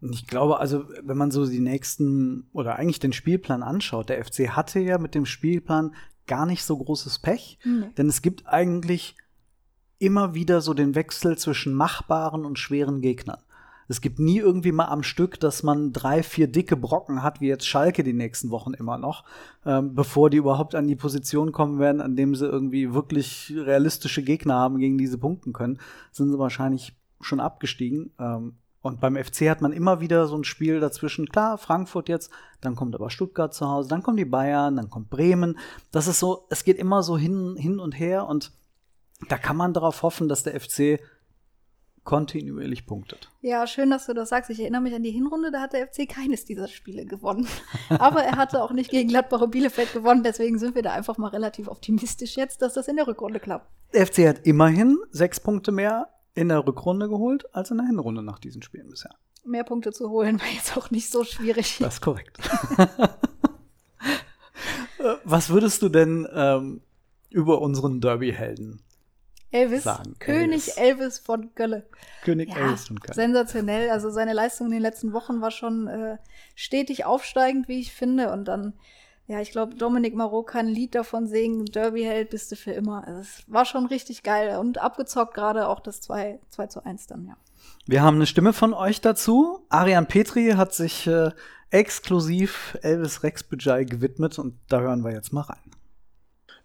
Ich 0.00 0.26
glaube, 0.26 0.60
also, 0.60 0.84
wenn 1.02 1.16
man 1.16 1.30
so 1.30 1.46
die 1.46 1.60
nächsten 1.60 2.48
oder 2.52 2.76
eigentlich 2.76 3.00
den 3.00 3.12
Spielplan 3.12 3.62
anschaut, 3.62 4.08
der 4.08 4.22
FC 4.24 4.50
hatte 4.50 4.78
ja 4.78 4.98
mit 4.98 5.14
dem 5.14 5.26
Spielplan 5.26 5.94
gar 6.26 6.46
nicht 6.46 6.64
so 6.64 6.76
großes 6.76 7.20
Pech, 7.20 7.58
mhm. 7.64 7.94
denn 7.96 8.08
es 8.08 8.20
gibt 8.20 8.46
eigentlich 8.46 9.16
immer 9.98 10.34
wieder 10.34 10.60
so 10.60 10.74
den 10.74 10.94
Wechsel 10.94 11.38
zwischen 11.38 11.72
machbaren 11.72 12.44
und 12.44 12.58
schweren 12.58 13.00
Gegnern. 13.00 13.38
Es 13.88 14.00
gibt 14.00 14.18
nie 14.18 14.38
irgendwie 14.38 14.72
mal 14.72 14.86
am 14.86 15.04
Stück, 15.04 15.38
dass 15.38 15.62
man 15.62 15.92
drei, 15.92 16.22
vier 16.22 16.48
dicke 16.48 16.76
Brocken 16.76 17.22
hat, 17.22 17.40
wie 17.40 17.46
jetzt 17.46 17.66
Schalke 17.66 18.02
die 18.02 18.12
nächsten 18.12 18.50
Wochen 18.50 18.74
immer 18.74 18.98
noch, 18.98 19.24
ähm, 19.64 19.94
bevor 19.94 20.28
die 20.28 20.38
überhaupt 20.38 20.74
an 20.74 20.88
die 20.88 20.96
Position 20.96 21.52
kommen 21.52 21.78
werden, 21.78 22.00
an 22.00 22.16
dem 22.16 22.34
sie 22.34 22.46
irgendwie 22.46 22.92
wirklich 22.92 23.54
realistische 23.56 24.22
Gegner 24.24 24.54
haben, 24.54 24.78
gegen 24.78 24.98
die 24.98 25.06
sie 25.06 25.18
punkten 25.18 25.52
können, 25.52 25.78
sind 26.10 26.30
sie 26.30 26.38
wahrscheinlich 26.38 26.96
schon 27.20 27.38
abgestiegen. 27.40 28.10
Ähm, 28.18 28.56
und 28.86 29.00
beim 29.00 29.16
FC 29.16 29.50
hat 29.50 29.60
man 29.60 29.72
immer 29.72 30.00
wieder 30.00 30.26
so 30.26 30.36
ein 30.36 30.44
Spiel 30.44 30.80
dazwischen. 30.80 31.28
Klar, 31.28 31.58
Frankfurt 31.58 32.08
jetzt, 32.08 32.30
dann 32.60 32.76
kommt 32.76 32.94
aber 32.94 33.10
Stuttgart 33.10 33.52
zu 33.52 33.68
Hause, 33.68 33.88
dann 33.88 34.02
kommen 34.02 34.16
die 34.16 34.24
Bayern, 34.24 34.76
dann 34.76 34.90
kommt 34.90 35.10
Bremen. 35.10 35.58
Das 35.90 36.06
ist 36.06 36.20
so, 36.20 36.46
es 36.50 36.64
geht 36.64 36.78
immer 36.78 37.02
so 37.02 37.18
hin, 37.18 37.56
hin 37.58 37.78
und 37.78 37.98
her 37.98 38.26
und 38.26 38.52
da 39.28 39.38
kann 39.38 39.56
man 39.56 39.72
darauf 39.72 40.02
hoffen, 40.02 40.28
dass 40.28 40.42
der 40.42 40.58
FC 40.58 41.00
kontinuierlich 42.04 42.86
punktet. 42.86 43.30
Ja, 43.40 43.66
schön, 43.66 43.90
dass 43.90 44.06
du 44.06 44.14
das 44.14 44.28
sagst. 44.28 44.48
Ich 44.50 44.60
erinnere 44.60 44.80
mich 44.80 44.94
an 44.94 45.02
die 45.02 45.10
Hinrunde, 45.10 45.50
da 45.50 45.60
hat 45.60 45.72
der 45.72 45.88
FC 45.88 46.08
keines 46.08 46.44
dieser 46.44 46.68
Spiele 46.68 47.04
gewonnen. 47.04 47.46
Aber 47.90 48.22
er 48.22 48.36
hatte 48.36 48.62
auch 48.62 48.72
nicht 48.72 48.90
gegen 48.90 49.08
Gladbach 49.08 49.40
und 49.42 49.50
Bielefeld 49.50 49.92
gewonnen, 49.92 50.22
deswegen 50.22 50.58
sind 50.58 50.74
wir 50.74 50.82
da 50.82 50.92
einfach 50.92 51.18
mal 51.18 51.28
relativ 51.28 51.68
optimistisch 51.68 52.36
jetzt, 52.36 52.62
dass 52.62 52.74
das 52.74 52.88
in 52.88 52.96
der 52.96 53.06
Rückrunde 53.06 53.40
klappt. 53.40 53.68
Der 53.92 54.06
FC 54.06 54.28
hat 54.28 54.46
immerhin 54.46 54.96
sechs 55.10 55.40
Punkte 55.40 55.72
mehr 55.72 56.08
in 56.36 56.50
der 56.50 56.64
Rückrunde 56.64 57.08
geholt 57.08 57.52
als 57.54 57.70
in 57.72 57.78
der 57.78 57.86
Hinrunde 57.86 58.22
nach 58.22 58.38
diesen 58.38 58.62
Spielen 58.62 58.90
bisher. 58.90 59.14
Mehr 59.44 59.64
Punkte 59.64 59.90
zu 59.92 60.10
holen 60.10 60.38
war 60.38 60.46
jetzt 60.46 60.76
auch 60.76 60.90
nicht 60.90 61.10
so 61.10 61.24
schwierig. 61.24 61.78
Das 61.80 61.94
ist 61.94 62.00
korrekt. 62.00 62.38
Was 65.24 65.50
würdest 65.50 65.82
du 65.82 65.88
denn 65.88 66.28
ähm, 66.32 66.82
über 67.30 67.60
unseren 67.60 68.00
Derby-Helden 68.00 68.82
Elvis, 69.50 69.84
sagen? 69.84 70.16
König 70.18 70.76
Elvis. 70.76 70.76
Elvis 70.76 71.18
von 71.18 71.54
Gölle. 71.54 71.88
König 72.22 72.50
ja, 72.50 72.56
Elvis 72.56 72.86
von 72.86 72.98
Gölle. 72.98 73.14
Sensationell. 73.14 73.90
Also 73.90 74.10
seine 74.10 74.32
Leistung 74.32 74.66
in 74.66 74.74
den 74.74 74.82
letzten 74.82 75.12
Wochen 75.12 75.40
war 75.40 75.50
schon 75.50 75.86
äh, 75.86 76.18
stetig 76.54 77.04
aufsteigend, 77.04 77.68
wie 77.68 77.80
ich 77.80 77.92
finde. 77.92 78.32
Und 78.32 78.46
dann 78.46 78.74
Ja, 79.28 79.40
ich 79.40 79.50
glaube, 79.50 79.74
Dominik 79.74 80.14
Marot 80.14 80.46
kann 80.46 80.66
ein 80.66 80.72
Lied 80.72 80.94
davon 80.94 81.26
singen, 81.26 81.64
Derby-Held 81.64 82.30
bist 82.30 82.52
du 82.52 82.56
für 82.56 82.70
immer. 82.70 83.06
Also, 83.06 83.20
es 83.20 83.42
war 83.48 83.64
schon 83.64 83.86
richtig 83.86 84.22
geil 84.22 84.56
und 84.58 84.78
abgezockt 84.78 85.34
gerade 85.34 85.66
auch 85.66 85.80
das 85.80 86.00
2, 86.00 86.38
2 86.50 86.66
zu 86.68 86.84
1 86.84 87.08
dann, 87.08 87.26
ja. 87.26 87.36
Wir 87.86 88.02
haben 88.02 88.16
eine 88.16 88.26
Stimme 88.26 88.52
von 88.52 88.72
euch 88.72 89.00
dazu. 89.00 89.64
Arian 89.68 90.06
Petri 90.06 90.52
hat 90.56 90.74
sich 90.74 91.06
äh, 91.06 91.30
exklusiv 91.70 92.78
Elvis 92.82 93.22
Rex 93.24 93.42
Bejai 93.42 93.84
gewidmet 93.84 94.38
und 94.38 94.58
da 94.68 94.80
hören 94.80 95.04
wir 95.04 95.12
jetzt 95.12 95.32
mal 95.32 95.42
rein. 95.42 95.70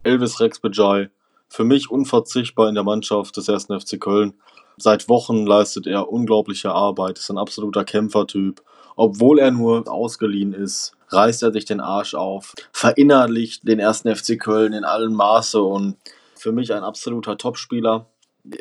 Elvis 0.04 0.40
Rex 0.40 0.60
Bejai, 0.60 1.10
für 1.48 1.64
mich 1.64 1.90
unverzichtbar 1.90 2.70
in 2.70 2.76
der 2.76 2.84
Mannschaft 2.84 3.38
des 3.38 3.50
1. 3.50 3.66
FC 3.66 4.00
Köln. 4.00 4.34
Seit 4.78 5.10
Wochen 5.10 5.46
leistet 5.46 5.86
er 5.86 6.10
unglaubliche 6.10 6.72
Arbeit, 6.72 7.20
ist 7.20 7.30
ein 7.30 7.38
absoluter 7.38 7.84
Kämpfertyp. 7.84 8.64
Obwohl 8.96 9.40
er 9.40 9.52
nur 9.52 9.88
ausgeliehen 9.88 10.54
ist, 10.54 10.94
reißt 11.10 11.44
er 11.44 11.52
sich 11.52 11.66
den 11.66 11.80
Arsch 11.80 12.16
auf, 12.16 12.54
verinnerlicht 12.72 13.68
den 13.68 13.82
1. 13.82 14.02
FC 14.02 14.40
Köln 14.40 14.74
in 14.74 14.84
allen 14.84 15.14
Maße 15.14 15.62
und 15.62 15.98
für 16.36 16.52
mich 16.52 16.74
ein 16.74 16.84
absoluter 16.84 17.38
Topspieler. 17.38 18.08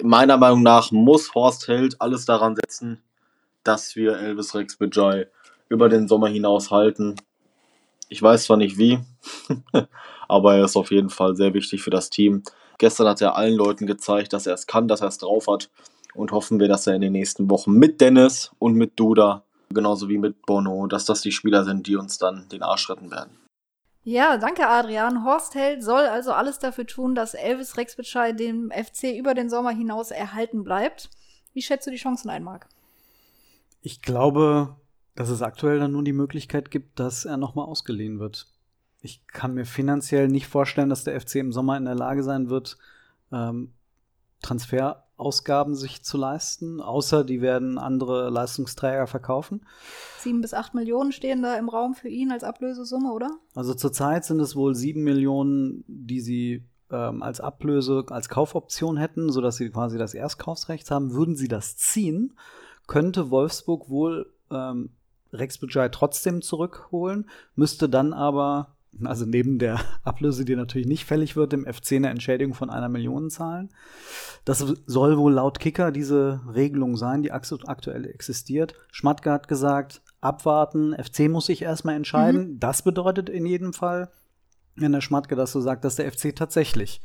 Meiner 0.03 0.37
Meinung 0.37 0.63
nach 0.63 0.91
muss 0.91 1.35
Horst 1.35 1.69
Held 1.69 2.01
alles 2.01 2.25
daran 2.27 2.57
setzen, 2.57 3.03
dass 3.65 3.97
wir 3.97 4.19
Elvis 4.19 4.55
Rex 4.55 4.77
Bejai 4.77 5.29
über 5.69 5.89
den 5.89 6.09
Sommer 6.09 6.29
hinaus 6.29 6.71
halten. 6.71 7.17
Ich 8.09 8.23
weiß 8.23 8.45
zwar 8.45 8.57
nicht 8.57 8.77
wie, 8.77 8.99
aber 10.29 10.57
er 10.57 10.65
ist 10.65 10.77
auf 10.77 10.91
jeden 10.91 11.11
Fall 11.11 11.37
sehr 11.37 11.55
wichtig 11.55 11.83
für 11.83 11.91
das 11.91 12.11
Team. 12.11 12.43
Gestern 12.79 13.09
hat 13.09 13.21
er 13.21 13.37
allen 13.37 13.57
Leuten 13.57 13.87
gezeigt, 13.87 14.33
dass 14.33 14.47
er 14.47 14.55
es 14.55 14.67
kann, 14.67 14.89
dass 14.89 15.01
er 15.01 15.09
es 15.09 15.19
drauf 15.19 15.47
hat. 15.47 15.71
Und 16.15 16.33
hoffen 16.33 16.59
wir, 16.59 16.67
dass 16.67 16.89
er 16.89 16.95
in 16.95 17.03
den 17.03 17.13
nächsten 17.13 17.49
Wochen 17.51 17.73
mit 17.73 18.01
Dennis 18.01 18.51
und 18.59 18.75
mit 18.75 18.99
Duda, 18.99 19.45
genauso 19.73 20.09
wie 20.09 20.19
mit 20.19 20.43
Bono, 20.43 20.87
dass 20.87 21.05
das 21.05 21.21
die 21.21 21.33
Spieler 21.33 21.65
sind, 21.65 21.87
die 21.87 21.97
uns 21.97 22.19
dann 22.19 22.49
den 22.49 22.63
Arsch 22.63 22.89
retten 22.91 23.11
werden. 23.11 23.39
Ja, 24.03 24.39
danke 24.39 24.67
Adrian. 24.67 25.25
Horst 25.25 25.55
Held 25.55 25.83
soll 25.83 26.05
also 26.05 26.33
alles 26.33 26.59
dafür 26.59 26.87
tun, 26.87 27.15
dass 27.15 27.35
Elvis 27.35 27.77
Rexbitschei 27.77 28.33
dem 28.33 28.71
FC 28.71 29.17
über 29.19 29.35
den 29.35 29.51
Sommer 29.51 29.71
hinaus 29.71 30.11
erhalten 30.11 30.65
bleibt. 30.65 31.11
Wie 31.53 31.63
schätzt 31.63 31.87
du 31.87 31.91
die 31.91 31.99
Chancen 31.99 32.31
ein, 32.31 32.43
Marc? 32.43 32.67
Ich 33.83 34.03
glaube, 34.03 34.77
dass 35.15 35.29
es 35.29 35.43
aktuell 35.43 35.79
dann 35.79 35.93
nur 35.93 36.03
die 36.03 36.13
Möglichkeit 36.13 36.71
gibt, 36.71 36.99
dass 36.99 37.25
er 37.25 37.37
nochmal 37.37 37.67
ausgeliehen 37.67 38.19
wird. 38.19 38.47
Ich 39.03 39.27
kann 39.27 39.55
mir 39.55 39.67
finanziell 39.67 40.29
nicht 40.29 40.47
vorstellen, 40.47 40.89
dass 40.89 41.05
der 41.05 41.19
FC 41.21 41.37
im 41.37 41.53
Sommer 41.53 41.77
in 41.77 41.85
der 41.85 41.95
Lage 41.95 42.23
sein 42.23 42.49
wird, 42.49 42.79
ähm, 43.33 43.73
Transferausgaben 45.21 45.75
sich 45.75 46.03
zu 46.03 46.17
leisten, 46.17 46.81
außer 46.81 47.25
die 47.25 47.43
werden 47.43 47.79
andere 47.79 48.31
Leistungsträger 48.31 49.07
verkaufen. 49.07 49.67
Sieben 50.19 50.41
bis 50.41 50.55
acht 50.55 50.75
Millionen 50.75 51.13
stehen 51.13 51.43
da 51.43 51.57
im 51.57 51.69
Raum 51.69 51.95
für 51.95 52.09
ihn 52.09 52.33
als 52.33 52.43
Ablösesumme, 52.43 53.13
oder? 53.13 53.31
Also 53.55 53.75
zurzeit 53.75 54.25
sind 54.25 54.41
es 54.41 54.57
wohl 54.57 54.75
sieben 54.75 55.03
Millionen, 55.05 55.85
die 55.87 56.21
sie 56.21 56.65
ähm, 56.91 57.23
als 57.23 57.41
Ablöse, 57.41 58.05
als 58.09 58.29
Kaufoption 58.29 58.97
hätten, 58.97 59.31
sodass 59.31 59.57
sie 59.57 59.69
quasi 59.71 59.99
das 59.99 60.15
Erstkaufsrecht 60.15 60.91
haben. 60.91 61.13
Würden 61.13 61.37
sie 61.37 61.49
das 61.49 61.77
ziehen, 61.77 62.33
könnte 62.87 63.31
Wolfsburg 63.31 63.91
wohl 63.91 64.33
ähm, 64.51 64.91
Rex 65.33 65.59
Bujai 65.59 65.91
trotzdem 65.91 66.43
zurückholen, 66.43 67.29
müsste 67.55 67.89
dann 67.89 68.13
aber, 68.13 68.75
also 69.05 69.25
neben 69.25 69.59
der 69.59 69.81
Ablöse, 70.05 70.45
die 70.45 70.57
natürlich 70.57 70.87
nicht 70.87 71.05
fällig 71.05 71.37
wird, 71.37 71.53
dem 71.53 71.65
FC 71.65 71.93
eine 71.93 72.11
Entschädigung 72.11 72.55
von 72.55 72.71
einer 72.71 72.89
Million 72.89 73.31
zahlen. 73.31 73.71
Das 74.45 74.59
soll 74.87 75.19
wohl 75.19 75.35
laut 75.35 75.61
Kicker 75.61 75.93
diese 75.93 76.41
Regelung 76.55 76.97
sein, 76.97 77.23
die 77.23 77.33
aktuell 77.33 78.07
existiert. 78.07 78.75
Schmatke 78.91 79.31
hat 79.31 79.49
gesagt, 79.49 80.03
abwarten, 80.21 80.95
FC 80.95 81.29
muss 81.29 81.47
sich 81.47 81.63
erstmal 81.63 81.95
entscheiden. 81.95 82.53
Mhm. 82.53 82.61
Das 82.61 82.83
bedeutet 82.83 83.29
in 83.29 83.47
jedem 83.47 83.73
Fall, 83.73 84.11
wenn 84.77 84.93
der 84.93 85.01
Schmatke 85.01 85.37
das 85.37 85.53
so 85.53 85.61
sagt, 85.61 85.85
dass 85.85 85.97
der 85.97 86.11
FC 86.11 86.35
tatsächlich 86.35 87.01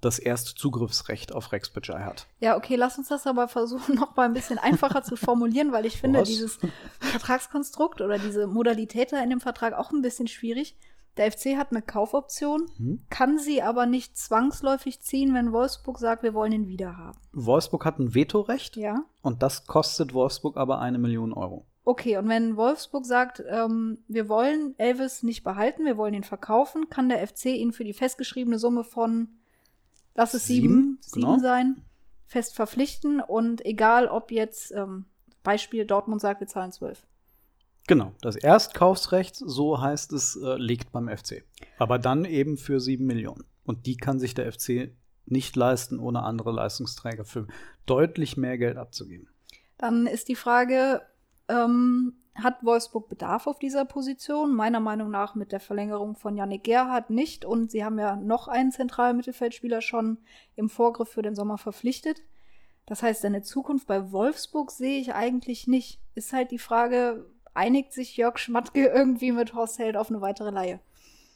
das 0.00 0.18
erste 0.18 0.54
Zugriffsrecht 0.54 1.32
auf 1.32 1.52
Rex 1.52 1.68
Bajai 1.70 2.02
hat. 2.04 2.26
Ja, 2.38 2.56
okay, 2.56 2.76
lass 2.76 2.96
uns 2.96 3.08
das 3.08 3.26
aber 3.26 3.48
versuchen, 3.48 3.94
noch 3.96 4.16
mal 4.16 4.24
ein 4.24 4.32
bisschen 4.32 4.58
einfacher 4.58 5.02
zu 5.02 5.16
formulieren, 5.16 5.72
weil 5.72 5.86
ich 5.86 6.00
finde 6.00 6.20
Was? 6.20 6.28
dieses 6.28 6.58
Vertragskonstrukt 7.00 8.00
oder 8.00 8.18
diese 8.18 8.46
Modalität 8.46 9.12
da 9.12 9.22
in 9.22 9.30
dem 9.30 9.40
Vertrag 9.40 9.74
auch 9.74 9.92
ein 9.92 10.02
bisschen 10.02 10.26
schwierig. 10.26 10.76
Der 11.20 11.30
FC 11.30 11.58
hat 11.58 11.70
eine 11.70 11.82
Kaufoption, 11.82 12.70
hm. 12.78 13.02
kann 13.10 13.38
sie 13.38 13.60
aber 13.60 13.84
nicht 13.84 14.16
zwangsläufig 14.16 15.02
ziehen, 15.02 15.34
wenn 15.34 15.52
Wolfsburg 15.52 15.98
sagt, 15.98 16.22
wir 16.22 16.32
wollen 16.32 16.52
ihn 16.52 16.66
wieder 16.66 16.96
haben. 16.96 17.18
Wolfsburg 17.34 17.84
hat 17.84 17.98
ein 17.98 18.14
Vetorecht. 18.14 18.78
Ja. 18.78 19.04
Und 19.20 19.42
das 19.42 19.66
kostet 19.66 20.14
Wolfsburg 20.14 20.56
aber 20.56 20.78
eine 20.78 20.96
Million 20.96 21.34
Euro. 21.34 21.66
Okay, 21.84 22.16
und 22.16 22.30
wenn 22.30 22.56
Wolfsburg 22.56 23.04
sagt, 23.04 23.44
ähm, 23.46 23.98
wir 24.08 24.30
wollen 24.30 24.74
Elvis 24.78 25.22
nicht 25.22 25.44
behalten, 25.44 25.84
wir 25.84 25.98
wollen 25.98 26.14
ihn 26.14 26.24
verkaufen, 26.24 26.88
kann 26.88 27.10
der 27.10 27.26
FC 27.26 27.46
ihn 27.46 27.74
für 27.74 27.84
die 27.84 27.92
festgeschriebene 27.92 28.58
Summe 28.58 28.82
von 28.82 29.28
lass 30.14 30.32
es 30.32 30.46
sieben, 30.46 31.00
sieben, 31.02 31.26
genau. 31.26 31.38
sein, 31.38 31.82
fest 32.24 32.54
verpflichten 32.56 33.20
und 33.20 33.62
egal 33.66 34.08
ob 34.08 34.32
jetzt, 34.32 34.72
ähm, 34.72 35.04
Beispiel 35.42 35.84
Dortmund 35.84 36.22
sagt, 36.22 36.40
wir 36.40 36.46
zahlen 36.46 36.72
zwölf. 36.72 37.06
Genau, 37.86 38.12
das 38.20 38.36
Erstkaufsrecht, 38.36 39.36
so 39.36 39.80
heißt 39.80 40.12
es, 40.12 40.36
äh, 40.36 40.56
liegt 40.56 40.92
beim 40.92 41.08
FC. 41.08 41.44
Aber 41.78 41.98
dann 41.98 42.24
eben 42.24 42.56
für 42.56 42.80
sieben 42.80 43.06
Millionen. 43.06 43.44
Und 43.64 43.86
die 43.86 43.96
kann 43.96 44.18
sich 44.18 44.34
der 44.34 44.52
FC 44.52 44.92
nicht 45.26 45.56
leisten, 45.56 45.98
ohne 45.98 46.22
andere 46.22 46.52
Leistungsträger 46.52 47.24
für 47.24 47.46
deutlich 47.86 48.36
mehr 48.36 48.58
Geld 48.58 48.76
abzugeben. 48.76 49.28
Dann 49.78 50.06
ist 50.06 50.28
die 50.28 50.34
Frage, 50.34 51.02
ähm, 51.48 52.14
hat 52.34 52.64
Wolfsburg 52.64 53.08
Bedarf 53.08 53.46
auf 53.46 53.58
dieser 53.58 53.84
Position? 53.84 54.54
Meiner 54.54 54.80
Meinung 54.80 55.10
nach 55.10 55.34
mit 55.34 55.52
der 55.52 55.60
Verlängerung 55.60 56.16
von 56.16 56.36
Yannick 56.36 56.64
Gerhardt 56.64 57.10
nicht. 57.10 57.44
Und 57.44 57.70
sie 57.70 57.84
haben 57.84 57.98
ja 57.98 58.16
noch 58.16 58.48
einen 58.48 58.72
zentralen 58.72 59.16
Mittelfeldspieler 59.16 59.82
schon 59.82 60.18
im 60.56 60.68
Vorgriff 60.68 61.08
für 61.08 61.22
den 61.22 61.34
Sommer 61.34 61.58
verpflichtet. 61.58 62.22
Das 62.86 63.02
heißt, 63.02 63.24
eine 63.24 63.42
Zukunft 63.42 63.86
bei 63.86 64.10
Wolfsburg 64.10 64.70
sehe 64.70 65.00
ich 65.00 65.14
eigentlich 65.14 65.66
nicht. 65.66 66.00
Ist 66.14 66.32
halt 66.32 66.50
die 66.50 66.58
Frage, 66.58 67.26
einigt 67.54 67.92
sich 67.92 68.16
Jörg 68.16 68.38
Schmatke 68.38 68.86
irgendwie 68.94 69.32
mit 69.32 69.54
Horst 69.54 69.78
Held 69.78 69.96
auf 69.96 70.10
eine 70.10 70.20
weitere 70.20 70.50
Leihe? 70.50 70.80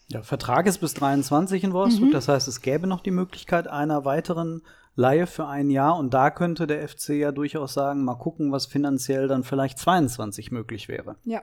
Ja, 0.09 0.23
Vertrag 0.23 0.67
ist 0.67 0.79
bis 0.79 0.95
23 0.95 1.65
in 1.65 1.73
Wolfsburg. 1.73 2.09
Mhm. 2.09 2.13
Das 2.13 2.29
heißt, 2.29 2.47
es 2.47 2.61
gäbe 2.61 2.87
noch 2.87 3.01
die 3.01 3.11
Möglichkeit 3.11 3.69
einer 3.69 4.05
weiteren 4.05 4.63
Laie 4.97 5.27
für 5.27 5.47
ein 5.47 5.71
Jahr. 5.71 5.97
Und 5.97 6.13
da 6.13 6.31
könnte 6.31 6.67
der 6.67 6.87
FC 6.87 7.11
ja 7.11 7.33
durchaus 7.33 7.75
sagen, 7.75 8.05
mal 8.05 8.17
gucken, 8.17 8.53
was 8.53 8.67
finanziell 8.67 9.29
dann 9.29 9.45
vielleicht 9.45 9.79
22 9.79 10.51
möglich 10.51 10.89
wäre. 10.89 11.17
Ja. 11.25 11.43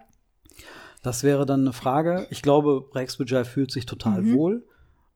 Das 1.02 1.24
wäre 1.24 1.48
dann 1.48 1.62
eine 1.62 1.74
Frage. 1.74 2.28
Ich 2.30 2.44
glaube, 2.44 2.90
Rex 2.94 3.18
Bujai 3.18 3.44
fühlt 3.46 3.72
sich 3.72 3.88
total 3.88 4.22
mhm. 4.22 4.36
wohl. 4.36 4.68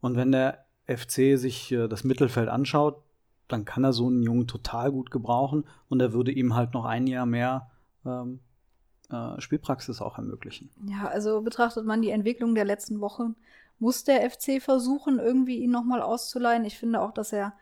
Und 0.02 0.16
wenn 0.16 0.32
der 0.32 0.66
FC 0.88 1.38
sich 1.38 1.72
äh, 1.72 1.88
das 1.88 2.04
Mittelfeld 2.04 2.50
anschaut, 2.50 3.04
dann 3.48 3.66
kann 3.66 3.84
er 3.84 3.94
so 3.94 4.08
einen 4.08 4.24
Jungen 4.24 4.48
total 4.48 4.92
gut 4.92 5.12
gebrauchen 5.12 5.66
und 5.88 6.02
er 6.02 6.14
würde 6.14 6.32
ihm 6.32 6.56
halt 6.56 6.74
noch 6.74 6.86
ein 6.86 7.06
Jahr 7.06 7.26
mehr 7.26 7.70
ähm, 8.06 8.40
äh, 9.10 9.40
Spielpraxis 9.40 10.02
auch 10.02 10.18
ermöglichen. 10.18 10.70
Ja, 10.88 11.08
also 11.08 11.42
betrachtet 11.42 11.86
man 11.86 12.02
die 12.02 12.10
Entwicklung 12.10 12.56
der 12.56 12.66
letzten 12.66 13.02
Wochen, 13.02 13.36
muss 13.80 14.04
der 14.04 14.30
FC 14.30 14.62
versuchen, 14.62 15.20
irgendwie 15.20 15.58
ihn 15.58 15.72
nochmal 15.72 16.02
auszuleihen. 16.02 16.66
Ich 16.66 16.78
finde 16.78 17.02
auch, 17.02 17.12
dass 17.12 17.34
er 17.34 17.54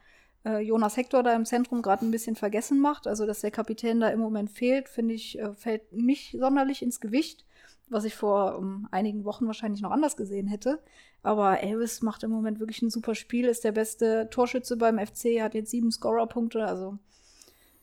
äh, 0.46 0.60
Jonas 0.60 0.98
Hector 0.98 1.24
da 1.24 1.34
im 1.34 1.46
Zentrum 1.46 1.82
gerade 1.82 2.06
ein 2.06 2.12
bisschen 2.12 2.36
vergessen 2.36 2.80
macht. 2.80 3.08
Also, 3.08 3.26
dass 3.26 3.42
der 3.42 3.52
Kapitän 3.52 4.00
da 4.00 4.10
im 4.10 4.20
Moment 4.20 4.52
fehlt, 4.52 4.90
finde 4.90 5.14
ich, 5.16 5.40
äh, 5.40 5.54
fällt 5.54 5.92
nicht 5.92 6.38
sonderlich 6.40 6.82
ins 6.82 7.00
Gewicht, 7.00 7.46
was 7.90 8.04
ich 8.04 8.16
vor 8.16 8.58
um, 8.58 8.88
einigen 8.92 9.26
Wochen 9.26 9.48
wahrscheinlich 9.48 9.82
noch 9.82 9.92
anders 9.92 10.16
gesehen 10.18 10.48
hätte. 10.48 10.80
Aber 11.24 11.62
Elvis 11.62 12.02
macht 12.02 12.24
im 12.24 12.32
Moment 12.32 12.60
wirklich 12.60 12.82
ein 12.82 12.90
super 12.90 13.16
Spiel, 13.16 13.46
ist 13.46 13.64
der 13.64 13.72
beste 13.72 14.30
Torschütze 14.30 14.78
beim 14.78 15.00
FC, 15.00 15.42
hat 15.42 15.54
jetzt 15.54 15.72
sieben 15.72 15.92
Scorerpunkte, 15.92 16.66
also 16.66 16.98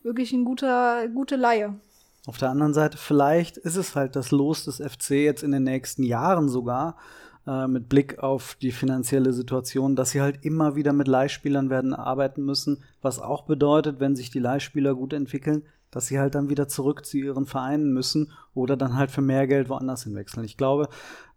wirklich 0.03 0.31
ein 0.31 0.45
guter, 0.45 1.07
gute 1.09 1.35
Laie. 1.35 1.79
Auf 2.27 2.37
der 2.37 2.49
anderen 2.49 2.73
Seite, 2.73 2.97
vielleicht 2.97 3.57
ist 3.57 3.77
es 3.77 3.95
halt 3.95 4.15
das 4.15 4.31
Los 4.31 4.65
des 4.65 4.77
FC 4.77 5.11
jetzt 5.11 5.43
in 5.43 5.51
den 5.51 5.63
nächsten 5.63 6.03
Jahren 6.03 6.49
sogar, 6.49 6.97
äh, 7.47 7.67
mit 7.67 7.89
Blick 7.89 8.19
auf 8.19 8.55
die 8.61 8.71
finanzielle 8.71 9.33
Situation, 9.33 9.95
dass 9.95 10.11
sie 10.11 10.21
halt 10.21 10.45
immer 10.45 10.75
wieder 10.75 10.93
mit 10.93 11.07
Leihspielern 11.07 11.71
werden 11.71 11.95
arbeiten 11.95 12.45
müssen, 12.45 12.83
was 13.01 13.17
auch 13.17 13.45
bedeutet, 13.45 13.99
wenn 13.99 14.15
sich 14.15 14.29
die 14.29 14.39
Leihspieler 14.39 14.93
gut 14.93 15.13
entwickeln, 15.13 15.63
dass 15.89 16.05
sie 16.05 16.19
halt 16.19 16.35
dann 16.35 16.49
wieder 16.49 16.67
zurück 16.67 17.03
zu 17.05 17.17
ihren 17.17 17.47
Vereinen 17.47 17.91
müssen 17.93 18.31
oder 18.53 18.77
dann 18.77 18.95
halt 18.95 19.09
für 19.09 19.21
mehr 19.21 19.47
Geld 19.47 19.69
woanders 19.69 20.03
hinwechseln. 20.03 20.45
Ich 20.45 20.55
glaube, 20.55 20.87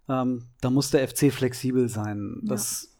ähm, 0.08 0.42
da 0.60 0.68
muss 0.68 0.90
der 0.90 1.08
FC 1.08 1.32
flexibel 1.32 1.88
sein. 1.88 2.40
Das 2.42 2.94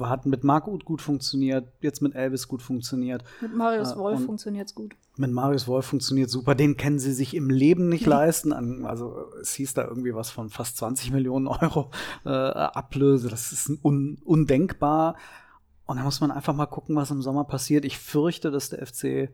hat 0.00 0.26
mit 0.26 0.42
Marc 0.42 0.66
Uth 0.66 0.84
gut 0.84 1.00
funktioniert, 1.00 1.68
jetzt 1.80 2.02
mit 2.02 2.16
Elvis 2.16 2.48
gut 2.48 2.62
funktioniert. 2.62 3.22
Mit 3.40 3.54
Marius 3.54 3.92
äh, 3.92 3.96
Wolf 3.96 4.24
funktioniert 4.24 4.66
es 4.66 4.74
gut. 4.74 4.96
Mit 5.18 5.32
Marius 5.32 5.66
Wolf 5.66 5.86
funktioniert 5.86 6.30
super. 6.30 6.54
Den 6.54 6.76
können 6.76 7.00
sie 7.00 7.12
sich 7.12 7.34
im 7.34 7.50
Leben 7.50 7.88
nicht 7.88 8.06
leisten. 8.06 8.52
Also 8.86 9.32
es 9.40 9.52
hieß 9.54 9.74
da 9.74 9.84
irgendwie 9.84 10.14
was 10.14 10.30
von 10.30 10.48
fast 10.48 10.76
20 10.76 11.10
Millionen 11.10 11.48
Euro 11.48 11.90
äh, 12.24 12.28
Ablöse. 12.30 13.28
Das 13.28 13.52
ist 13.52 13.68
un 13.82 14.18
undenkbar. 14.24 15.16
Und 15.86 15.96
da 15.96 16.04
muss 16.04 16.20
man 16.20 16.30
einfach 16.30 16.54
mal 16.54 16.66
gucken, 16.66 16.94
was 16.94 17.10
im 17.10 17.20
Sommer 17.20 17.44
passiert. 17.44 17.84
Ich 17.84 17.98
fürchte, 17.98 18.50
dass 18.50 18.68
der 18.68 18.86
FC 18.86 19.30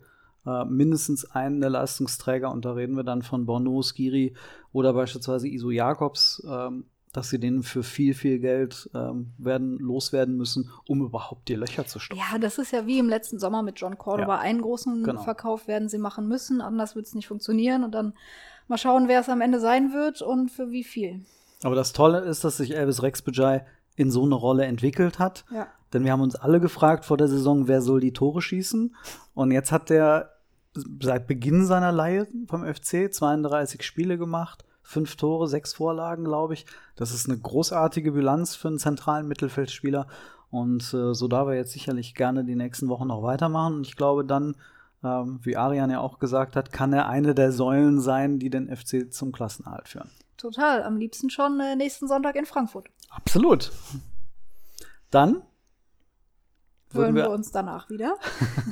äh, 0.47 0.65
mindestens 0.65 1.25
einen 1.31 1.61
der 1.61 1.71
Leistungsträger, 1.71 2.51
und 2.51 2.65
da 2.65 2.73
reden 2.73 2.97
wir 2.97 3.05
dann 3.05 3.23
von 3.23 3.45
Bono, 3.45 3.83
Skiri 3.83 4.35
oder 4.73 4.93
beispielsweise 4.93 5.49
Iso 5.49 5.71
Jakobs, 5.71 6.43
ähm, 6.49 6.85
dass 7.15 7.31
sie 7.31 7.39
den 7.39 7.63
für 7.63 7.83
viel, 7.85 8.13
viel 8.13 8.41
Geld 8.41 8.91
ähm, 8.93 9.33
werden 9.39 9.79
loswerden 9.79 10.37
müssen, 10.37 10.69
um 10.87 11.01
überhaupt 11.01 11.49
die 11.49 11.55
Löcher 11.55 11.87
zu 11.87 12.01
stoppen. 12.01 12.21
Ja, 12.21 12.39
das 12.39 12.59
ist 12.59 12.73
ja 12.73 12.87
wie 12.87 12.99
im 12.99 13.09
letzten 13.09 13.39
Sommer 13.39 13.63
mit 13.63 13.81
John 13.81 13.97
Cordoba. 13.97 14.35
Ja. 14.35 14.41
Einen 14.41 14.61
großen 14.61 15.05
Genau. 15.05 15.23
Verkauf 15.23 15.69
werden 15.69 15.89
sie 15.89 15.99
machen 15.99 16.27
müssen, 16.27 16.61
anders 16.61 16.97
wird 16.97 17.07
es 17.07 17.15
nicht 17.15 17.29
funktionieren. 17.29 17.85
Und 17.85 17.93
dann 17.93 18.15
mal 18.67 18.79
schauen, 18.79 19.07
wer 19.07 19.21
es 19.21 19.29
am 19.29 19.41
Ende 19.41 19.61
sein 19.61 19.93
wird 19.93 20.23
und 20.23 20.51
für 20.51 20.71
wie 20.73 20.83
viel. 20.85 21.25
Aber 21.63 21.77
das 21.77 21.93
Tolle 21.93 22.19
ist, 22.19 22.43
dass 22.43 22.57
sich 22.57 22.77
Elvis 22.77 23.03
Rex 23.03 23.23
Bajai 23.23 23.65
in 23.97 24.11
so 24.11 24.25
eine 24.25 24.35
Rolle 24.35 24.65
entwickelt 24.65 25.21
hat. 25.21 25.45
Ja. 25.53 25.69
Denn 25.93 26.05
wir 26.05 26.11
haben 26.11 26.21
uns 26.21 26.35
alle 26.35 26.59
gefragt 26.59 27.05
vor 27.05 27.17
der 27.17 27.29
Saison, 27.29 27.69
wer 27.69 27.81
soll 27.81 28.01
die 28.01 28.13
Tore 28.13 28.43
schießen? 28.43 28.95
Und 29.35 29.51
jetzt 29.53 29.71
hat 29.71 29.89
der 29.89 30.33
seit 31.01 31.29
Beginn 31.29 31.65
seiner 31.65 31.93
Leihe 31.93 32.27
vom 32.49 32.65
FC 32.65 33.15
32 33.15 33.85
Spiele 33.85 34.19
gemacht, 34.19 34.65
fünf 34.85 35.17
Tore, 35.17 35.49
sechs 35.49 35.73
Vorlagen, 35.73 36.25
glaube 36.25 36.55
ich. 36.55 36.67
Das 36.95 37.13
ist 37.13 37.29
eine 37.29 37.39
großartige 37.39 38.13
Bilanz 38.13 38.55
für 38.55 38.69
einen 38.69 38.79
zentralen 38.79 39.27
Mittelfeldspieler. 39.27 40.07
Und 40.51 40.95
äh, 40.95 41.15
so 41.15 41.27
darf 41.27 41.49
er 41.49 41.55
jetzt 41.55 41.73
sicherlich 41.73 42.15
gerne 42.15 42.45
die 42.45 42.55
nächsten 42.55 42.89
Wochen 42.89 43.09
noch 43.09 43.23
weitermachen. 43.23 43.75
Und 43.75 43.87
ich 43.89 43.97
glaube 43.97 44.25
dann, 44.25 44.57
ähm, 45.03 45.41
wie 45.43 45.57
Arian 45.57 45.91
ja 45.91 45.99
auch 45.99 46.21
gesagt 46.21 46.55
hat, 46.55 46.71
kann 46.71 46.93
er 46.93 47.09
eine 47.09 47.35
der 47.35 47.51
Säulen 47.51 48.01
sein, 48.01 48.39
die 48.39 48.51
den 48.51 48.75
FC 48.75 49.13
zum 49.13 49.33
Klassenerhalt 49.33 49.89
führen. 49.89 50.11
Total. 50.37 50.85
Am 50.85 50.97
liebsten 50.97 51.31
schon 51.31 51.59
äh, 51.59 51.75
nächsten 51.75 52.07
Sonntag 52.07 52.37
in 52.37 52.47
Frankfurt. 52.47 52.89
Absolut. 53.11 53.73
Dann 55.11 55.43
Hören 56.93 57.15
wir, 57.17 57.25
wir, 57.25 57.31
uns 57.31 57.51
danach 57.51 57.91
wieder. 57.91 58.17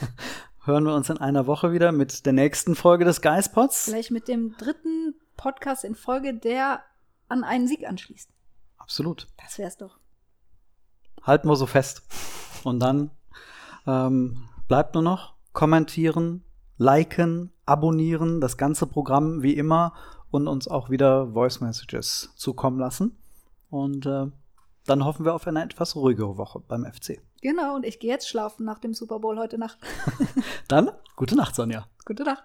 hören 0.64 0.84
wir 0.84 0.94
uns 0.94 1.10
in 1.10 1.18
einer 1.18 1.46
Woche 1.46 1.72
wieder 1.72 1.90
mit 1.90 2.24
der 2.24 2.32
nächsten 2.32 2.76
Folge 2.76 3.04
des 3.04 3.20
Geispots. 3.20 3.86
Vielleicht 3.86 4.12
mit 4.12 4.28
dem 4.28 4.56
dritten 4.56 5.14
Podcast 5.42 5.82
in 5.82 5.96
Folge, 5.96 6.34
der 6.34 6.84
an 7.28 7.42
einen 7.42 7.66
Sieg 7.66 7.84
anschließt. 7.84 8.30
Absolut. 8.78 9.26
Das 9.42 9.58
wär's 9.58 9.76
doch. 9.76 9.98
Halten 11.20 11.48
wir 11.48 11.56
so 11.56 11.66
fest. 11.66 12.02
Und 12.62 12.78
dann 12.78 13.10
ähm, 13.84 14.48
bleibt 14.68 14.94
nur 14.94 15.02
noch 15.02 15.34
kommentieren, 15.52 16.44
liken, 16.76 17.52
abonnieren, 17.66 18.40
das 18.40 18.56
ganze 18.56 18.86
Programm 18.86 19.42
wie 19.42 19.54
immer 19.56 19.94
und 20.30 20.46
uns 20.46 20.68
auch 20.68 20.90
wieder 20.90 21.32
Voice 21.32 21.60
Messages 21.60 22.30
zukommen 22.36 22.78
lassen. 22.78 23.18
Und 23.68 24.06
äh, 24.06 24.26
dann 24.86 25.04
hoffen 25.04 25.24
wir 25.24 25.34
auf 25.34 25.48
eine 25.48 25.64
etwas 25.64 25.96
ruhigere 25.96 26.36
Woche 26.36 26.60
beim 26.60 26.84
FC. 26.84 27.20
Genau, 27.40 27.74
und 27.74 27.84
ich 27.84 27.98
gehe 27.98 28.10
jetzt 28.10 28.28
schlafen 28.28 28.64
nach 28.64 28.78
dem 28.78 28.94
Super 28.94 29.18
Bowl 29.18 29.36
heute 29.38 29.58
Nacht. 29.58 29.78
Dann 30.68 30.92
gute 31.16 31.34
Nacht, 31.34 31.56
Sonja. 31.56 31.88
Gute 32.04 32.22
Nacht. 32.22 32.44